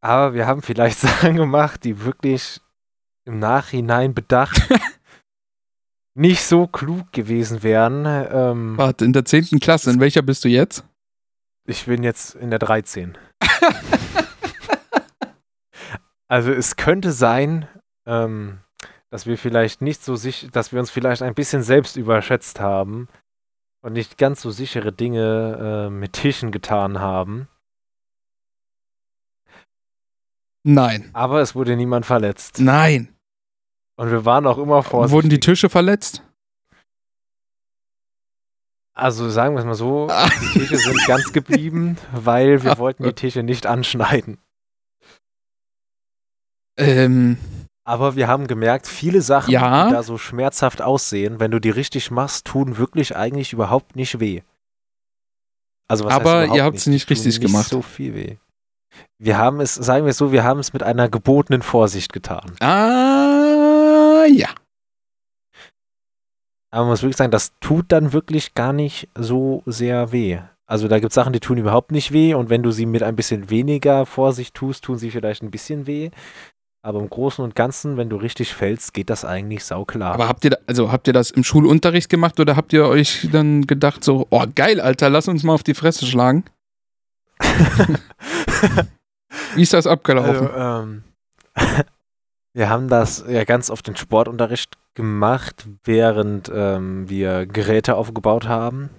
Aber 0.00 0.34
wir 0.34 0.46
haben 0.46 0.62
vielleicht 0.62 0.98
Sachen 1.00 1.36
gemacht, 1.36 1.84
die 1.84 2.04
wirklich 2.04 2.60
im 3.24 3.38
Nachhinein 3.38 4.14
bedacht 4.14 4.62
nicht 6.14 6.42
so 6.44 6.66
klug 6.66 7.12
gewesen 7.12 7.62
wären. 7.62 8.04
Ähm, 8.06 8.78
Warte, 8.78 9.04
in 9.04 9.12
der 9.12 9.24
10. 9.24 9.60
Klasse, 9.60 9.90
in 9.90 10.00
welcher 10.00 10.22
bist 10.22 10.44
du 10.44 10.48
jetzt? 10.48 10.84
Ich 11.66 11.86
bin 11.86 12.02
jetzt 12.02 12.34
in 12.34 12.50
der 12.50 12.58
13. 12.58 13.16
also 16.28 16.52
es 16.52 16.76
könnte 16.76 17.12
sein, 17.12 17.66
ähm, 18.06 18.60
dass 19.10 19.26
wir 19.26 19.38
vielleicht 19.38 19.80
nicht 19.80 20.04
so 20.04 20.16
sicher, 20.16 20.48
dass 20.48 20.72
wir 20.72 20.80
uns 20.80 20.90
vielleicht 20.90 21.22
ein 21.22 21.34
bisschen 21.34 21.62
selbst 21.62 21.96
überschätzt 21.96 22.60
haben 22.60 23.08
und 23.80 23.94
nicht 23.94 24.18
ganz 24.18 24.42
so 24.42 24.50
sichere 24.50 24.92
Dinge 24.92 25.86
äh, 25.86 25.90
mit 25.90 26.12
Tischen 26.12 26.50
getan 26.50 27.00
haben. 27.00 27.48
Nein. 30.64 31.10
Aber 31.12 31.40
es 31.40 31.54
wurde 31.54 31.76
niemand 31.76 32.06
verletzt. 32.06 32.58
Nein. 32.58 33.13
Und 33.96 34.10
wir 34.10 34.24
waren 34.24 34.46
auch 34.46 34.58
immer 34.58 34.82
vorsichtig. 34.82 35.14
Wurden 35.14 35.30
die 35.30 35.40
Tische 35.40 35.68
verletzt? 35.68 36.22
Also 38.94 39.28
sagen 39.28 39.54
wir 39.54 39.60
es 39.60 39.64
mal 39.64 39.74
so, 39.74 40.06
ah. 40.08 40.28
die 40.28 40.58
Tische 40.58 40.78
sind 40.78 41.04
ganz 41.06 41.32
geblieben, 41.32 41.98
weil 42.12 42.62
wir 42.62 42.78
wollten 42.78 43.02
die 43.02 43.12
Tische 43.12 43.42
nicht 43.42 43.66
anschneiden. 43.66 44.38
Ähm. 46.76 47.38
Aber 47.86 48.16
wir 48.16 48.28
haben 48.28 48.46
gemerkt, 48.46 48.86
viele 48.86 49.20
Sachen, 49.20 49.50
ja? 49.50 49.86
die 49.86 49.92
da 49.92 50.02
so 50.02 50.16
schmerzhaft 50.16 50.80
aussehen, 50.80 51.38
wenn 51.38 51.50
du 51.50 51.60
die 51.60 51.70
richtig 51.70 52.10
machst, 52.10 52.46
tun 52.46 52.78
wirklich 52.78 53.14
eigentlich 53.14 53.52
überhaupt 53.52 53.94
nicht 53.94 54.20
weh. 54.20 54.40
Also 55.86 56.04
was 56.04 56.14
Aber 56.14 56.46
ihr 56.46 56.64
habt 56.64 56.78
es 56.78 56.86
nicht 56.86 57.10
richtig 57.10 57.26
nicht 57.26 57.40
gemacht. 57.42 57.68
so 57.68 57.82
viel 57.82 58.14
weh. 58.14 58.36
Wir 59.18 59.36
haben 59.36 59.60
es, 59.60 59.74
sagen 59.74 60.06
wir 60.06 60.10
es 60.10 60.16
so, 60.16 60.32
wir 60.32 60.44
haben 60.44 60.60
es 60.60 60.72
mit 60.72 60.82
einer 60.82 61.10
gebotenen 61.10 61.60
Vorsicht 61.60 62.12
getan. 62.12 62.56
Ah, 62.60 63.63
ja. 64.26 64.48
Aber 66.70 66.82
man 66.82 66.90
muss 66.90 67.02
wirklich 67.02 67.16
sagen, 67.16 67.30
das 67.30 67.52
tut 67.60 67.86
dann 67.92 68.12
wirklich 68.12 68.54
gar 68.54 68.72
nicht 68.72 69.08
so 69.14 69.62
sehr 69.64 70.10
weh. 70.10 70.40
Also 70.66 70.88
da 70.88 70.98
gibt 70.98 71.10
es 71.12 71.14
Sachen, 71.14 71.32
die 71.32 71.40
tun 71.40 71.58
überhaupt 71.58 71.92
nicht 71.92 72.10
weh 72.12 72.34
und 72.34 72.50
wenn 72.50 72.62
du 72.62 72.70
sie 72.70 72.86
mit 72.86 73.02
ein 73.02 73.16
bisschen 73.16 73.50
weniger 73.50 74.06
Vorsicht 74.06 74.54
tust, 74.54 74.84
tun 74.84 74.98
sie 74.98 75.10
vielleicht 75.10 75.42
ein 75.42 75.50
bisschen 75.50 75.86
weh. 75.86 76.10
Aber 76.82 76.98
im 77.00 77.08
Großen 77.08 77.42
und 77.44 77.54
Ganzen, 77.54 77.96
wenn 77.96 78.10
du 78.10 78.16
richtig 78.16 78.52
fällst, 78.54 78.92
geht 78.92 79.08
das 79.08 79.24
eigentlich 79.24 79.64
sauklar. 79.64 80.12
Aber 80.14 80.28
habt 80.28 80.44
ihr, 80.44 80.58
also 80.66 80.92
habt 80.92 81.06
ihr 81.06 81.12
das 81.14 81.30
im 81.30 81.44
Schulunterricht 81.44 82.10
gemacht 82.10 82.40
oder 82.40 82.56
habt 82.56 82.72
ihr 82.72 82.86
euch 82.86 83.28
dann 83.32 83.66
gedacht 83.66 84.04
so, 84.04 84.26
oh 84.30 84.44
geil, 84.54 84.80
Alter, 84.80 85.08
lass 85.08 85.28
uns 85.28 85.44
mal 85.44 85.54
auf 85.54 85.62
die 85.62 85.74
Fresse 85.74 86.06
schlagen? 86.06 86.44
Wie 89.54 89.62
ist 89.62 89.72
das 89.72 89.86
abgelaufen? 89.86 90.48
Also, 90.48 90.82
ähm, 90.82 91.04
wir 92.54 92.70
haben 92.70 92.88
das 92.88 93.24
ja 93.28 93.44
ganz 93.44 93.68
oft 93.70 93.88
in 93.88 93.96
Sportunterricht 93.96 94.78
gemacht, 94.94 95.66
während 95.84 96.50
ähm, 96.54 97.08
wir 97.08 97.46
Geräte 97.46 97.96
aufgebaut 97.96 98.46
haben. 98.48 98.90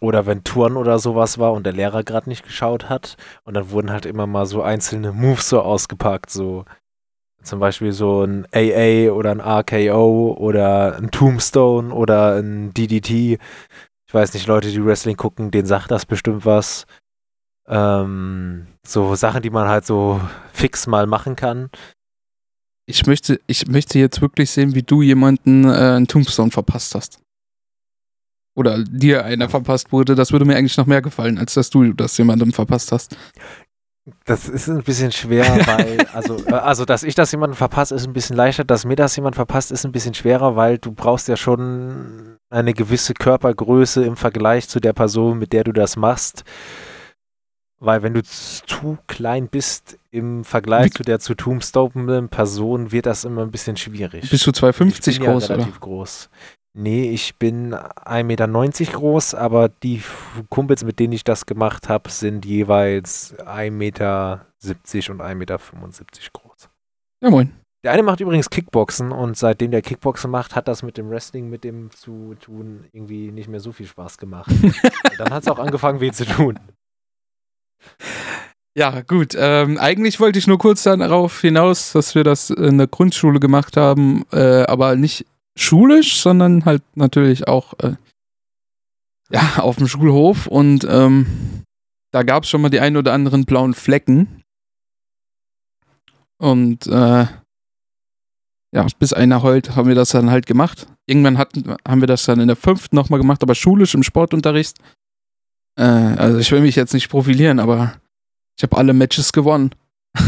Oder 0.00 0.26
wenn 0.26 0.44
Touren 0.44 0.76
oder 0.76 0.98
sowas 0.98 1.38
war 1.38 1.52
und 1.52 1.64
der 1.64 1.72
Lehrer 1.74 2.02
gerade 2.02 2.28
nicht 2.28 2.44
geschaut 2.44 2.88
hat. 2.90 3.16
Und 3.44 3.54
dann 3.54 3.70
wurden 3.70 3.90
halt 3.92 4.04
immer 4.04 4.26
mal 4.26 4.46
so 4.46 4.62
einzelne 4.62 5.12
Moves 5.12 5.48
so 5.48 5.62
ausgepackt. 5.62 6.30
So 6.30 6.64
zum 7.42 7.60
Beispiel 7.60 7.92
so 7.92 8.24
ein 8.24 8.46
AA 8.52 9.12
oder 9.12 9.30
ein 9.30 9.40
RKO 9.40 10.34
oder 10.38 10.96
ein 10.96 11.10
Tombstone 11.10 11.94
oder 11.94 12.36
ein 12.36 12.74
DDT. 12.74 13.38
Ich 14.06 14.14
weiß 14.14 14.34
nicht, 14.34 14.46
Leute, 14.46 14.70
die 14.70 14.84
Wrestling 14.84 15.16
gucken, 15.16 15.50
denen 15.50 15.66
sagt 15.66 15.90
das 15.90 16.04
bestimmt 16.06 16.44
was. 16.46 16.86
ähm, 17.68 18.66
so 18.86 19.14
Sachen, 19.14 19.42
die 19.42 19.50
man 19.50 19.68
halt 19.68 19.86
so 19.86 20.20
fix 20.52 20.86
mal 20.86 21.06
machen 21.06 21.36
kann. 21.36 21.70
Ich 22.92 23.06
möchte, 23.06 23.40
ich 23.46 23.66
möchte 23.68 23.98
jetzt 23.98 24.20
wirklich 24.20 24.50
sehen, 24.50 24.74
wie 24.74 24.82
du 24.82 25.00
jemanden 25.00 25.64
äh, 25.64 25.68
einen 25.68 26.06
Tombstone 26.06 26.50
verpasst 26.50 26.94
hast. 26.94 27.18
Oder 28.54 28.84
dir 28.84 29.24
einer 29.24 29.48
verpasst 29.48 29.92
wurde. 29.92 30.14
Das 30.14 30.30
würde 30.30 30.44
mir 30.44 30.56
eigentlich 30.56 30.76
noch 30.76 30.84
mehr 30.84 31.00
gefallen, 31.00 31.38
als 31.38 31.54
dass 31.54 31.70
du 31.70 31.94
das 31.94 32.18
jemandem 32.18 32.52
verpasst 32.52 32.92
hast. 32.92 33.16
Das 34.26 34.46
ist 34.46 34.68
ein 34.68 34.82
bisschen 34.82 35.10
schwer, 35.10 35.44
weil, 35.66 36.06
also, 36.12 36.36
äh, 36.46 36.52
also, 36.52 36.84
dass 36.84 37.02
ich 37.02 37.14
das 37.14 37.32
jemandem 37.32 37.56
verpasse, 37.56 37.94
ist 37.94 38.06
ein 38.06 38.12
bisschen 38.12 38.36
leichter. 38.36 38.64
Dass 38.64 38.84
mir 38.84 38.96
das 38.96 39.16
jemand 39.16 39.36
verpasst, 39.36 39.72
ist 39.72 39.86
ein 39.86 39.92
bisschen 39.92 40.12
schwerer, 40.12 40.54
weil 40.54 40.76
du 40.76 40.92
brauchst 40.92 41.28
ja 41.28 41.36
schon 41.38 42.36
eine 42.50 42.74
gewisse 42.74 43.14
Körpergröße 43.14 44.04
im 44.04 44.16
Vergleich 44.16 44.68
zu 44.68 44.80
der 44.80 44.92
Person, 44.92 45.38
mit 45.38 45.54
der 45.54 45.64
du 45.64 45.72
das 45.72 45.96
machst. 45.96 46.44
Weil 47.84 48.04
wenn 48.04 48.14
du 48.14 48.22
zu 48.22 48.96
klein 49.08 49.48
bist 49.48 49.98
im 50.12 50.44
Vergleich 50.44 50.86
Wie- 50.86 50.98
zu 50.98 51.02
der 51.02 51.18
zu 51.18 51.34
tombstopenden 51.34 52.28
Person, 52.28 52.92
wird 52.92 53.06
das 53.06 53.24
immer 53.24 53.42
ein 53.42 53.50
bisschen 53.50 53.76
schwierig. 53.76 54.30
Bist 54.30 54.46
du 54.46 54.52
2,50 54.52 55.08
ich 55.08 55.16
bin 55.18 55.24
ja 55.26 55.32
groß, 55.32 55.44
oder? 55.46 55.54
relativ 55.56 55.80
groß. 55.80 56.30
Nee, 56.74 57.10
ich 57.10 57.34
bin 57.36 57.74
1,90 57.74 58.22
Meter 58.22 58.46
groß, 58.92 59.34
aber 59.34 59.68
die 59.68 60.00
Kumpels, 60.48 60.84
mit 60.84 61.00
denen 61.00 61.12
ich 61.12 61.24
das 61.24 61.44
gemacht 61.44 61.88
habe, 61.88 62.08
sind 62.08 62.46
jeweils 62.46 63.34
1,70 63.40 63.70
Meter 63.72 64.46
und 64.62 65.20
1,75 65.20 65.34
Meter 65.34 65.58
groß. 66.32 66.70
Ja, 67.20 67.30
moin. 67.30 67.52
Der 67.84 67.90
eine 67.90 68.04
macht 68.04 68.20
übrigens 68.20 68.48
Kickboxen 68.48 69.10
und 69.10 69.36
seitdem 69.36 69.72
der 69.72 69.82
Kickboxen 69.82 70.30
macht, 70.30 70.54
hat 70.54 70.68
das 70.68 70.84
mit 70.84 70.96
dem 70.98 71.10
Wrestling, 71.10 71.50
mit 71.50 71.64
dem 71.64 71.90
zu 71.90 72.36
tun, 72.40 72.84
irgendwie 72.92 73.32
nicht 73.32 73.48
mehr 73.48 73.58
so 73.58 73.72
viel 73.72 73.86
Spaß 73.86 74.18
gemacht. 74.18 74.52
Dann 75.18 75.34
hat 75.34 75.42
es 75.42 75.48
auch 75.48 75.58
angefangen, 75.58 75.98
weh 75.98 76.12
zu 76.12 76.24
tun. 76.24 76.60
Ja, 78.74 79.02
gut. 79.02 79.34
Ähm, 79.36 79.76
eigentlich 79.78 80.18
wollte 80.18 80.38
ich 80.38 80.46
nur 80.46 80.58
kurz 80.58 80.84
darauf 80.84 81.40
hinaus, 81.40 81.92
dass 81.92 82.14
wir 82.14 82.24
das 82.24 82.48
in 82.48 82.78
der 82.78 82.86
Grundschule 82.86 83.38
gemacht 83.38 83.76
haben, 83.76 84.24
äh, 84.32 84.62
aber 84.62 84.96
nicht 84.96 85.26
schulisch, 85.56 86.20
sondern 86.20 86.64
halt 86.64 86.82
natürlich 86.94 87.48
auch 87.48 87.74
äh, 87.80 87.96
ja, 89.30 89.58
auf 89.58 89.76
dem 89.76 89.88
Schulhof. 89.88 90.46
Und 90.46 90.86
ähm, 90.88 91.64
da 92.12 92.22
gab 92.22 92.44
es 92.44 92.50
schon 92.50 92.62
mal 92.62 92.70
die 92.70 92.80
ein 92.80 92.96
oder 92.96 93.12
anderen 93.12 93.44
blauen 93.44 93.74
Flecken. 93.74 94.42
Und 96.38 96.86
äh, 96.86 97.26
ja, 98.74 98.86
bis 98.98 99.12
einer 99.12 99.42
heult, 99.42 99.76
haben 99.76 99.88
wir 99.88 99.94
das 99.94 100.10
dann 100.10 100.30
halt 100.30 100.46
gemacht. 100.46 100.86
Irgendwann 101.06 101.36
hatten, 101.36 101.76
haben 101.86 102.00
wir 102.00 102.08
das 102.08 102.24
dann 102.24 102.40
in 102.40 102.48
der 102.48 102.56
fünften 102.56 102.96
nochmal 102.96 103.20
gemacht, 103.20 103.42
aber 103.42 103.54
schulisch 103.54 103.94
im 103.94 104.02
Sportunterricht. 104.02 104.78
Äh, 105.76 105.82
also 105.82 106.38
ich 106.38 106.50
will 106.52 106.60
mich 106.60 106.76
jetzt 106.76 106.92
nicht 106.94 107.08
profilieren, 107.08 107.58
aber 107.60 107.94
ich 108.56 108.62
habe 108.62 108.76
alle 108.76 108.92
Matches 108.92 109.32
gewonnen. 109.32 109.74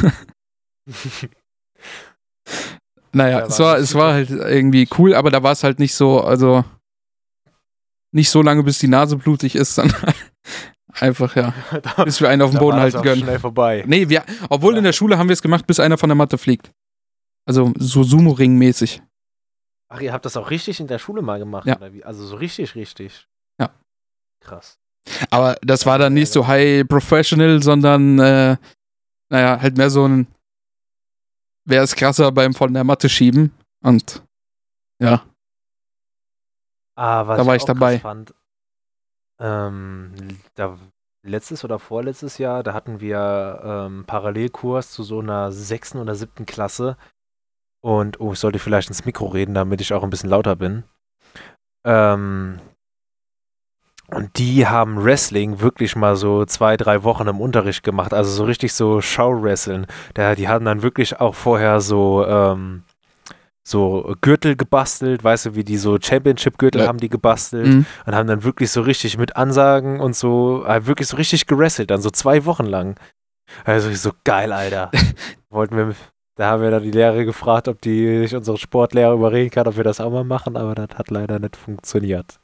Naja, 3.12 3.40
Ja, 3.40 3.46
es 3.46 3.58
war 3.60 3.78
es 3.78 3.94
war 3.94 4.12
halt 4.14 4.30
irgendwie 4.30 4.88
cool, 4.98 5.14
aber 5.14 5.30
da 5.30 5.42
war 5.42 5.52
es 5.52 5.62
halt 5.62 5.78
nicht 5.78 5.94
so, 5.94 6.20
also 6.20 6.64
nicht 8.10 8.28
so 8.30 8.42
lange, 8.42 8.62
bis 8.64 8.78
die 8.80 8.88
Nase 8.88 9.16
blutig 9.16 9.54
ist, 9.54 9.74
sondern 9.76 10.12
einfach, 10.94 11.36
ja, 11.36 11.54
da, 11.82 12.04
bis 12.04 12.20
wir 12.20 12.28
einen 12.28 12.42
auf 12.42 12.50
den 12.50 12.54
da 12.56 12.60
Boden 12.60 12.78
halten 12.80 13.02
können. 13.02 13.22
schnell 13.22 13.38
vorbei. 13.38 13.84
Nee, 13.86 14.08
wir, 14.08 14.24
obwohl 14.50 14.72
Ja. 14.74 14.78
in 14.78 14.84
der 14.84 14.92
Schule 14.92 15.16
haben 15.18 15.28
wir 15.28 15.34
es 15.34 15.42
gemacht, 15.42 15.66
bis 15.66 15.78
einer 15.80 15.96
von 15.98 16.08
der 16.08 16.16
Matte 16.16 16.38
fliegt. 16.38 16.72
Also 17.46 17.72
so 17.78 18.02
Sumo-Ring-mäßig. 18.02 19.00
Ach, 19.90 20.00
ihr 20.00 20.12
habt 20.12 20.24
das 20.24 20.36
auch 20.36 20.50
richtig 20.50 20.80
in 20.80 20.86
der 20.88 20.98
Schule 20.98 21.22
mal 21.22 21.38
gemacht, 21.38 21.66
Ja. 21.66 21.76
oder 21.76 21.92
wie? 21.92 22.02
Also 22.04 22.24
so 22.26 22.34
richtig, 22.36 22.74
richtig. 22.74 23.28
Ja. 23.60 23.70
Krass. 24.40 24.78
Aber 25.30 25.56
das 25.62 25.86
war 25.86 25.98
dann 25.98 26.14
nicht 26.14 26.32
so 26.32 26.46
high 26.46 26.86
professional, 26.88 27.62
sondern 27.62 28.18
äh, 28.18 28.56
naja, 29.28 29.60
halt 29.60 29.76
mehr 29.76 29.90
so 29.90 30.06
ein 30.06 30.26
wer 31.66 31.82
ist 31.82 31.96
krasser 31.96 32.30
beim 32.32 32.54
von 32.54 32.74
der 32.74 32.84
Matte 32.84 33.08
schieben. 33.08 33.52
Und 33.82 34.22
ja, 34.98 35.22
Ah, 36.96 37.26
was 37.26 37.38
Da 37.38 37.46
war 37.46 37.56
ich 37.56 37.62
auch 37.62 37.66
dabei. 37.66 37.98
Fand, 37.98 38.34
ähm, 39.40 40.12
da, 40.54 40.78
letztes 41.22 41.64
oder 41.64 41.78
vorletztes 41.78 42.38
Jahr, 42.38 42.62
da 42.62 42.72
hatten 42.72 43.00
wir 43.00 43.60
ähm, 43.64 44.04
Parallelkurs 44.06 44.90
zu 44.92 45.02
so 45.02 45.20
einer 45.20 45.50
sechsten 45.50 45.98
oder 45.98 46.14
siebten 46.14 46.46
Klasse. 46.46 46.96
Und, 47.80 48.20
oh, 48.20 48.32
ich 48.32 48.38
sollte 48.38 48.58
vielleicht 48.58 48.88
ins 48.88 49.04
Mikro 49.04 49.26
reden, 49.26 49.54
damit 49.54 49.80
ich 49.80 49.92
auch 49.92 50.02
ein 50.02 50.10
bisschen 50.10 50.30
lauter 50.30 50.56
bin. 50.56 50.84
Ähm, 51.84 52.60
und 54.14 54.38
die 54.38 54.66
haben 54.66 55.04
Wrestling 55.04 55.60
wirklich 55.60 55.96
mal 55.96 56.14
so 56.16 56.44
zwei, 56.44 56.76
drei 56.76 57.02
Wochen 57.02 57.26
im 57.26 57.40
Unterricht 57.40 57.82
gemacht. 57.82 58.14
Also 58.14 58.30
so 58.30 58.44
richtig 58.44 58.72
so 58.72 59.00
Schauwresteln. 59.00 59.86
Da, 60.14 60.34
die 60.34 60.48
haben 60.48 60.64
dann 60.64 60.82
wirklich 60.82 61.20
auch 61.20 61.34
vorher 61.34 61.80
so, 61.80 62.24
ähm, 62.26 62.82
so 63.64 64.14
Gürtel 64.20 64.56
gebastelt, 64.56 65.24
weißt 65.24 65.46
du, 65.46 65.54
wie 65.56 65.64
die 65.64 65.78
so 65.78 65.98
Championship-Gürtel 66.00 66.82
Ja. 66.82 66.86
haben 66.86 66.98
die 66.98 67.08
gebastelt 67.08 67.66
mhm. 67.66 67.86
und 68.06 68.14
haben 68.14 68.28
dann 68.28 68.44
wirklich 68.44 68.70
so 68.70 68.82
richtig 68.82 69.18
mit 69.18 69.36
Ansagen 69.36 70.00
und 70.00 70.14
so, 70.14 70.64
äh, 70.66 70.86
wirklich 70.86 71.08
so 71.08 71.16
richtig 71.16 71.46
gerasselt, 71.46 71.90
dann 71.90 72.02
so 72.02 72.10
zwei 72.10 72.44
Wochen 72.44 72.66
lang. 72.66 72.96
Also 73.64 73.90
ich 73.90 74.00
so 74.00 74.12
geil, 74.24 74.52
Alter. 74.52 74.90
Wollten 75.50 75.76
wir, 75.76 75.94
da 76.36 76.50
haben 76.50 76.62
wir 76.62 76.70
dann 76.70 76.82
die 76.82 76.90
Lehrer 76.90 77.24
gefragt, 77.24 77.68
ob 77.68 77.80
die 77.80 78.18
sich 78.18 78.36
unsere 78.36 78.58
Sportlehrer 78.58 79.14
überreden 79.14 79.50
kann, 79.50 79.66
ob 79.66 79.76
wir 79.76 79.84
das 79.84 80.00
auch 80.00 80.10
mal 80.10 80.24
machen, 80.24 80.56
aber 80.56 80.74
das 80.74 80.98
hat 80.98 81.10
leider 81.10 81.38
nicht 81.38 81.56
funktioniert. 81.56 82.38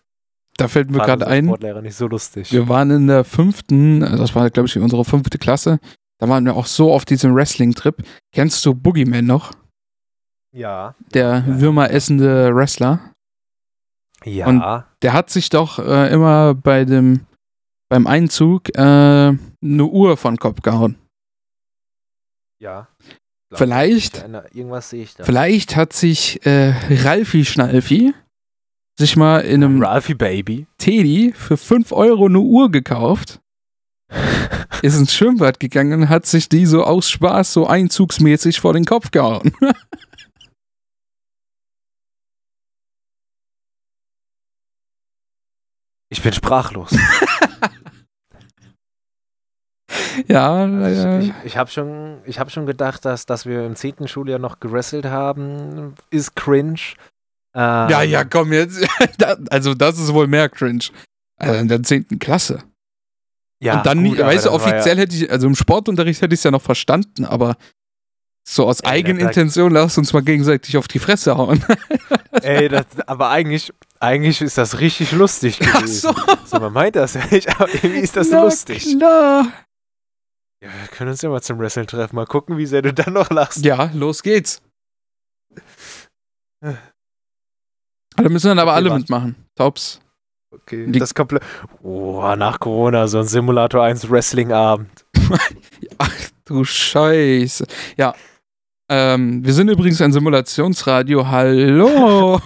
Da 0.60 0.68
fällt 0.68 0.90
mir 0.90 0.98
gerade 0.98 1.26
ein, 1.26 1.46
Sportlehrer 1.46 1.82
nicht 1.82 1.96
so 1.96 2.06
lustig. 2.06 2.52
wir 2.52 2.68
waren 2.68 2.90
in 2.90 3.06
der 3.06 3.24
fünften, 3.24 4.02
also 4.02 4.18
das 4.18 4.34
war 4.34 4.48
glaube 4.50 4.68
ich 4.68 4.78
unsere 4.78 5.04
fünfte 5.04 5.38
Klasse, 5.38 5.78
da 6.18 6.28
waren 6.28 6.44
wir 6.44 6.54
auch 6.54 6.66
so 6.66 6.92
auf 6.92 7.04
diesem 7.04 7.34
Wrestling-Trip. 7.34 7.96
Kennst 8.32 8.64
du 8.66 8.74
Boogeyman 8.74 9.24
noch? 9.26 9.52
Ja. 10.52 10.94
Der 11.14 11.44
würmeressende 11.46 12.54
Wrestler? 12.54 13.12
Ja. 14.24 14.46
Und- 14.46 14.62
Der 15.02 15.12
hat 15.14 15.30
sich 15.30 15.48
doch 15.48 15.78
äh, 15.78 16.12
immer 16.12 16.54
bei 16.54 16.84
dem 16.84 17.26
beim 17.88 18.06
Einzug 18.06 18.68
äh, 18.76 18.80
eine 18.80 19.38
Uhr 19.62 20.16
von 20.16 20.36
Kopf 20.36 20.60
gehauen. 20.62 20.96
ja. 22.58 22.88
Vielleicht- 23.52 24.24
Irgendwas 24.52 24.90
sehe 24.90 25.02
ich 25.02 25.14
da. 25.16 25.24
Vielleicht 25.24 25.74
hat 25.74 25.92
sich 25.92 26.46
äh, 26.46 26.72
Ralfi 27.02 27.44
Schnalfi 27.44 28.14
sich 29.00 29.16
mal 29.16 29.40
in 29.40 29.64
einem 29.64 29.82
Ralphie 29.82 30.14
Baby. 30.14 30.66
Teddy 30.78 31.32
für 31.34 31.56
5 31.56 31.90
Euro 31.92 32.26
eine 32.26 32.38
Uhr 32.38 32.70
gekauft, 32.70 33.40
ist 34.82 34.98
ins 34.98 35.14
Schwimmbad 35.14 35.58
gegangen 35.58 36.02
und 36.02 36.08
hat 36.08 36.26
sich 36.26 36.48
die 36.48 36.66
so 36.66 36.84
aus 36.84 37.10
Spaß 37.10 37.52
so 37.52 37.66
einzugsmäßig 37.66 38.60
vor 38.60 38.74
den 38.74 38.84
Kopf 38.84 39.10
gehauen. 39.10 39.52
Ich 46.12 46.24
bin 46.24 46.32
sprachlos. 46.32 46.90
ja, 50.26 50.64
Also 50.64 51.06
äh, 51.06 51.20
ich 51.20 51.32
ich 51.44 51.56
habe 51.56 51.70
schon, 51.70 52.18
ich 52.24 52.40
hab 52.40 52.50
schon 52.50 52.66
gedacht, 52.66 53.04
dass, 53.04 53.26
dass 53.26 53.46
wir 53.46 53.64
im 53.64 53.76
10. 53.76 54.08
Schuljahr 54.08 54.40
noch 54.40 54.58
gewrestelt 54.58 55.04
haben, 55.04 55.94
ist 56.10 56.34
cringe. 56.34 56.80
Ähm, 57.54 57.88
ja, 57.90 58.02
ja, 58.02 58.24
komm 58.24 58.52
jetzt. 58.52 58.86
Also 59.50 59.74
das 59.74 59.98
ist 59.98 60.12
wohl 60.14 60.26
mehr 60.26 60.48
cringe. 60.48 60.84
Also 61.36 61.54
in 61.58 61.68
der 61.68 61.82
10. 61.82 62.18
Klasse. 62.18 62.62
ja, 63.60 63.78
und 63.78 63.86
dann, 63.86 64.04
gut, 64.04 64.18
weißt 64.18 64.46
du, 64.46 64.52
offiziell 64.52 64.96
hätte 64.98 65.16
ich, 65.16 65.30
also 65.30 65.46
im 65.46 65.54
Sportunterricht 65.54 66.22
hätte 66.22 66.34
ich 66.34 66.40
es 66.40 66.44
ja 66.44 66.50
noch 66.50 66.62
verstanden, 66.62 67.24
aber 67.24 67.56
so 68.46 68.66
aus 68.66 68.80
Ey, 68.80 68.90
Eigenintention, 68.90 69.72
lass 69.72 69.96
uns 69.98 70.12
mal 70.12 70.22
gegenseitig 70.22 70.76
auf 70.76 70.88
die 70.88 70.98
Fresse 70.98 71.36
hauen. 71.36 71.64
Ja, 72.32 72.38
ey, 72.42 72.68
das, 72.68 72.86
aber 73.06 73.30
eigentlich, 73.30 73.72
eigentlich 74.00 74.40
ist 74.40 74.58
das 74.58 74.80
richtig 74.80 75.12
lustig 75.12 75.60
Ach 75.62 75.78
gewesen. 75.80 76.14
so. 76.14 76.14
So, 76.46 76.58
man 76.60 76.72
meint 76.72 76.96
das 76.96 77.14
ja 77.14 77.24
nicht, 77.30 77.48
aber 77.48 77.68
irgendwie 77.72 78.00
ist 78.00 78.16
das 78.16 78.28
Na 78.30 78.42
lustig. 78.42 78.96
Klar. 78.96 79.46
Ja, 80.62 80.68
wir 80.68 80.88
können 80.90 81.10
uns 81.10 81.22
ja 81.22 81.28
mal 81.30 81.40
zum 81.42 81.58
Wrestling 81.58 81.86
treffen, 81.86 82.16
mal 82.16 82.26
gucken, 82.26 82.58
wie 82.58 82.66
sehr 82.66 82.82
du 82.82 82.92
dann 82.92 83.12
noch 83.14 83.30
lachst. 83.30 83.64
Ja, 83.64 83.90
los 83.94 84.22
geht's. 84.22 84.60
Da 88.22 88.28
müssen 88.28 88.48
dann 88.48 88.58
aber 88.58 88.72
Okay, 88.72 88.76
alle 88.76 88.90
warte. 88.90 89.00
mitmachen. 89.02 89.36
Tops. 89.56 90.00
Okay, 90.52 90.86
Die- 90.86 90.98
das 90.98 91.14
komplett. 91.14 91.42
Oh, 91.82 92.34
nach 92.36 92.58
Corona, 92.58 93.06
so 93.06 93.18
ein 93.18 93.26
Simulator 93.26 93.82
1 93.84 94.10
Wrestling-Abend. 94.10 94.88
Ach 95.98 96.10
du 96.44 96.64
Scheiße. 96.64 97.66
Ja. 97.96 98.14
Ähm, 98.88 99.44
wir 99.44 99.52
sind 99.54 99.68
übrigens 99.68 100.00
ein 100.02 100.12
Simulationsradio. 100.12 101.26
Hallo. 101.28 102.40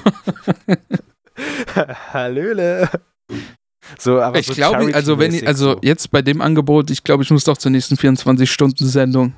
Hallöle. 2.12 2.89
So, 3.99 4.20
aber 4.20 4.39
ich 4.39 4.47
so 4.47 4.55
glaube, 4.55 4.95
also 4.95 5.18
wenn 5.18 5.35
ich, 5.35 5.47
also 5.47 5.72
so. 5.72 5.79
jetzt 5.83 6.11
bei 6.11 6.22
dem 6.22 6.41
Angebot, 6.41 6.91
ich 6.91 7.05
glaube, 7.05 7.22
ich 7.22 7.31
muss 7.31 7.45
doch 7.45 7.57
zur 7.57 7.70
nächsten 7.70 7.97
24-Stunden-Sendung 7.97 9.35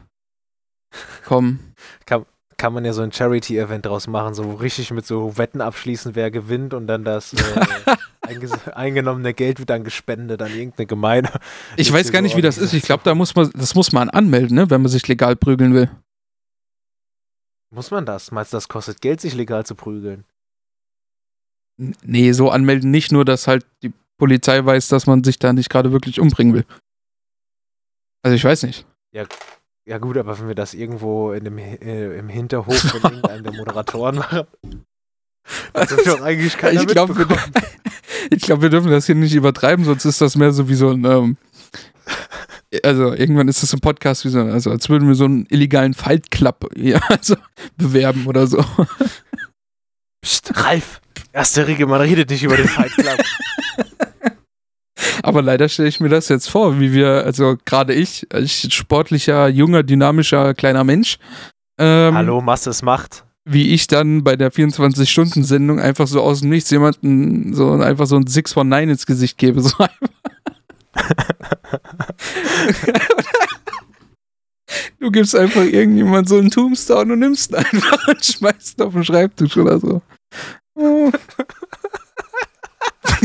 kommen. 1.24 1.74
kann 2.04 2.24
man 2.72 2.84
ja 2.84 2.92
so 2.92 3.02
ein 3.02 3.12
Charity-Event 3.12 3.86
draus 3.86 4.06
machen, 4.06 4.34
so 4.34 4.52
richtig 4.54 4.90
mit 4.90 5.06
so 5.06 5.36
Wetten 5.36 5.60
abschließen, 5.60 6.14
wer 6.14 6.30
gewinnt 6.30 6.74
und 6.74 6.86
dann 6.86 7.04
das. 7.04 7.34
Äh, 7.34 7.96
eingenommene 8.74 9.34
Geld 9.34 9.58
wird 9.58 9.70
dann 9.70 9.84
gespendet 9.84 10.42
an 10.42 10.50
irgendeine 10.50 10.86
Gemeinde. 10.86 11.30
Ich 11.76 11.92
weiß 11.92 12.10
gar 12.10 12.22
nicht, 12.22 12.36
wie 12.36 12.42
das 12.42 12.58
ist. 12.58 12.72
Ich 12.72 12.82
glaube, 12.82 13.02
da 13.04 13.14
muss 13.14 13.34
man, 13.34 13.50
das 13.54 13.74
muss 13.74 13.92
man 13.92 14.10
anmelden, 14.10 14.56
ne, 14.56 14.68
wenn 14.70 14.82
man 14.82 14.90
sich 14.90 15.06
legal 15.06 15.36
prügeln 15.36 15.74
will. 15.74 15.90
Muss 17.70 17.90
man 17.90 18.06
das? 18.06 18.30
Meinst 18.32 18.52
du, 18.52 18.56
das 18.56 18.68
kostet 18.68 19.00
Geld, 19.00 19.20
sich 19.20 19.34
legal 19.34 19.66
zu 19.66 19.74
prügeln? 19.74 20.24
Nee, 21.76 22.32
so 22.32 22.50
anmelden 22.50 22.90
nicht 22.90 23.12
nur, 23.12 23.24
dass 23.24 23.46
halt 23.46 23.66
die 23.82 23.92
Polizei 24.18 24.64
weiß, 24.64 24.88
dass 24.88 25.06
man 25.06 25.22
sich 25.22 25.38
da 25.38 25.52
nicht 25.52 25.68
gerade 25.68 25.92
wirklich 25.92 26.20
umbringen 26.20 26.54
will. 26.54 26.64
Also 28.22 28.34
ich 28.34 28.44
weiß 28.44 28.62
nicht. 28.62 28.86
Ja, 29.12 29.24
ja 29.86 29.98
gut, 29.98 30.18
aber 30.18 30.38
wenn 30.38 30.48
wir 30.48 30.54
das 30.54 30.74
irgendwo 30.74 31.32
in 31.32 31.44
dem, 31.44 31.58
äh, 31.58 32.18
im 32.18 32.28
Hinterhof 32.28 32.76
von 32.76 33.02
irgendeinem 33.02 33.44
der 33.44 33.52
Moderatoren 33.52 34.16
machen, 34.16 34.42
das 35.72 35.92
ist 35.92 36.06
doch 36.06 36.20
eigentlich 36.20 36.56
keiner 36.58 36.80
ich 36.80 36.88
glaube, 36.88 37.16
wir, 37.16 37.26
ich 38.30 38.42
glaub, 38.42 38.62
wir 38.62 38.70
dürfen 38.70 38.90
das 38.90 39.06
hier 39.06 39.14
nicht 39.14 39.34
übertreiben, 39.34 39.84
sonst 39.84 40.04
ist 40.04 40.20
das 40.20 40.36
mehr 40.36 40.52
so 40.52 40.68
wie 40.68 40.74
so 40.74 40.90
ein, 40.90 41.04
ähm, 41.04 41.36
also 42.82 43.14
irgendwann 43.14 43.46
ist 43.46 43.62
das 43.62 43.72
ein 43.72 43.80
Podcast 43.80 44.24
wie 44.24 44.28
so, 44.28 44.40
also 44.40 44.70
als 44.70 44.88
würden 44.88 45.06
wir 45.06 45.14
so 45.14 45.24
einen 45.24 45.46
illegalen 45.46 45.94
Fight 45.94 46.32
Club 46.32 46.68
ja, 46.76 47.00
also 47.08 47.36
bewerben 47.76 48.26
oder 48.26 48.48
so. 48.48 48.64
Psst, 50.20 50.50
Ralf, 50.56 51.00
erste 51.32 51.68
Regel, 51.68 51.86
man 51.86 52.00
redet 52.00 52.28
nicht 52.30 52.42
über 52.42 52.56
den 52.56 52.66
Fight 52.66 52.92
Club. 52.92 53.20
Aber 55.22 55.42
leider 55.42 55.68
stelle 55.68 55.88
ich 55.88 56.00
mir 56.00 56.08
das 56.08 56.28
jetzt 56.28 56.48
vor, 56.48 56.80
wie 56.80 56.92
wir, 56.92 57.24
also 57.24 57.56
gerade 57.64 57.94
ich, 57.94 58.26
als 58.32 58.72
sportlicher, 58.72 59.48
junger, 59.48 59.82
dynamischer, 59.82 60.54
kleiner 60.54 60.84
Mensch. 60.84 61.18
Ähm, 61.78 62.14
Hallo, 62.14 62.40
Masse 62.40 62.70
ist 62.70 62.82
Macht. 62.82 63.24
Wie 63.44 63.72
ich 63.74 63.86
dann 63.86 64.24
bei 64.24 64.36
der 64.36 64.52
24-Stunden-Sendung 64.52 65.78
einfach 65.78 66.06
so 66.08 66.20
aus 66.22 66.40
dem 66.40 66.50
Nichts 66.50 66.70
jemanden 66.70 67.54
so 67.54 67.70
einfach 67.72 68.06
so 68.06 68.16
ein 68.16 68.26
Six 68.26 68.52
von 68.52 68.68
Nine 68.68 68.92
ins 68.92 69.06
Gesicht 69.06 69.38
gebe. 69.38 69.60
So 69.60 69.70
du 74.98 75.10
gibst 75.10 75.36
einfach 75.36 75.62
irgendjemand 75.62 76.28
so 76.28 76.38
einen 76.38 76.50
Tombstone 76.50 77.12
und 77.12 77.20
nimmst 77.20 77.52
ihn 77.52 77.56
einfach 77.56 78.08
und 78.08 78.24
schmeißt 78.24 78.78
ihn 78.78 78.84
auf 78.84 78.94
den 78.94 79.04
Schreibtisch 79.04 79.56
oder 79.56 79.78
so. 79.78 80.02
Oh. 80.74 81.10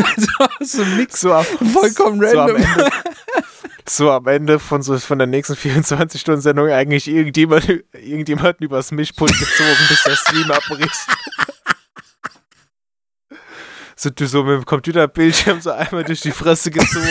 so 0.61 0.81
ein 0.81 0.97
Mix. 0.97 1.21
So 1.21 1.33
ab, 1.33 1.45
Vollkommen 1.45 2.23
random. 2.23 2.57
So 2.57 2.61
am, 2.61 2.77
Ende, 2.77 2.89
so 3.87 4.11
am 4.11 4.27
Ende 4.27 4.59
von, 4.59 4.81
so, 4.81 4.97
von 4.99 5.17
der 5.17 5.27
nächsten 5.27 5.53
24-Stunden-Sendung 5.53 6.69
eigentlich 6.69 7.07
irgendjemand, 7.07 7.67
irgendjemanden 7.93 8.65
übers 8.65 8.91
Mischpult 8.91 9.37
gezogen, 9.37 9.77
bis 9.89 10.03
der 10.03 10.15
Stream 10.15 10.51
abbricht. 10.51 11.07
Sind 13.95 14.19
du 14.19 14.25
so 14.25 14.43
mit 14.43 14.55
dem 14.55 14.65
Computerbildschirm 14.65 15.61
so 15.61 15.71
einmal 15.71 16.03
durch 16.03 16.21
die 16.21 16.31
Fresse 16.31 16.71
gezogen? 16.71 17.05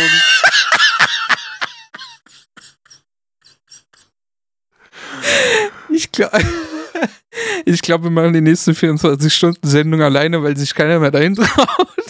Ich 5.93 6.11
glaube, 6.11 6.41
ich 7.65 7.83
glaub, 7.83 8.03
wir 8.03 8.11
machen 8.11 8.33
die 8.33 8.41
nächste 8.41 8.73
24-Stunden-Sendung 8.73 10.03
alleine, 10.03 10.43
weil 10.43 10.57
sich 10.57 10.75
keiner 10.75 10.99
mehr 10.99 11.11
dahin 11.11 11.35
traut. 11.37 12.10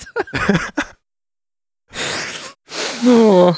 Oh. 3.07 3.55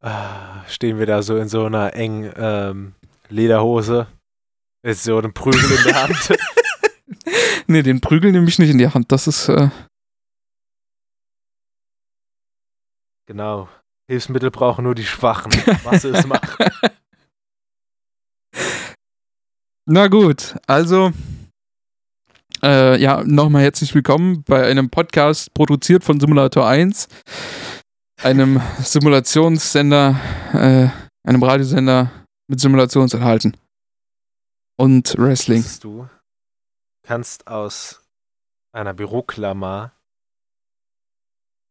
ah, 0.00 0.64
stehen 0.68 0.98
wir 0.98 1.06
da 1.06 1.22
so 1.22 1.36
in 1.36 1.48
so 1.48 1.64
einer 1.64 1.94
engen 1.94 2.32
ähm, 2.36 2.94
Lederhose. 3.28 4.06
Ist 4.82 5.04
so 5.04 5.18
ein 5.18 5.32
Prügel 5.32 5.70
in 5.70 5.84
der 5.84 6.02
Hand. 6.02 6.38
nee, 7.68 7.82
den 7.82 8.00
Prügel 8.00 8.32
nehme 8.32 8.48
ich 8.48 8.58
nicht 8.58 8.70
in 8.70 8.78
die 8.78 8.88
Hand. 8.88 9.12
Das 9.12 9.26
ist. 9.26 9.48
Äh 9.48 9.70
genau. 13.26 13.68
Hilfsmittel 14.08 14.50
brauchen 14.50 14.84
nur 14.84 14.94
die 14.94 15.06
Schwachen. 15.06 15.52
Was 15.84 16.04
ist 16.04 16.26
Macht? 16.26 16.58
Na 19.84 20.06
gut, 20.08 20.56
also 20.66 21.12
äh, 22.64 23.00
ja, 23.00 23.24
nochmal 23.24 23.62
herzlich 23.62 23.94
willkommen 23.94 24.44
bei 24.44 24.64
einem 24.64 24.88
Podcast 24.88 25.52
produziert 25.52 26.04
von 26.04 26.20
Simulator 26.20 26.66
1, 26.68 27.08
einem 28.22 28.60
Simulationssender, 28.78 30.20
äh, 30.52 30.88
einem 31.28 31.42
Radiosender 31.42 32.10
mit 32.48 32.60
Simulationsinhalten 32.60 33.56
und 34.76 35.14
Wrestling. 35.18 35.64
Du 35.80 36.08
kannst 37.02 37.48
aus 37.48 38.00
einer 38.72 38.94
Büroklammer 38.94 39.92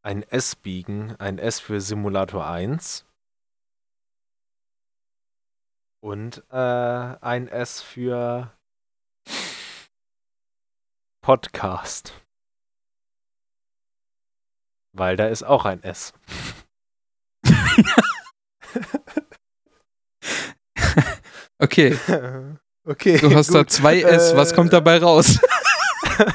ein 0.03 0.23
S 0.23 0.55
biegen, 0.55 1.15
ein 1.19 1.37
S 1.37 1.59
für 1.59 1.79
Simulator 1.79 2.45
1 2.47 3.05
und 6.03 6.43
äh, 6.49 6.55
ein 6.55 7.47
S 7.47 7.81
für 7.81 8.51
Podcast. 11.21 12.13
Weil 14.93 15.15
da 15.15 15.27
ist 15.27 15.43
auch 15.43 15.65
ein 15.65 15.83
S. 15.83 16.13
okay. 21.59 21.95
Okay. 22.83 23.19
Du 23.19 23.35
hast 23.35 23.49
gut. 23.49 23.57
da 23.57 23.67
zwei 23.67 24.01
S. 24.01 24.35
Was 24.35 24.55
kommt 24.55 24.73
dabei 24.73 24.97
raus? 24.97 25.37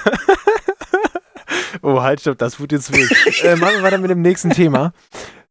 oh, 1.83 2.01
halt, 2.01 2.21
stopp, 2.21 2.39
das 2.39 2.55
tut 2.55 2.71
jetzt 2.71 2.93
weh. 2.93 3.05
äh, 3.43 3.57
machen 3.57 3.75
wir 3.75 3.83
weiter 3.83 3.99
mit 3.99 4.13
dem 4.13 4.23
nächsten 4.23 4.51
Thema. 4.51 4.93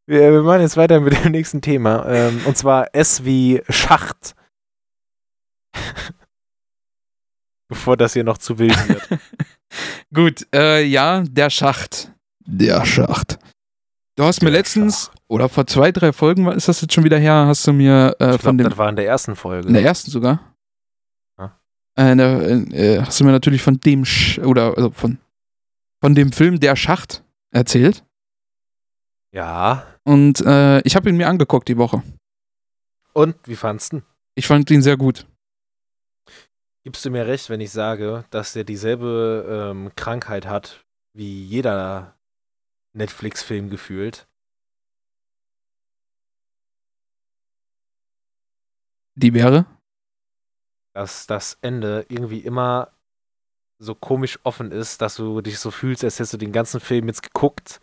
Wir, 0.05 0.31
wir, 0.31 0.41
machen 0.41 0.61
jetzt 0.61 0.77
weiter 0.77 1.01
mit 1.01 1.21
dem 1.21 1.33
nächsten 1.33 1.61
Thema. 1.61 2.05
Ähm, 2.07 2.41
und 2.45 2.57
zwar 2.57 2.87
S 2.93 3.25
wie 3.25 3.61
Schacht 3.67 4.35
bevor 7.75 7.97
das 7.97 8.13
hier 8.13 8.23
noch 8.23 8.37
zu 8.37 8.57
wild 8.57 8.89
wird. 8.89 9.19
Gut, 10.13 10.47
äh, 10.55 10.83
ja, 10.83 11.23
der 11.27 11.49
Schacht. 11.49 12.09
Der 12.45 12.85
Schacht. 12.85 13.37
Du 14.15 14.23
hast 14.23 14.41
der 14.41 14.49
mir 14.49 14.55
letztens, 14.55 15.05
Schacht. 15.05 15.21
oder 15.27 15.49
vor 15.49 15.67
zwei, 15.67 15.91
drei 15.91 16.13
Folgen, 16.13 16.47
ist 16.47 16.69
das 16.69 16.79
jetzt 16.79 16.93
schon 16.93 17.03
wieder 17.03 17.19
her, 17.19 17.45
hast 17.47 17.67
du 17.67 17.73
mir 17.73 18.15
äh, 18.19 18.35
ich 18.35 18.41
von 18.41 18.57
glaub, 18.57 18.57
dem. 18.57 18.69
Das 18.69 18.77
war 18.77 18.89
in 18.89 18.95
der 18.95 19.05
ersten 19.05 19.35
Folge. 19.35 19.67
In 19.67 19.73
der 19.73 19.83
ersten 19.83 20.09
sogar. 20.09 20.39
Ja. 21.37 21.59
Äh, 21.95 22.15
der, 22.15 22.41
äh, 22.71 23.01
hast 23.01 23.19
du 23.19 23.25
mir 23.25 23.33
natürlich 23.33 23.61
von 23.61 23.77
dem, 23.81 24.05
Sch 24.05 24.39
oder 24.39 24.73
also 24.77 24.91
von, 24.91 25.17
von 25.99 26.15
dem 26.15 26.31
Film 26.31 26.61
Der 26.61 26.77
Schacht 26.77 27.23
erzählt. 27.51 28.05
Ja. 29.33 29.85
Und 30.03 30.39
äh, 30.45 30.79
ich 30.81 30.95
habe 30.95 31.09
ihn 31.09 31.17
mir 31.17 31.27
angeguckt 31.27 31.67
die 31.67 31.77
Woche. 31.77 32.01
Und 33.11 33.35
wie 33.45 33.55
fandst 33.55 33.91
du? 33.91 34.01
Ich 34.33 34.47
fand 34.47 34.71
ihn 34.71 34.81
sehr 34.81 34.95
gut. 34.95 35.27
Gibst 36.85 37.03
du 37.03 37.09
mir 37.09 37.25
recht, 37.25 37.49
wenn 37.49 37.61
ich 37.61 37.71
sage, 37.71 38.25
dass 38.29 38.55
er 38.55 38.63
dieselbe 38.63 39.71
ähm, 39.73 39.91
Krankheit 39.95 40.45
hat 40.45 40.85
wie 41.13 41.43
jeder 41.43 42.15
Netflix-Film 42.93 43.71
gefühlt? 43.71 44.27
Die 49.15 49.33
wäre? 49.33 49.65
Dass 50.93 51.25
das 51.25 51.57
Ende 51.61 52.05
irgendwie 52.07 52.41
immer 52.41 52.91
so 53.79 53.95
komisch 53.95 54.37
offen 54.43 54.71
ist, 54.71 55.01
dass 55.01 55.15
du 55.15 55.41
dich 55.41 55.57
so 55.57 55.71
fühlst, 55.71 56.03
als 56.03 56.19
hättest 56.19 56.33
du 56.33 56.37
den 56.37 56.51
ganzen 56.51 56.79
Film 56.79 57.07
jetzt 57.07 57.23
geguckt. 57.23 57.81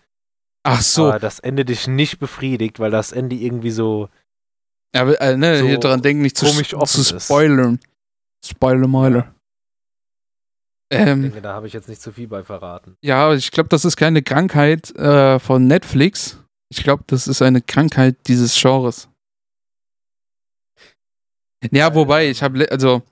Ach 0.62 0.80
so. 0.80 1.08
Aber 1.08 1.18
das 1.18 1.40
Ende 1.40 1.64
dich 1.64 1.88
nicht 1.88 2.20
befriedigt, 2.20 2.78
weil 2.78 2.92
das 2.92 3.10
Ende 3.10 3.34
irgendwie 3.34 3.72
so. 3.72 4.10
Ja, 4.94 5.10
äh, 5.10 5.36
ne, 5.36 5.58
so 5.58 5.66
hier 5.66 5.80
dran 5.80 6.02
denken, 6.02 6.22
nicht 6.22 6.36
zu, 6.36 6.46
zu 6.46 7.18
spoilern. 7.18 7.74
Ist. 7.74 7.91
Spoiler 8.44 8.88
Meuler. 8.88 9.34
Ähm, 10.90 11.24
ich 11.24 11.30
denke, 11.30 11.42
da 11.42 11.54
habe 11.54 11.66
ich 11.66 11.72
jetzt 11.72 11.88
nicht 11.88 12.02
zu 12.02 12.12
viel 12.12 12.28
bei 12.28 12.42
verraten. 12.42 12.96
Ja, 13.00 13.32
ich 13.32 13.50
glaube, 13.50 13.68
das 13.68 13.84
ist 13.84 13.96
keine 13.96 14.22
Krankheit 14.22 14.94
äh, 14.96 15.38
von 15.38 15.66
Netflix. 15.66 16.38
Ich 16.68 16.82
glaube, 16.82 17.04
das 17.06 17.28
ist 17.28 17.40
eine 17.40 17.62
Krankheit 17.62 18.16
dieses 18.26 18.60
Genres. 18.60 19.08
Ja, 21.70 21.94
wobei, 21.94 22.28
ich 22.28 22.42
habe 22.42 22.66
also 22.70 23.02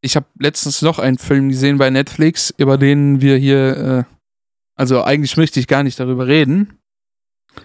ich 0.00 0.16
habe 0.16 0.26
letztens 0.38 0.82
noch 0.82 0.98
einen 0.98 1.18
Film 1.18 1.48
gesehen 1.48 1.78
bei 1.78 1.90
Netflix, 1.90 2.54
über 2.56 2.78
den 2.78 3.20
wir 3.20 3.36
hier, 3.36 3.76
äh, 3.76 4.14
also 4.76 5.02
eigentlich 5.02 5.36
möchte 5.36 5.58
ich 5.58 5.66
gar 5.66 5.82
nicht 5.82 5.98
darüber 5.98 6.26
reden. 6.26 6.78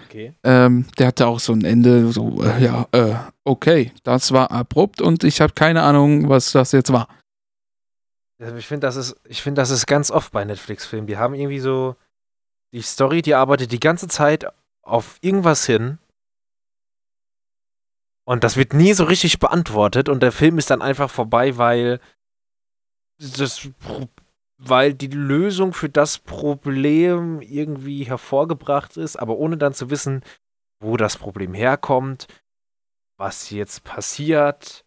Okay. 0.05 0.33
Ähm, 0.43 0.85
der 0.97 1.07
hatte 1.07 1.27
auch 1.27 1.39
so 1.39 1.53
ein 1.53 1.63
Ende, 1.63 2.11
so, 2.11 2.43
äh, 2.43 2.63
ja, 2.63 2.87
äh, 2.91 3.15
okay, 3.43 3.91
das 4.03 4.31
war 4.31 4.51
abrupt 4.51 5.01
und 5.01 5.23
ich 5.23 5.41
habe 5.41 5.53
keine 5.53 5.83
Ahnung, 5.83 6.29
was 6.29 6.51
das 6.51 6.71
jetzt 6.71 6.91
war. 6.91 7.07
Ich 8.57 8.65
finde, 8.65 8.87
das 8.87 8.95
ist, 8.95 9.15
ich 9.25 9.41
finde, 9.41 9.61
das 9.61 9.69
ist 9.69 9.85
ganz 9.85 10.09
oft 10.09 10.31
bei 10.31 10.43
Netflix-Filmen. 10.43 11.05
Die 11.05 11.17
haben 11.17 11.35
irgendwie 11.35 11.59
so 11.59 11.95
die 12.73 12.81
Story, 12.81 13.21
die 13.21 13.35
arbeitet 13.35 13.71
die 13.71 13.79
ganze 13.79 14.07
Zeit 14.07 14.47
auf 14.81 15.17
irgendwas 15.21 15.65
hin. 15.65 15.99
Und 18.23 18.43
das 18.43 18.57
wird 18.57 18.73
nie 18.73 18.93
so 18.93 19.03
richtig 19.03 19.39
beantwortet 19.39 20.09
und 20.09 20.21
der 20.23 20.31
Film 20.31 20.57
ist 20.57 20.69
dann 20.69 20.81
einfach 20.81 21.09
vorbei, 21.09 21.57
weil 21.57 21.99
das 23.19 23.69
weil 24.63 24.93
die 24.93 25.07
Lösung 25.07 25.73
für 25.73 25.89
das 25.89 26.19
Problem 26.19 27.41
irgendwie 27.41 28.03
hervorgebracht 28.03 28.95
ist, 28.95 29.15
aber 29.15 29.37
ohne 29.37 29.57
dann 29.57 29.73
zu 29.73 29.89
wissen, 29.89 30.23
wo 30.79 30.97
das 30.97 31.17
Problem 31.17 31.55
herkommt, 31.55 32.27
was 33.17 33.49
jetzt 33.49 33.83
passiert, 33.83 34.85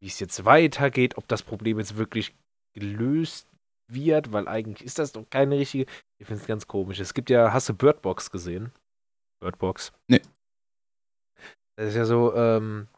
wie 0.00 0.06
es 0.06 0.20
jetzt 0.20 0.46
weitergeht, 0.46 1.18
ob 1.18 1.28
das 1.28 1.42
Problem 1.42 1.78
jetzt 1.78 1.96
wirklich 1.96 2.34
gelöst 2.72 3.46
wird, 3.88 4.32
weil 4.32 4.48
eigentlich 4.48 4.86
ist 4.86 4.98
das 4.98 5.12
doch 5.12 5.28
keine 5.28 5.58
richtige. 5.58 5.84
Ich 6.18 6.26
finde 6.26 6.40
es 6.40 6.48
ganz 6.48 6.66
komisch. 6.66 6.98
Es 6.98 7.12
gibt 7.12 7.28
ja, 7.28 7.52
hast 7.52 7.68
du 7.68 7.74
Birdbox 7.74 8.30
gesehen? 8.30 8.72
Birdbox? 9.40 9.92
Nee. 10.08 10.22
Das 11.76 11.88
ist 11.88 11.96
ja 11.96 12.06
so, 12.06 12.34
ähm, 12.34 12.88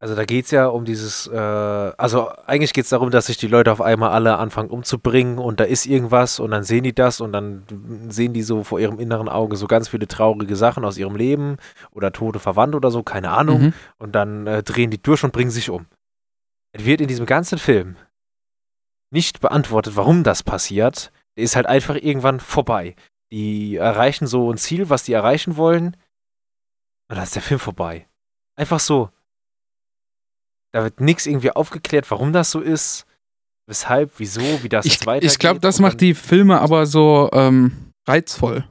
also 0.00 0.14
da 0.14 0.24
geht 0.24 0.44
es 0.44 0.52
ja 0.52 0.68
um 0.68 0.84
dieses, 0.84 1.26
äh, 1.26 1.36
also 1.36 2.30
eigentlich 2.46 2.72
geht 2.72 2.84
es 2.84 2.90
darum, 2.90 3.10
dass 3.10 3.26
sich 3.26 3.36
die 3.36 3.48
Leute 3.48 3.72
auf 3.72 3.80
einmal 3.80 4.10
alle 4.10 4.36
anfangen 4.36 4.70
umzubringen 4.70 5.38
und 5.38 5.58
da 5.58 5.64
ist 5.64 5.86
irgendwas 5.86 6.38
und 6.38 6.52
dann 6.52 6.62
sehen 6.62 6.84
die 6.84 6.94
das 6.94 7.20
und 7.20 7.32
dann 7.32 7.64
sehen 8.08 8.32
die 8.32 8.42
so 8.42 8.62
vor 8.62 8.78
ihrem 8.78 9.00
inneren 9.00 9.28
Auge 9.28 9.56
so 9.56 9.66
ganz 9.66 9.88
viele 9.88 10.06
traurige 10.06 10.54
Sachen 10.54 10.84
aus 10.84 10.98
ihrem 10.98 11.16
Leben 11.16 11.56
oder 11.90 12.12
tote 12.12 12.38
Verwandte 12.38 12.76
oder 12.76 12.92
so, 12.92 13.02
keine 13.02 13.30
Ahnung. 13.30 13.60
Mhm. 13.60 13.72
Und 13.98 14.12
dann 14.14 14.46
äh, 14.46 14.62
drehen 14.62 14.90
die 14.90 15.02
durch 15.02 15.24
und 15.24 15.32
bringen 15.32 15.50
sich 15.50 15.68
um. 15.68 15.86
Es 16.70 16.84
wird 16.84 17.00
in 17.00 17.08
diesem 17.08 17.26
ganzen 17.26 17.58
Film 17.58 17.96
nicht 19.10 19.40
beantwortet, 19.40 19.96
warum 19.96 20.22
das 20.22 20.44
passiert. 20.44 21.10
Der 21.36 21.42
ist 21.42 21.56
halt 21.56 21.66
einfach 21.66 21.96
irgendwann 21.96 22.38
vorbei. 22.38 22.94
Die 23.32 23.76
erreichen 23.76 24.28
so 24.28 24.52
ein 24.52 24.58
Ziel, 24.58 24.90
was 24.90 25.02
die 25.02 25.12
erreichen 25.12 25.56
wollen. 25.56 25.96
Und 27.08 27.16
dann 27.16 27.22
ist 27.22 27.34
der 27.34 27.42
Film 27.42 27.58
vorbei. 27.58 28.06
Einfach 28.54 28.80
so. 28.80 29.10
Da 30.78 30.84
wird 30.84 31.00
nichts 31.00 31.26
irgendwie 31.26 31.50
aufgeklärt, 31.50 32.08
warum 32.08 32.32
das 32.32 32.52
so 32.52 32.60
ist, 32.60 33.04
weshalb, 33.66 34.12
wieso, 34.18 34.62
wie 34.62 34.68
das 34.68 34.86
Ich, 34.86 35.04
weitergeht. 35.04 35.32
ich 35.32 35.38
glaube, 35.40 35.58
das 35.58 35.80
macht 35.80 36.00
die 36.00 36.14
Filme 36.14 36.60
aber 36.60 36.86
so 36.86 37.28
ähm, 37.32 37.92
reizvoll. 38.06 38.62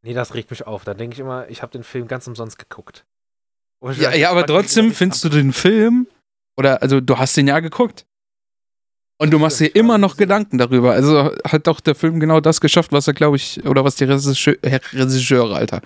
Nee, 0.00 0.14
das 0.14 0.32
regt 0.32 0.48
mich 0.48 0.66
auf. 0.66 0.84
Da 0.84 0.94
denke 0.94 1.12
ich 1.12 1.20
immer, 1.20 1.50
ich 1.50 1.60
habe 1.60 1.70
den 1.70 1.84
Film 1.84 2.08
ganz 2.08 2.26
umsonst 2.26 2.58
geguckt. 2.58 3.04
Ja, 3.98 4.14
ja, 4.14 4.30
aber 4.30 4.46
trotzdem 4.46 4.90
findest 4.90 5.22
du 5.24 5.28
den 5.28 5.52
Film, 5.52 6.06
oder 6.56 6.80
also 6.80 7.02
du 7.02 7.18
hast 7.18 7.36
den 7.36 7.46
ja 7.46 7.60
geguckt. 7.60 8.06
Und 9.18 9.32
du 9.32 9.38
machst 9.38 9.60
dir 9.60 9.66
immer 9.66 9.98
noch 9.98 10.16
Gedanken 10.16 10.56
darüber. 10.56 10.92
Also 10.92 11.30
hat 11.44 11.66
doch 11.66 11.80
der 11.80 11.94
Film 11.94 12.20
genau 12.20 12.40
das 12.40 12.62
geschafft, 12.62 12.92
was 12.92 13.06
er, 13.06 13.12
glaube 13.12 13.36
ich, 13.36 13.62
oder 13.66 13.84
was 13.84 13.96
die 13.96 14.04
Regisseur, 14.04 14.56
Regisseure, 14.62 15.56
Alter. 15.56 15.82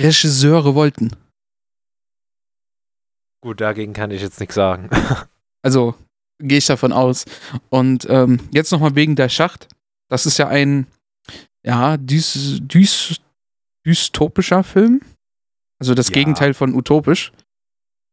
Regisseure 0.00 0.74
wollten. 0.74 1.12
Gut, 3.42 3.60
dagegen 3.60 3.92
kann 3.92 4.10
ich 4.10 4.22
jetzt 4.22 4.40
nichts 4.40 4.54
sagen. 4.54 4.88
Also 5.64 5.94
gehe 6.40 6.58
ich 6.58 6.66
davon 6.66 6.92
aus. 6.92 7.24
Und 7.70 8.04
ähm, 8.10 8.40
jetzt 8.50 8.72
nochmal 8.72 8.96
wegen 8.96 9.14
der 9.14 9.28
Schacht. 9.28 9.68
Das 10.08 10.26
ist 10.26 10.36
ja 10.38 10.48
ein, 10.48 10.88
ja, 11.64 11.96
dys, 11.96 12.58
dys, 12.62 13.20
dystopischer 13.86 14.64
Film. 14.64 15.02
Also 15.78 15.94
das 15.94 16.08
Ja. 16.08 16.14
Gegenteil 16.14 16.54
von 16.54 16.74
utopisch. 16.74 17.30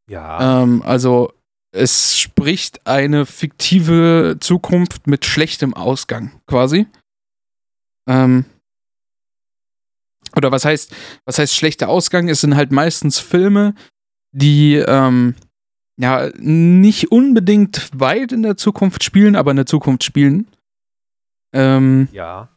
ja. 0.07 0.61
Ähm, 0.61 0.83
also 0.83 1.33
es 1.71 2.19
spricht 2.19 2.85
eine 2.85 3.25
fiktive 3.25 4.37
Zukunft 4.39 5.07
mit 5.07 5.25
schlechtem 5.25 5.73
Ausgang, 5.73 6.39
quasi. 6.45 6.85
Ähm, 8.07 8.45
oder 10.35 10.51
was 10.51 10.65
heißt, 10.65 10.95
was 11.25 11.39
heißt 11.39 11.55
schlechter 11.55 11.89
Ausgang? 11.89 12.29
Es 12.29 12.41
sind 12.41 12.55
halt 12.55 12.71
meistens 12.71 13.17
Filme, 13.17 13.73
die 14.31 14.75
ähm, 14.75 15.35
ja 15.97 16.29
nicht 16.37 17.11
unbedingt 17.11 17.89
weit 17.93 18.31
in 18.31 18.43
der 18.43 18.57
Zukunft 18.57 19.03
spielen, 19.03 19.35
aber 19.35 19.51
in 19.51 19.57
der 19.57 19.65
Zukunft 19.65 20.03
spielen. 20.03 20.47
Ähm, 21.51 22.07
ja. 22.11 22.47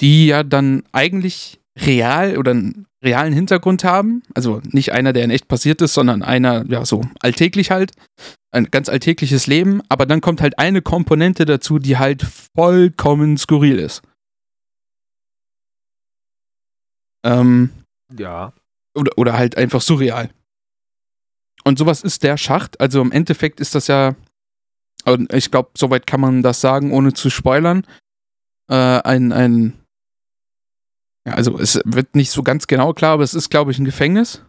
die 0.00 0.26
ja 0.28 0.42
dann 0.44 0.84
eigentlich 0.92 1.58
real 1.76 2.36
oder 2.38 2.52
einen 2.52 2.86
realen 3.02 3.32
Hintergrund 3.32 3.82
haben. 3.82 4.22
Also 4.32 4.60
nicht 4.70 4.92
einer, 4.92 5.12
der 5.12 5.24
in 5.24 5.30
echt 5.32 5.48
passiert 5.48 5.82
ist, 5.82 5.92
sondern 5.94 6.22
einer, 6.22 6.64
ja, 6.68 6.84
so 6.84 7.02
alltäglich 7.20 7.72
halt. 7.72 7.92
Ein 8.52 8.70
ganz 8.70 8.88
alltägliches 8.88 9.48
Leben. 9.48 9.80
Aber 9.88 10.06
dann 10.06 10.20
kommt 10.20 10.40
halt 10.40 10.58
eine 10.58 10.82
Komponente 10.82 11.44
dazu, 11.46 11.80
die 11.80 11.96
halt 11.98 12.22
vollkommen 12.54 13.36
skurril 13.38 13.80
ist. 13.80 14.02
Ähm, 17.24 17.70
Ja. 18.16 18.52
oder, 18.94 19.12
oder 19.16 19.32
halt 19.34 19.56
einfach 19.56 19.80
surreal. 19.80 20.30
Und 21.64 21.78
sowas 21.78 22.02
ist 22.02 22.22
der 22.22 22.36
Schacht. 22.36 22.80
Also 22.80 23.00
im 23.00 23.12
Endeffekt 23.12 23.60
ist 23.60 23.74
das 23.74 23.86
ja, 23.86 24.14
und 25.04 25.32
ich 25.32 25.50
glaube, 25.50 25.70
soweit 25.76 26.06
kann 26.06 26.20
man 26.20 26.42
das 26.42 26.60
sagen, 26.60 26.92
ohne 26.92 27.12
zu 27.12 27.30
spoilern, 27.30 27.86
äh, 28.68 28.74
ein, 28.74 29.32
ein, 29.32 29.78
ja, 31.26 31.34
also 31.34 31.58
es 31.58 31.80
wird 31.84 32.14
nicht 32.16 32.30
so 32.30 32.42
ganz 32.42 32.66
genau 32.66 32.92
klar, 32.92 33.12
aber 33.12 33.22
es 33.22 33.34
ist, 33.34 33.50
glaube 33.50 33.70
ich, 33.70 33.78
ein 33.78 33.84
Gefängnis. 33.84 34.44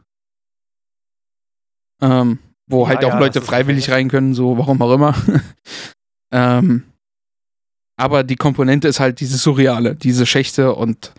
Ähm, 2.01 2.39
wo 2.67 2.83
Ja, 2.83 2.89
halt 2.89 3.01
ja, 3.01 3.07
auch 3.07 3.13
das 3.13 3.19
Leute 3.19 3.41
freiwillig 3.41 3.91
rein 3.91 4.09
können, 4.09 4.33
so 4.33 4.57
warum 4.57 4.81
auch 4.81 4.93
immer. 4.93 5.15
ähm, 6.31 6.83
aber 7.95 8.23
die 8.23 8.35
Komponente 8.35 8.87
ist 8.87 8.99
halt 8.99 9.19
diese 9.19 9.37
Surreale, 9.37 9.95
diese 9.95 10.25
Schächte 10.25 10.73
und 10.73 11.13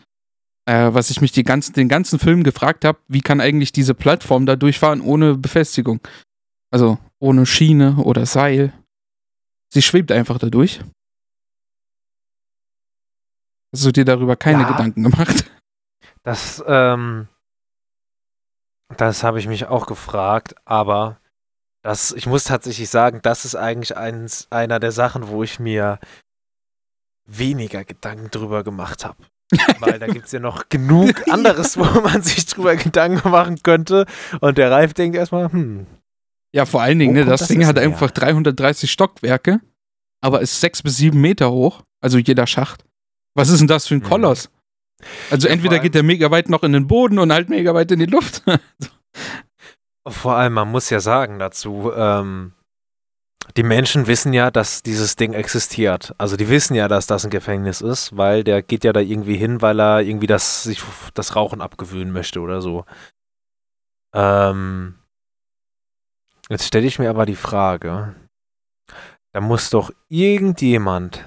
äh, 0.66 0.92
was 0.92 1.10
ich 1.10 1.20
mich 1.20 1.32
ganzen, 1.44 1.74
den 1.74 1.88
ganzen 1.88 2.18
Film 2.18 2.42
gefragt 2.42 2.84
habe, 2.84 2.98
wie 3.08 3.20
kann 3.20 3.40
eigentlich 3.40 3.72
diese 3.72 3.94
Plattform 3.94 4.46
da 4.46 4.56
durchfahren 4.56 5.00
ohne 5.00 5.36
Befestigung? 5.36 6.00
Also 6.70 6.98
ohne 7.18 7.46
Schiene 7.46 7.96
oder 7.96 8.26
Seil. 8.26 8.72
Sie 9.72 9.82
schwebt 9.82 10.10
einfach 10.12 10.38
da 10.38 10.48
durch. 10.48 10.80
Hast 13.72 13.84
du 13.84 13.92
dir 13.92 14.04
darüber 14.04 14.36
keine 14.36 14.62
Ja. 14.62 14.70
Gedanken 14.70 15.02
gemacht? 15.02 15.50
Das, 16.22 16.64
ähm, 16.66 17.28
das 18.96 19.22
habe 19.22 19.38
ich 19.38 19.46
mich 19.46 19.66
auch 19.66 19.84
gefragt, 19.86 20.54
aber 20.64 21.20
das, 21.82 22.12
ich 22.12 22.26
muss 22.26 22.44
tatsächlich 22.44 22.88
sagen, 22.88 23.20
das 23.22 23.44
ist 23.44 23.56
eigentlich 23.56 23.94
eins, 23.94 24.46
einer 24.50 24.80
der 24.80 24.90
Sachen, 24.90 25.28
wo 25.28 25.42
ich 25.42 25.60
mir 25.60 25.98
weniger 27.26 27.84
Gedanken 27.84 28.30
drüber 28.30 28.64
gemacht 28.64 29.04
habe. 29.04 29.18
Weil 29.80 29.98
da 29.98 30.06
gibt 30.06 30.26
es 30.26 30.32
ja 30.32 30.40
noch 30.40 30.68
genug 30.68 31.28
anderes, 31.30 31.76
wo 31.76 31.84
man 32.00 32.22
sich 32.22 32.46
drüber 32.46 32.76
Gedanken 32.76 33.28
machen 33.30 33.62
könnte. 33.62 34.06
Und 34.40 34.58
der 34.58 34.70
Ralf 34.70 34.94
denkt 34.94 35.16
erstmal, 35.16 35.50
hm, 35.52 35.86
Ja, 36.52 36.66
vor 36.66 36.82
allen 36.82 36.98
Dingen, 36.98 37.14
ne, 37.14 37.24
das, 37.24 37.40
das 37.40 37.48
Ding 37.48 37.66
hat 37.66 37.76
her? 37.76 37.84
einfach 37.84 38.10
330 38.10 38.90
Stockwerke, 38.90 39.60
aber 40.20 40.40
ist 40.40 40.60
sechs 40.60 40.82
bis 40.82 40.96
sieben 40.96 41.20
Meter 41.20 41.50
hoch, 41.50 41.82
also 42.00 42.18
jeder 42.18 42.46
Schacht. 42.46 42.84
Was 43.34 43.48
ist 43.48 43.58
denn 43.60 43.68
das 43.68 43.86
für 43.88 43.94
ein 43.94 43.98
Mhm. 43.98 44.04
Koloss? 44.04 44.50
Also 45.30 45.48
Ja, 45.48 45.54
entweder 45.54 45.80
geht 45.80 45.94
der 45.94 46.02
mega 46.04 46.30
weit 46.30 46.48
noch 46.48 46.62
in 46.62 46.72
den 46.72 46.86
Boden 46.86 47.18
und 47.18 47.32
halt 47.32 47.48
mega 47.48 47.74
weit 47.74 47.90
in 47.90 47.98
die 47.98 48.06
Luft. 48.06 48.42
Vor 50.06 50.34
allem, 50.36 50.52
man 50.54 50.70
muss 50.70 50.90
ja 50.90 51.00
sagen 51.00 51.38
dazu, 51.38 51.90
ähm, 51.96 52.52
die 53.56 53.62
Menschen 53.62 54.06
wissen 54.06 54.32
ja, 54.32 54.50
dass 54.50 54.82
dieses 54.82 55.16
Ding 55.16 55.32
existiert. 55.32 56.14
Also 56.18 56.36
die 56.36 56.48
wissen 56.48 56.74
ja, 56.74 56.88
dass 56.88 57.06
das 57.06 57.24
ein 57.24 57.30
Gefängnis 57.30 57.80
ist, 57.80 58.16
weil 58.16 58.44
der 58.44 58.62
geht 58.62 58.84
ja 58.84 58.92
da 58.92 59.00
irgendwie 59.00 59.36
hin, 59.36 59.62
weil 59.62 59.80
er 59.80 60.00
irgendwie 60.00 60.26
das, 60.26 60.64
sich 60.64 60.82
das 61.14 61.36
Rauchen 61.36 61.60
abgewöhnen 61.60 62.12
möchte 62.12 62.40
oder 62.40 62.60
so. 62.62 62.84
Ähm, 64.14 64.94
jetzt 66.48 66.66
stelle 66.66 66.86
ich 66.86 66.98
mir 66.98 67.10
aber 67.10 67.26
die 67.26 67.36
Frage, 67.36 68.14
da 69.32 69.40
muss 69.40 69.70
doch 69.70 69.92
irgendjemand 70.08 71.24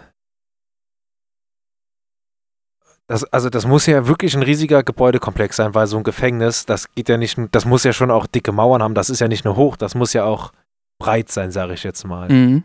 das, 3.10 3.24
also 3.32 3.50
das 3.50 3.66
muss 3.66 3.86
ja 3.86 4.06
wirklich 4.08 4.36
ein 4.36 4.44
riesiger 4.44 4.84
Gebäudekomplex 4.84 5.56
sein, 5.56 5.74
weil 5.74 5.88
so 5.88 5.96
ein 5.98 6.04
Gefängnis, 6.04 6.66
das 6.66 6.92
geht 6.92 7.08
ja 7.08 7.16
nicht, 7.16 7.38
das 7.52 7.64
muss 7.64 7.86
ja 7.86 7.94
schon 7.94 8.12
auch 8.12 8.28
dicke 8.28 8.52
Mauern 8.52 8.84
haben, 8.84 8.96
das 8.96 9.10
ist 9.10 9.22
ja 9.22 9.30
nicht 9.30 9.46
nur 9.46 9.56
hoch, 9.56 9.78
das 9.78 9.96
muss 9.96 10.12
ja 10.12 10.26
auch 10.26 10.52
breit 11.00 11.30
sein, 11.30 11.52
sage 11.52 11.74
ich 11.74 11.84
jetzt 11.84 12.06
mal. 12.06 12.30
Mhm. 12.30 12.64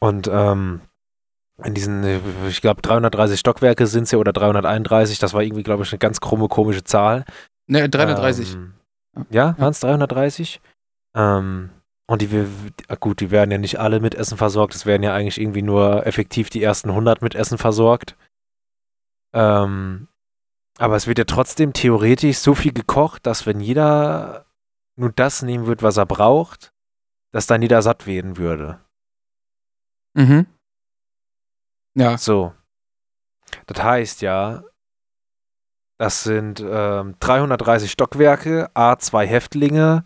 Und 0.00 0.28
ähm, 0.32 0.80
in 1.64 1.74
diesen, 1.74 2.04
ich 2.48 2.60
glaube 2.60 2.82
330 2.82 3.40
Stockwerke 3.40 3.86
sind 3.86 4.04
es 4.04 4.12
ja 4.12 4.18
oder 4.18 4.32
331, 4.32 5.18
das 5.18 5.34
war 5.34 5.42
irgendwie, 5.42 5.64
glaube 5.64 5.82
ich, 5.82 5.92
eine 5.92 5.98
ganz 5.98 6.20
krumme, 6.20 6.48
komische 6.48 6.84
Zahl. 6.84 7.24
Ne, 7.66 7.88
330. 7.88 8.54
Ähm, 8.54 8.74
ja, 9.30 9.56
waren 9.58 9.70
es 9.72 9.80
330? 9.80 10.60
Ähm, 11.16 11.70
und 12.06 12.22
die, 12.22 12.30
wir- 12.30 12.46
gut, 13.00 13.20
die 13.20 13.30
werden 13.32 13.50
ja 13.50 13.58
nicht 13.58 13.80
alle 13.80 13.98
mit 14.00 14.14
Essen 14.14 14.38
versorgt, 14.38 14.74
es 14.74 14.86
werden 14.86 15.02
ja 15.02 15.12
eigentlich 15.14 15.40
irgendwie 15.40 15.62
nur 15.62 16.06
effektiv 16.06 16.48
die 16.48 16.62
ersten 16.62 16.90
100 16.90 17.20
mit 17.22 17.34
Essen 17.34 17.58
versorgt. 17.58 18.16
Ähm, 19.32 20.08
aber 20.78 20.96
es 20.96 21.06
wird 21.06 21.18
ja 21.18 21.24
trotzdem 21.24 21.72
theoretisch 21.72 22.38
so 22.38 22.54
viel 22.54 22.72
gekocht, 22.72 23.26
dass 23.26 23.46
wenn 23.46 23.60
jeder 23.60 24.46
nur 24.96 25.10
das 25.10 25.42
nehmen 25.42 25.66
würde, 25.66 25.82
was 25.82 25.96
er 25.96 26.06
braucht, 26.06 26.72
dass 27.32 27.46
dann 27.46 27.62
jeder 27.62 27.82
satt 27.82 28.06
werden 28.06 28.36
würde. 28.36 28.80
Mhm. 30.14 30.46
Ja. 31.94 32.16
So. 32.18 32.54
Das 33.66 33.82
heißt 33.82 34.22
ja, 34.22 34.62
das 35.98 36.22
sind 36.22 36.60
ähm, 36.64 37.16
330 37.18 37.90
Stockwerke, 37.90 38.70
A2 38.74 39.26
Häftlinge, 39.26 40.04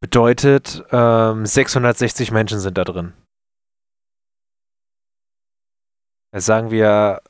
bedeutet 0.00 0.84
ähm, 0.90 1.46
660 1.46 2.30
Menschen 2.30 2.60
sind 2.60 2.78
da 2.78 2.84
drin. 2.84 3.14
sagen 6.36 6.70
wir, 6.70 7.22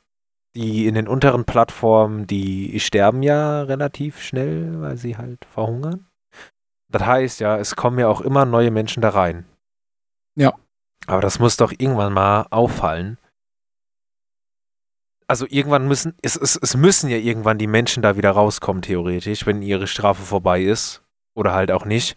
die 0.57 0.87
in 0.87 0.95
den 0.95 1.07
unteren 1.09 1.45
Plattformen, 1.45 2.27
die 2.27 2.81
sterben 2.81 3.23
ja 3.23 3.63
relativ 3.63 4.21
schnell, 4.21 4.81
weil 4.81 4.97
sie 4.97 5.17
halt 5.17 5.45
verhungern. 5.45 6.08
Das 6.91 7.05
heißt 7.05 7.41
ja, 7.41 7.57
es 7.57 7.77
kommen 7.77 7.99
ja 7.99 8.09
auch 8.09 8.21
immer 8.21 8.45
neue 8.45 8.71
Menschen 8.71 9.03
da 9.03 9.11
rein. 9.11 9.45
Ja. 10.35 10.55
Aber 11.07 11.21
das 11.21 11.39
muss 11.39 11.57
doch 11.57 11.73
irgendwann 11.77 12.13
mal 12.13 12.47
auffallen. 12.51 13.19
Also 15.27 15.47
irgendwann 15.49 15.87
müssen, 15.87 16.15
es, 16.23 16.37
es, 16.37 16.57
es 16.57 16.75
müssen 16.77 17.11
ja 17.11 17.19
irgendwann 17.19 17.59
die 17.59 17.67
Menschen 17.67 18.03
da 18.03 18.17
wieder 18.17 18.31
rauskommen, 18.31 18.81
theoretisch, 18.81 19.45
wenn 19.45 19.61
ihre 19.61 19.87
Strafe 19.87 20.23
vorbei 20.23 20.63
ist. 20.63 21.03
Oder 21.35 21.53
halt 21.53 21.71
auch 21.71 21.85
nicht. 21.85 22.17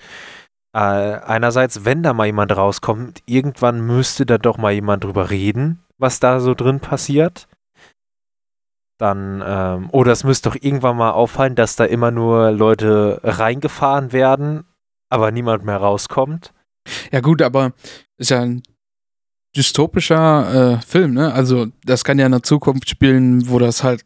Äh, 0.74 0.80
einerseits, 0.80 1.84
wenn 1.84 2.03
da 2.03 2.13
mal 2.13 2.26
jemand 2.26 2.55
rauskommt, 2.55 3.22
irgendwann 3.26 3.86
müsste 3.86 4.26
da 4.26 4.38
doch 4.38 4.57
mal 4.57 4.72
jemand 4.72 5.03
drüber 5.03 5.30
reden, 5.30 5.84
was 5.97 6.22
da 6.22 6.39
so 6.39 6.53
drin 6.53 6.80
passiert. 6.80 7.47
Dann, 9.02 9.43
ähm, 9.43 9.89
oder 9.89 10.12
es 10.12 10.24
müsste 10.24 10.49
doch 10.49 10.56
irgendwann 10.62 10.95
mal 10.95 11.10
auffallen, 11.10 11.56
dass 11.56 11.76
da 11.76 11.86
immer 11.86 12.12
nur 12.12 12.52
Leute 12.52 13.20
reingefahren 13.24 14.12
werden, 14.12 14.64
aber 15.10 15.32
niemand 15.32 15.66
mehr 15.66 15.78
rauskommt. 15.78 16.54
Ja, 17.12 17.20
gut, 17.20 17.41
aber 17.41 17.74
ist 18.18 18.30
ja 18.30 18.41
ein 18.41 18.62
dystopischer 19.58 20.76
äh, 20.76 20.82
Film, 20.86 21.16
ne? 21.16 21.34
Also, 21.34 21.66
das 21.84 22.04
kann 22.04 22.20
ja 22.20 22.28
in 22.28 22.32
der 22.32 22.43
Zukunft 22.43 22.91
spielen, 22.91 23.49
wo 23.49 23.58
das 23.58 23.84
halt, 23.84 24.04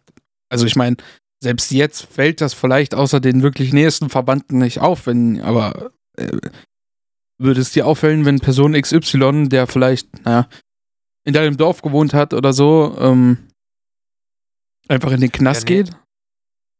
also 0.47 0.65
ich 0.65 0.77
meine, 0.77 0.95
selbst 1.43 1.71
jetzt 1.71 2.05
fällt 2.05 2.39
das 2.39 2.53
vielleicht 2.53 2.95
außer 2.95 3.19
den 3.19 3.41
wirklich 3.41 3.73
nächsten 3.73 4.09
Verbanden 4.09 4.59
nicht 4.59 4.79
auf, 4.79 5.07
wenn, 5.07 5.41
aber 5.41 5.91
äh, 6.15 6.37
würde 7.37 7.59
es 7.59 7.71
dir 7.71 7.85
auffallen, 7.85 8.23
wenn 8.23 8.39
Person 8.39 8.81
XY, 8.81 9.49
der 9.49 9.67
vielleicht, 9.67 10.23
naja, 10.23 10.47
in 11.25 11.33
deinem 11.33 11.57
Dorf 11.57 11.81
gewohnt 11.81 12.13
hat 12.13 12.33
oder 12.33 12.53
so, 12.53 12.95
ähm, 12.97 13.39
einfach 14.87 15.11
in 15.11 15.21
den 15.21 15.31
Knast 15.31 15.69
Ja, 15.69 15.75
nee. 15.75 15.83
geht? 15.83 15.95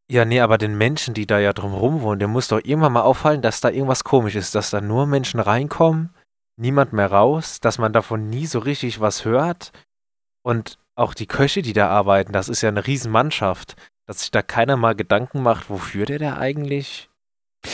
Ja, 0.08 0.24
nee, 0.24 0.39
aber 0.39 0.58
den 0.58 0.78
Menschen, 0.78 1.16
die 1.16 1.26
da 1.26 1.39
ja 1.39 1.51
drumherum 1.51 2.01
wohnen, 2.01 2.20
dem 2.20 2.30
muss 2.30 2.47
doch 2.47 2.60
irgendwann 2.64 2.93
mal 2.93 3.01
auffallen, 3.01 3.41
dass 3.41 3.62
da 3.62 3.70
irgendwas 3.70 4.03
komisch 4.03 4.36
ist, 4.36 4.53
dass 4.53 4.70
da 4.70 4.80
nur 4.80 5.08
Menschen 5.08 5.39
reinkommen, 5.39 6.12
niemand 6.58 6.93
mehr 6.93 7.12
raus, 7.12 7.60
dass 7.60 7.80
man 7.80 7.91
davon 7.91 8.30
nie 8.30 8.45
so 8.45 8.60
richtig 8.60 8.99
was 8.99 9.26
hört. 9.26 9.72
Und 10.43 10.78
auch 10.95 11.16
die 11.16 11.26
Köche, 11.26 11.64
die 11.64 11.74
da 11.74 11.89
arbeiten, 11.89 12.34
das 12.34 12.49
ist 12.49 12.62
ja 12.62 12.70
eine 12.70 12.86
Riesenmannschaft, 12.86 13.76
dass 14.06 14.20
sich 14.20 14.30
da 14.30 14.43
keiner 14.43 14.78
mal 14.78 14.95
Gedanken 14.95 15.41
macht, 15.41 15.72
wofür 15.72 16.06
der 16.06 16.20
da 16.20 16.38
eigentlich 16.38 17.10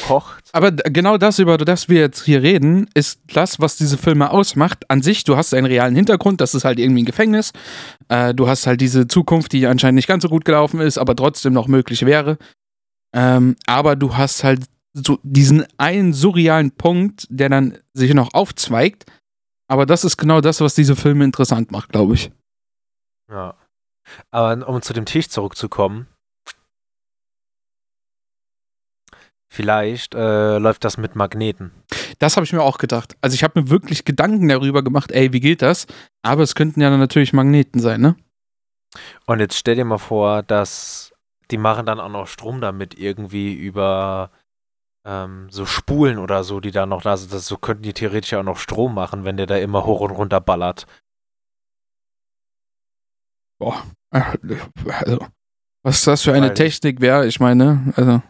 kocht. 0.07 0.43
Aber 0.53 0.71
genau 0.71 1.17
das, 1.17 1.39
über 1.39 1.57
das 1.57 1.89
wir 1.89 1.99
jetzt 1.99 2.23
hier 2.23 2.41
reden, 2.41 2.89
ist 2.93 3.19
das, 3.33 3.59
was 3.59 3.77
diese 3.77 3.97
Filme 3.97 4.31
ausmacht. 4.31 4.89
An 4.89 5.01
sich, 5.01 5.23
du 5.23 5.37
hast 5.37 5.53
einen 5.53 5.65
realen 5.65 5.95
Hintergrund, 5.95 6.41
das 6.41 6.55
ist 6.55 6.65
halt 6.65 6.79
irgendwie 6.79 7.03
ein 7.03 7.05
Gefängnis. 7.05 7.51
Äh, 8.09 8.33
du 8.33 8.47
hast 8.47 8.67
halt 8.67 8.81
diese 8.81 9.07
Zukunft, 9.07 9.51
die 9.53 9.67
anscheinend 9.67 9.95
nicht 9.95 10.07
ganz 10.07 10.23
so 10.23 10.29
gut 10.29 10.45
gelaufen 10.45 10.79
ist, 10.79 10.97
aber 10.97 11.15
trotzdem 11.15 11.53
noch 11.53 11.67
möglich 11.67 12.05
wäre. 12.05 12.37
Ähm, 13.13 13.55
aber 13.67 13.95
du 13.95 14.15
hast 14.15 14.43
halt 14.43 14.65
so 14.93 15.19
diesen 15.23 15.65
einen 15.77 16.13
surrealen 16.13 16.71
Punkt, 16.71 17.27
der 17.29 17.49
dann 17.49 17.77
sich 17.93 18.13
noch 18.13 18.33
aufzweigt. 18.33 19.05
Aber 19.67 19.85
das 19.85 20.03
ist 20.03 20.17
genau 20.17 20.41
das, 20.41 20.59
was 20.59 20.75
diese 20.75 20.95
Filme 20.95 21.23
interessant 21.23 21.71
macht, 21.71 21.89
glaube 21.89 22.15
ich. 22.15 22.31
Ja. 23.29 23.55
Aber 24.31 24.67
um 24.67 24.81
zu 24.81 24.93
dem 24.93 25.05
Tisch 25.05 25.29
zurückzukommen, 25.29 26.07
vielleicht 29.51 30.15
äh, 30.15 30.57
läuft 30.57 30.85
das 30.85 30.97
mit 30.97 31.15
Magneten. 31.15 31.71
Das 32.19 32.37
habe 32.37 32.45
ich 32.45 32.53
mir 32.53 32.61
auch 32.63 32.77
gedacht. 32.77 33.17
Also 33.21 33.33
ich 33.35 33.43
habe 33.43 33.61
mir 33.61 33.69
wirklich 33.69 34.05
Gedanken 34.05 34.47
darüber 34.47 34.81
gemacht, 34.81 35.11
ey, 35.11 35.33
wie 35.33 35.41
geht 35.41 35.61
das? 35.61 35.87
Aber 36.21 36.41
es 36.41 36.55
könnten 36.55 36.79
ja 36.81 36.89
dann 36.89 36.99
natürlich 36.99 37.33
Magneten 37.33 37.79
sein, 37.81 37.99
ne? 37.99 38.15
Und 39.25 39.39
jetzt 39.39 39.57
stell 39.57 39.75
dir 39.75 39.85
mal 39.85 39.97
vor, 39.97 40.41
dass 40.43 41.13
die 41.49 41.57
machen 41.57 41.85
dann 41.85 41.99
auch 41.99 42.09
noch 42.09 42.27
Strom 42.27 42.61
damit 42.61 42.97
irgendwie 42.97 43.53
über 43.53 44.31
ähm, 45.05 45.47
so 45.49 45.65
Spulen 45.65 46.17
oder 46.17 46.43
so, 46.45 46.59
die 46.61 46.71
da 46.71 46.85
noch 46.85 47.01
da 47.01 47.17
sind. 47.17 47.33
Das, 47.33 47.45
so 47.45 47.57
könnten 47.57 47.83
die 47.83 47.93
theoretisch 47.93 48.33
auch 48.33 48.43
noch 48.43 48.57
Strom 48.57 48.93
machen, 48.93 49.25
wenn 49.25 49.35
der 49.37 49.47
da 49.47 49.57
immer 49.57 49.85
hoch 49.85 49.99
und 49.99 50.11
runter 50.11 50.39
ballert. 50.39 50.85
Boah. 53.59 53.83
Also, 54.09 55.27
was 55.83 56.03
das 56.03 56.21
für 56.23 56.33
eine 56.33 56.47
Weil- 56.49 56.53
Technik 56.53 57.01
wäre, 57.01 57.25
ich 57.27 57.39
meine, 57.39 57.93
also. 57.95 58.21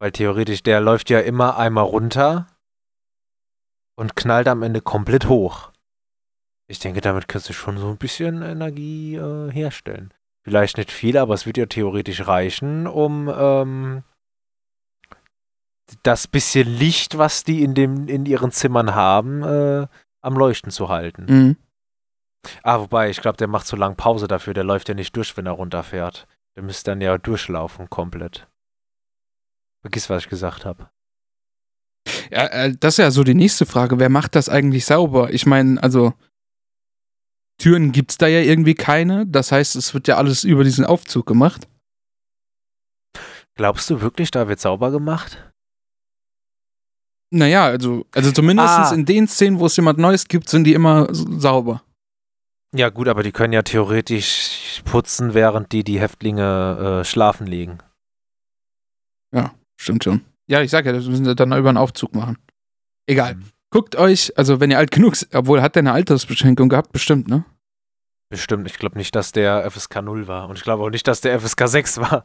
Weil 0.00 0.12
theoretisch 0.12 0.62
der 0.62 0.80
läuft 0.80 1.10
ja 1.10 1.20
immer 1.20 1.56
einmal 1.58 1.84
runter 1.84 2.46
und 3.96 4.14
knallt 4.14 4.48
am 4.48 4.62
Ende 4.62 4.80
komplett 4.80 5.28
hoch. 5.28 5.72
Ich 6.68 6.78
denke, 6.78 7.00
damit 7.00 7.28
kannst 7.28 7.48
du 7.48 7.52
schon 7.52 7.78
so 7.78 7.88
ein 7.88 7.96
bisschen 7.96 8.42
Energie 8.42 9.16
äh, 9.16 9.50
herstellen. 9.50 10.12
Vielleicht 10.44 10.76
nicht 10.76 10.92
viel, 10.92 11.16
aber 11.18 11.34
es 11.34 11.46
wird 11.46 11.56
ja 11.56 11.66
theoretisch 11.66 12.26
reichen, 12.26 12.86
um 12.86 13.32
ähm, 13.34 14.02
das 16.02 16.26
bisschen 16.26 16.68
Licht, 16.68 17.18
was 17.18 17.44
die 17.44 17.62
in, 17.62 17.74
dem, 17.74 18.08
in 18.08 18.26
ihren 18.26 18.50
Zimmern 18.50 18.94
haben, 18.94 19.42
äh, 19.42 19.86
am 20.20 20.34
Leuchten 20.34 20.70
zu 20.70 20.88
halten. 20.88 21.26
Mhm. 21.28 21.56
Ah, 22.62 22.80
wobei, 22.80 23.10
ich 23.10 23.20
glaube, 23.20 23.36
der 23.36 23.48
macht 23.48 23.66
zu 23.66 23.76
lang 23.76 23.96
Pause 23.96 24.28
dafür. 24.28 24.54
Der 24.54 24.64
läuft 24.64 24.88
ja 24.88 24.94
nicht 24.94 25.16
durch, 25.16 25.36
wenn 25.36 25.46
er 25.46 25.52
runterfährt. 25.52 26.26
Der 26.56 26.62
müsste 26.62 26.90
dann 26.90 27.00
ja 27.00 27.18
durchlaufen, 27.18 27.90
komplett. 27.90 28.47
Vergiss, 29.82 30.10
was 30.10 30.24
ich 30.24 30.28
gesagt 30.30 30.64
habe. 30.64 30.90
Ja, 32.30 32.46
äh, 32.46 32.74
das 32.78 32.94
ist 32.94 32.98
ja 32.98 33.10
so 33.10 33.24
die 33.24 33.34
nächste 33.34 33.66
Frage. 33.66 33.98
Wer 33.98 34.08
macht 34.08 34.34
das 34.34 34.48
eigentlich 34.48 34.84
sauber? 34.86 35.32
Ich 35.32 35.46
meine, 35.46 35.82
also. 35.82 36.14
Türen 37.60 37.90
gibt's 37.90 38.16
da 38.18 38.28
ja 38.28 38.40
irgendwie 38.40 38.74
keine. 38.74 39.26
Das 39.26 39.50
heißt, 39.50 39.74
es 39.76 39.92
wird 39.92 40.06
ja 40.06 40.16
alles 40.16 40.44
über 40.44 40.62
diesen 40.62 40.84
Aufzug 40.84 41.26
gemacht. 41.26 41.66
Glaubst 43.56 43.90
du 43.90 44.00
wirklich, 44.00 44.30
da 44.30 44.46
wird 44.46 44.60
sauber 44.60 44.92
gemacht? 44.92 45.44
Naja, 47.30 47.64
also, 47.66 48.06
also 48.14 48.30
zumindest 48.30 48.68
Ah. 48.68 48.94
in 48.94 49.04
den 49.04 49.26
Szenen, 49.26 49.58
wo 49.58 49.66
es 49.66 49.76
jemand 49.76 49.98
Neues 49.98 50.28
gibt, 50.28 50.48
sind 50.48 50.64
die 50.64 50.72
immer 50.72 51.08
sauber. 51.12 51.82
Ja, 52.72 52.90
gut, 52.90 53.08
aber 53.08 53.22
die 53.24 53.32
können 53.32 53.52
ja 53.52 53.62
theoretisch 53.62 54.80
putzen, 54.84 55.34
während 55.34 55.72
die 55.72 55.82
die 55.82 55.98
Häftlinge 56.00 57.00
äh, 57.00 57.04
schlafen 57.04 57.46
legen. 57.48 57.78
Stimmt 59.78 60.04
schon. 60.04 60.22
Ja, 60.46 60.60
ich 60.62 60.70
sag 60.70 60.84
ja, 60.86 60.92
das 60.92 61.06
müssen 61.06 61.24
sie 61.24 61.34
dann 61.34 61.52
über 61.52 61.68
einen 61.68 61.78
Aufzug 61.78 62.14
machen. 62.14 62.38
Egal. 63.06 63.36
Mhm. 63.36 63.44
Guckt 63.70 63.96
euch, 63.96 64.36
also 64.38 64.60
wenn 64.60 64.70
ihr 64.70 64.78
alt 64.78 64.90
genug 64.90 65.14
seid, 65.16 65.34
obwohl 65.34 65.60
hat 65.62 65.74
der 65.74 65.80
eine 65.80 65.92
Altersbeschränkung 65.92 66.68
gehabt, 66.68 66.90
bestimmt, 66.92 67.28
ne? 67.28 67.44
Bestimmt. 68.30 68.66
Ich 68.66 68.78
glaube 68.78 68.96
nicht, 68.98 69.14
dass 69.14 69.32
der 69.32 69.70
FSK 69.70 70.02
0 70.02 70.26
war. 70.26 70.48
Und 70.48 70.56
ich 70.56 70.62
glaube 70.64 70.82
auch 70.82 70.90
nicht, 70.90 71.06
dass 71.06 71.20
der 71.20 71.38
FSK 71.40 71.68
6 71.68 71.98
war. 71.98 72.24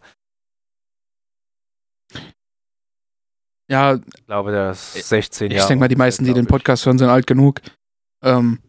Ja, 3.69 3.95
Ich 3.95 4.25
glaube, 4.25 4.51
der 4.51 4.71
ist 4.71 4.93
16 4.93 5.51
ich 5.51 5.57
Jahre. 5.57 5.67
denke 5.69 5.79
mal, 5.81 5.87
die 5.87 5.95
meisten, 5.95 6.25
die 6.25 6.33
den 6.33 6.43
ich. 6.43 6.49
Podcast 6.49 6.85
hören, 6.85 6.97
sind 6.97 7.09
alt 7.09 7.27
genug. 7.27 7.61
Ähm, 8.21 8.59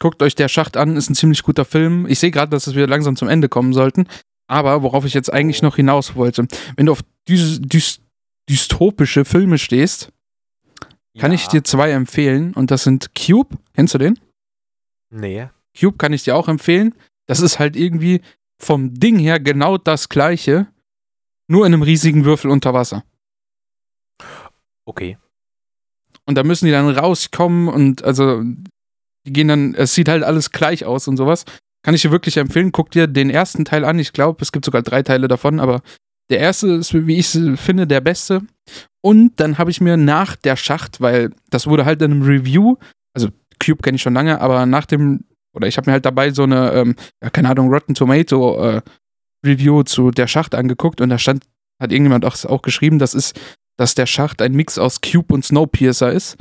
guckt 0.00 0.22
euch 0.22 0.34
der 0.34 0.48
Schacht 0.48 0.76
an, 0.76 0.96
ist 0.96 1.08
ein 1.10 1.14
ziemlich 1.14 1.42
guter 1.42 1.64
Film. 1.64 2.06
Ich 2.06 2.18
sehe 2.18 2.30
gerade, 2.30 2.50
dass 2.50 2.74
wir 2.74 2.86
langsam 2.86 3.16
zum 3.16 3.28
Ende 3.28 3.48
kommen 3.48 3.72
sollten. 3.72 4.06
Aber 4.48 4.82
worauf 4.82 5.04
ich 5.04 5.14
jetzt 5.14 5.32
eigentlich 5.32 5.62
noch 5.62 5.76
hinaus 5.76 6.16
wollte, 6.16 6.46
wenn 6.76 6.86
du 6.86 6.92
auf 6.92 7.02
dys 7.28 7.60
dys 7.60 8.00
dystopische 8.48 9.24
Filme 9.24 9.58
stehst, 9.58 10.12
kann 11.18 11.32
ich 11.32 11.44
Ja. 11.44 11.48
dir 11.50 11.64
zwei 11.64 11.90
empfehlen. 11.92 12.54
Und 12.54 12.70
das 12.70 12.84
sind 12.84 13.10
Cube. 13.14 13.56
Kennst 13.74 13.94
du 13.94 13.98
den? 13.98 14.18
Nee. 15.10 15.48
Cube 15.78 15.96
kann 15.98 16.12
ich 16.12 16.24
dir 16.24 16.36
auch 16.36 16.48
empfehlen. 16.48 16.94
Das 17.26 17.40
ist 17.40 17.58
halt 17.58 17.76
irgendwie 17.76 18.20
vom 18.58 18.94
Ding 18.94 19.18
her 19.18 19.40
genau 19.40 19.78
das 19.78 20.08
gleiche, 20.08 20.66
nur 21.48 21.66
in 21.66 21.72
einem 21.74 21.82
riesigen 21.82 22.24
Würfel 22.24 22.50
unter 22.50 22.72
Wasser. 22.74 23.04
Okay. 24.84 25.18
Und 26.24 26.36
da 26.36 26.44
müssen 26.44 26.66
die 26.66 26.72
dann 26.72 26.88
rauskommen 26.88 27.68
und 27.68 28.04
also 28.04 28.42
die 29.26 29.32
gehen 29.32 29.48
dann, 29.48 29.74
es 29.74 29.94
sieht 29.94 30.08
halt 30.08 30.22
alles 30.24 30.50
gleich 30.50 30.84
aus 30.84 31.08
und 31.08 31.16
sowas. 31.16 31.44
Kann 31.82 31.94
ich 31.94 32.02
dir 32.02 32.10
wirklich 32.12 32.36
empfehlen. 32.36 32.70
Guck 32.72 32.90
dir 32.92 33.06
den 33.08 33.28
ersten 33.30 33.64
Teil 33.64 33.84
an. 33.84 33.98
Ich 33.98 34.12
glaube, 34.12 34.40
es 34.42 34.52
gibt 34.52 34.64
sogar 34.64 34.82
drei 34.82 35.02
Teile 35.02 35.26
davon, 35.28 35.58
aber 35.60 35.82
der 36.30 36.38
erste 36.38 36.68
ist, 36.68 36.94
wie 36.94 37.18
ich 37.18 37.28
finde, 37.28 37.86
der 37.86 38.00
beste. 38.00 38.42
Und 39.00 39.38
dann 39.40 39.58
habe 39.58 39.70
ich 39.70 39.80
mir 39.80 39.96
nach 39.96 40.36
der 40.36 40.56
Schacht, 40.56 41.00
weil 41.00 41.30
das 41.50 41.66
wurde 41.66 41.84
halt 41.84 42.00
in 42.02 42.12
einem 42.12 42.22
Review, 42.22 42.76
also 43.12 43.28
Cube 43.62 43.82
kenne 43.82 43.96
ich 43.96 44.02
schon 44.02 44.14
lange, 44.14 44.40
aber 44.40 44.64
nach 44.66 44.86
dem, 44.86 45.24
oder 45.54 45.66
ich 45.66 45.76
habe 45.76 45.90
mir 45.90 45.92
halt 45.92 46.06
dabei 46.06 46.30
so 46.30 46.44
eine, 46.44 46.72
ähm, 46.72 46.96
ja, 47.22 47.30
keine 47.30 47.50
Ahnung, 47.50 47.68
Rotten 47.68 47.94
Tomato 47.94 48.76
äh, 48.76 48.82
Review 49.44 49.82
zu 49.82 50.10
der 50.10 50.28
Schacht 50.28 50.54
angeguckt 50.54 51.00
und 51.00 51.10
da 51.10 51.18
stand, 51.18 51.44
hat 51.80 51.92
irgendjemand 51.92 52.24
auch, 52.24 52.44
auch 52.44 52.62
geschrieben, 52.62 52.98
das 52.98 53.14
ist, 53.14 53.38
dass 53.76 53.94
der 53.94 54.06
Schacht 54.06 54.40
ein 54.40 54.52
Mix 54.52 54.78
aus 54.78 55.00
Cube 55.00 55.34
und 55.34 55.44
Snowpiercer 55.44 56.12
ist. 56.12 56.36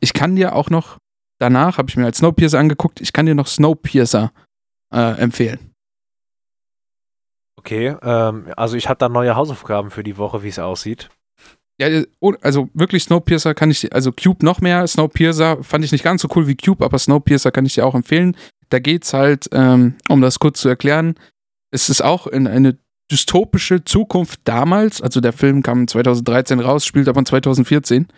Ich 0.00 0.14
kann 0.14 0.36
dir 0.36 0.54
auch 0.54 0.70
noch, 0.70 0.98
danach 1.38 1.78
habe 1.78 1.90
ich 1.90 1.96
mir 1.96 2.06
als 2.06 2.18
Snowpiercer 2.18 2.58
angeguckt, 2.58 3.00
ich 3.00 3.12
kann 3.12 3.26
dir 3.26 3.34
noch 3.34 3.46
Snowpiercer 3.46 4.32
äh, 4.92 5.18
empfehlen. 5.20 5.75
Okay. 7.56 7.96
Ähm, 8.02 8.46
also 8.56 8.76
ich 8.76 8.88
habe 8.88 8.98
da 8.98 9.08
neue 9.08 9.34
Hausaufgaben 9.34 9.90
für 9.90 10.02
die 10.02 10.18
Woche, 10.18 10.42
wie 10.42 10.48
es 10.48 10.58
aussieht. 10.58 11.08
Ja, 11.78 11.88
äh, 11.88 12.06
oh, 12.20 12.34
also 12.42 12.68
wirklich 12.74 13.04
Snowpiercer 13.04 13.54
kann 13.54 13.70
ich 13.70 13.92
also 13.92 14.12
Cube 14.12 14.44
noch 14.44 14.60
mehr. 14.60 14.86
Snowpiercer 14.86 15.62
fand 15.62 15.84
ich 15.84 15.92
nicht 15.92 16.04
ganz 16.04 16.22
so 16.22 16.28
cool 16.34 16.46
wie 16.46 16.56
Cube, 16.56 16.84
aber 16.84 16.98
Snowpiercer 16.98 17.50
kann 17.50 17.66
ich 17.66 17.74
dir 17.74 17.86
auch 17.86 17.94
empfehlen. 17.94 18.36
da 18.68 18.80
geht's 18.80 19.12
halt, 19.12 19.48
ähm, 19.52 19.94
um 20.08 20.20
das 20.20 20.40
kurz 20.40 20.60
zu 20.60 20.68
erklären, 20.68 21.14
es 21.70 21.88
ist 21.88 22.02
auch 22.02 22.26
in 22.26 22.48
eine 22.48 22.76
dystopische 23.10 23.84
Zukunft 23.84 24.40
damals, 24.44 25.00
also 25.00 25.20
der 25.20 25.32
Film 25.32 25.62
kam 25.62 25.86
2013 25.86 26.58
raus, 26.58 26.84
spielt 26.84 27.08
aber 27.08 27.24
2014. 27.24 28.08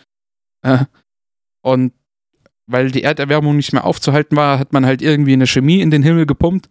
Äh, 0.62 0.84
und 1.60 1.92
weil 2.66 2.90
die 2.90 3.02
Erderwärmung 3.02 3.56
nicht 3.56 3.72
mehr 3.72 3.84
aufzuhalten 3.84 4.36
war, 4.36 4.58
hat 4.58 4.72
man 4.72 4.86
halt 4.86 5.02
irgendwie 5.02 5.32
eine 5.32 5.46
Chemie 5.46 5.80
in 5.80 5.90
den 5.90 6.02
Himmel 6.02 6.26
gepumpt 6.26 6.68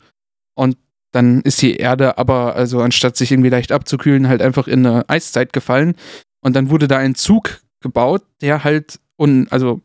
und 0.55 0.77
dann 1.11 1.41
ist 1.41 1.61
die 1.61 1.75
Erde 1.77 2.17
aber, 2.17 2.55
also 2.55 2.81
anstatt 2.81 3.15
sich 3.15 3.31
irgendwie 3.31 3.49
leicht 3.49 3.71
abzukühlen, 3.71 4.27
halt 4.27 4.41
einfach 4.41 4.67
in 4.67 4.85
eine 4.85 5.09
Eiszeit 5.09 5.53
gefallen. 5.53 5.95
Und 6.41 6.55
dann 6.55 6.69
wurde 6.69 6.87
da 6.87 6.97
ein 6.97 7.15
Zug 7.15 7.61
gebaut, 7.79 8.23
der 8.41 8.63
halt, 8.63 8.99
un, 9.17 9.47
also 9.49 9.81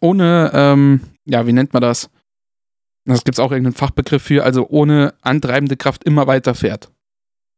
ohne, 0.00 0.50
ähm, 0.54 1.00
ja, 1.24 1.46
wie 1.46 1.52
nennt 1.52 1.72
man 1.72 1.82
das? 1.82 2.10
Das 3.04 3.24
gibt 3.24 3.36
es 3.36 3.40
auch 3.40 3.50
irgendeinen 3.50 3.74
Fachbegriff 3.74 4.22
für, 4.22 4.44
also 4.44 4.68
ohne 4.68 5.14
antreibende 5.22 5.76
Kraft 5.76 6.04
immer 6.04 6.26
weiter 6.26 6.54
fährt. 6.54 6.90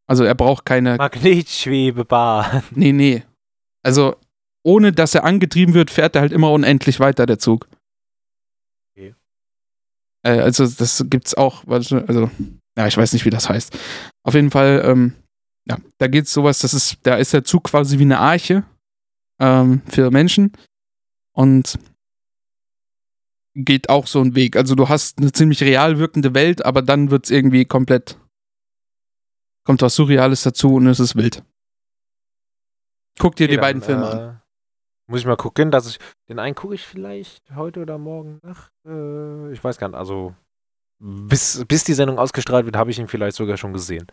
Also 0.07 0.25
er 0.25 0.35
braucht 0.35 0.65
keine. 0.65 0.97
Magnetschwebebahn. 0.97 2.63
Nee, 2.75 2.93
nee. 2.93 3.23
Also 3.83 4.17
ohne 4.63 4.93
dass 4.93 5.15
er 5.15 5.25
angetrieben 5.25 5.75
wird, 5.75 5.91
fährt 5.91 6.17
er 6.17 6.23
halt 6.23 6.33
immer 6.33 6.51
unendlich 6.51 6.99
weiter, 7.01 7.27
der 7.27 7.39
Zug. 7.39 7.69
Okay. 8.91 9.15
Äh, 10.23 10.41
also 10.41 10.67
das 10.67 11.05
gibt's 11.09 11.35
auch, 11.35 11.67
also, 11.67 12.31
ja, 12.77 12.87
ich 12.87 12.97
weiß 12.97 13.13
nicht, 13.13 13.25
wie 13.25 13.31
das 13.31 13.49
heißt. 13.49 13.79
Auf 14.23 14.35
jeden 14.35 14.51
Fall, 14.51 14.83
ähm, 14.85 15.15
ja, 15.67 15.79
da 15.99 16.09
geht's 16.09 16.33
sowas, 16.33 16.59
das 16.59 16.75
ist, 16.75 16.99
da 17.03 17.17
ist 17.17 17.33
der 17.33 17.45
Zug 17.45 17.65
quasi 17.65 17.99
wie 17.99 18.03
eine 18.03 18.19
Arche 18.19 18.65
ähm, 19.41 19.83
für 19.87 20.11
Menschen. 20.11 20.53
Und 21.33 21.79
geht 23.55 23.89
auch 23.89 24.07
so 24.07 24.21
ein 24.21 24.35
Weg. 24.35 24.57
Also 24.57 24.75
du 24.75 24.89
hast 24.89 25.19
eine 25.19 25.33
ziemlich 25.33 25.63
real 25.63 25.99
wirkende 25.99 26.35
Welt, 26.35 26.65
aber 26.65 26.83
dann 26.83 27.11
wird 27.11 27.27
es 27.27 27.31
irgendwie 27.31 27.65
komplett, 27.65 28.19
kommt 29.65 29.83
was 29.83 29.95
Surreales 29.95 30.43
dazu 30.43 30.75
und 30.75 30.87
es 30.87 31.01
ist 31.01 31.17
wild. 31.17 31.43
Guck 33.19 33.37
dir 33.37 33.45
okay, 33.45 33.55
die 33.55 33.61
beiden 33.61 33.81
dann, 33.81 33.87
Filme 33.87 34.07
äh, 34.07 34.13
an. 34.13 34.41
Muss 35.07 35.21
ich 35.21 35.27
mal 35.27 35.37
gucken, 35.37 35.71
dass 35.71 35.89
ich, 35.89 35.99
den 36.29 36.39
einen 36.39 36.55
gucke 36.55 36.75
ich 36.75 36.85
vielleicht 36.85 37.55
heute 37.55 37.81
oder 37.81 37.99
morgen 37.99 38.41
Nacht. 38.43 38.73
Äh, 38.87 39.53
ich 39.53 39.63
weiß 39.63 39.79
gar 39.79 39.89
nicht, 39.89 39.97
also 39.97 40.35
bis, 40.99 41.65
bis 41.67 41.85
die 41.85 41.95
Sendung 41.95 42.19
ausgestrahlt 42.19 42.67
wird, 42.67 42.77
habe 42.77 42.91
ich 42.91 42.99
ihn 42.99 43.09
vielleicht 43.09 43.37
sogar 43.37 43.57
schon 43.57 43.73
gesehen. 43.73 44.07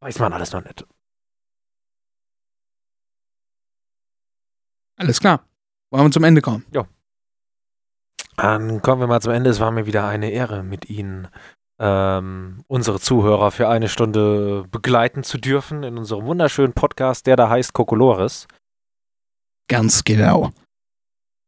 Weiß 0.00 0.18
man 0.18 0.32
alles 0.32 0.52
noch 0.52 0.64
nicht. 0.64 0.86
Alles 4.96 5.20
klar. 5.20 5.44
Wollen 5.90 6.06
wir 6.06 6.10
zum 6.10 6.24
Ende 6.24 6.40
kommen? 6.40 6.64
Ja. 6.72 6.86
Dann 8.36 8.80
kommen 8.80 9.02
wir 9.02 9.06
mal 9.06 9.20
zum 9.20 9.32
Ende. 9.32 9.50
Es 9.50 9.60
war 9.60 9.70
mir 9.70 9.86
wieder 9.86 10.06
eine 10.06 10.30
Ehre, 10.30 10.62
mit 10.62 10.88
Ihnen 10.88 11.28
ähm, 11.78 12.64
unsere 12.68 13.00
Zuhörer 13.00 13.50
für 13.50 13.68
eine 13.68 13.88
Stunde 13.88 14.64
begleiten 14.70 15.24
zu 15.24 15.38
dürfen 15.38 15.82
in 15.82 15.98
unserem 15.98 16.26
wunderschönen 16.26 16.74
Podcast, 16.74 17.26
der 17.26 17.36
da 17.36 17.48
heißt 17.48 17.72
Kokolores. 17.72 18.46
Ganz 19.68 20.04
genau. 20.04 20.50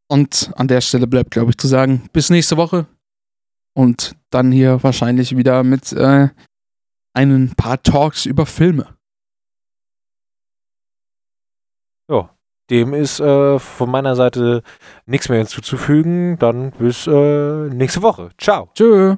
Und 0.09 0.51
an 0.57 0.69
der 0.69 0.81
Stelle 0.81 1.07
bleibt, 1.07 1.31
glaube 1.31 1.51
ich, 1.51 1.59
zu 1.59 1.69
sagen, 1.69 2.09
bis 2.13 2.31
nächste 2.31 2.57
Woche. 2.57 2.87
Und 3.75 4.17
dann 4.31 4.53
hier 4.53 4.83
wahrscheinlich 4.83 5.37
wieder 5.37 5.63
mit 5.63 5.93
äh, 5.93 6.29
ein 7.15 7.53
paar 7.57 7.83
Talks 7.83 8.27
über 8.27 8.47
Filme. 8.47 8.87
Ja, 12.09 12.31
dem 12.71 12.95
ist 12.95 13.21
äh, 13.21 13.59
von 13.59 13.91
meiner 13.91 14.17
Seite 14.17 14.63
nichts 15.07 15.29
mehr 15.29 15.39
hinzuzufügen. 15.39 16.39
Dann 16.39 16.73
bis 16.73 17.07
äh, 17.07 17.69
nächste 17.69 18.03
Woche. 18.03 18.31
Ciao. 18.39 18.71
Tschö. 18.75 19.17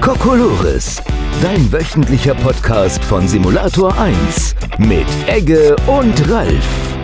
Kokolores, 0.00 1.02
dein 1.42 1.70
wöchentlicher 1.70 2.34
Podcast 2.36 3.04
von 3.04 3.28
Simulator 3.28 3.94
1 3.98 4.54
mit 4.78 5.06
Egge 5.26 5.76
und 5.86 6.30
Ralf. 6.30 6.97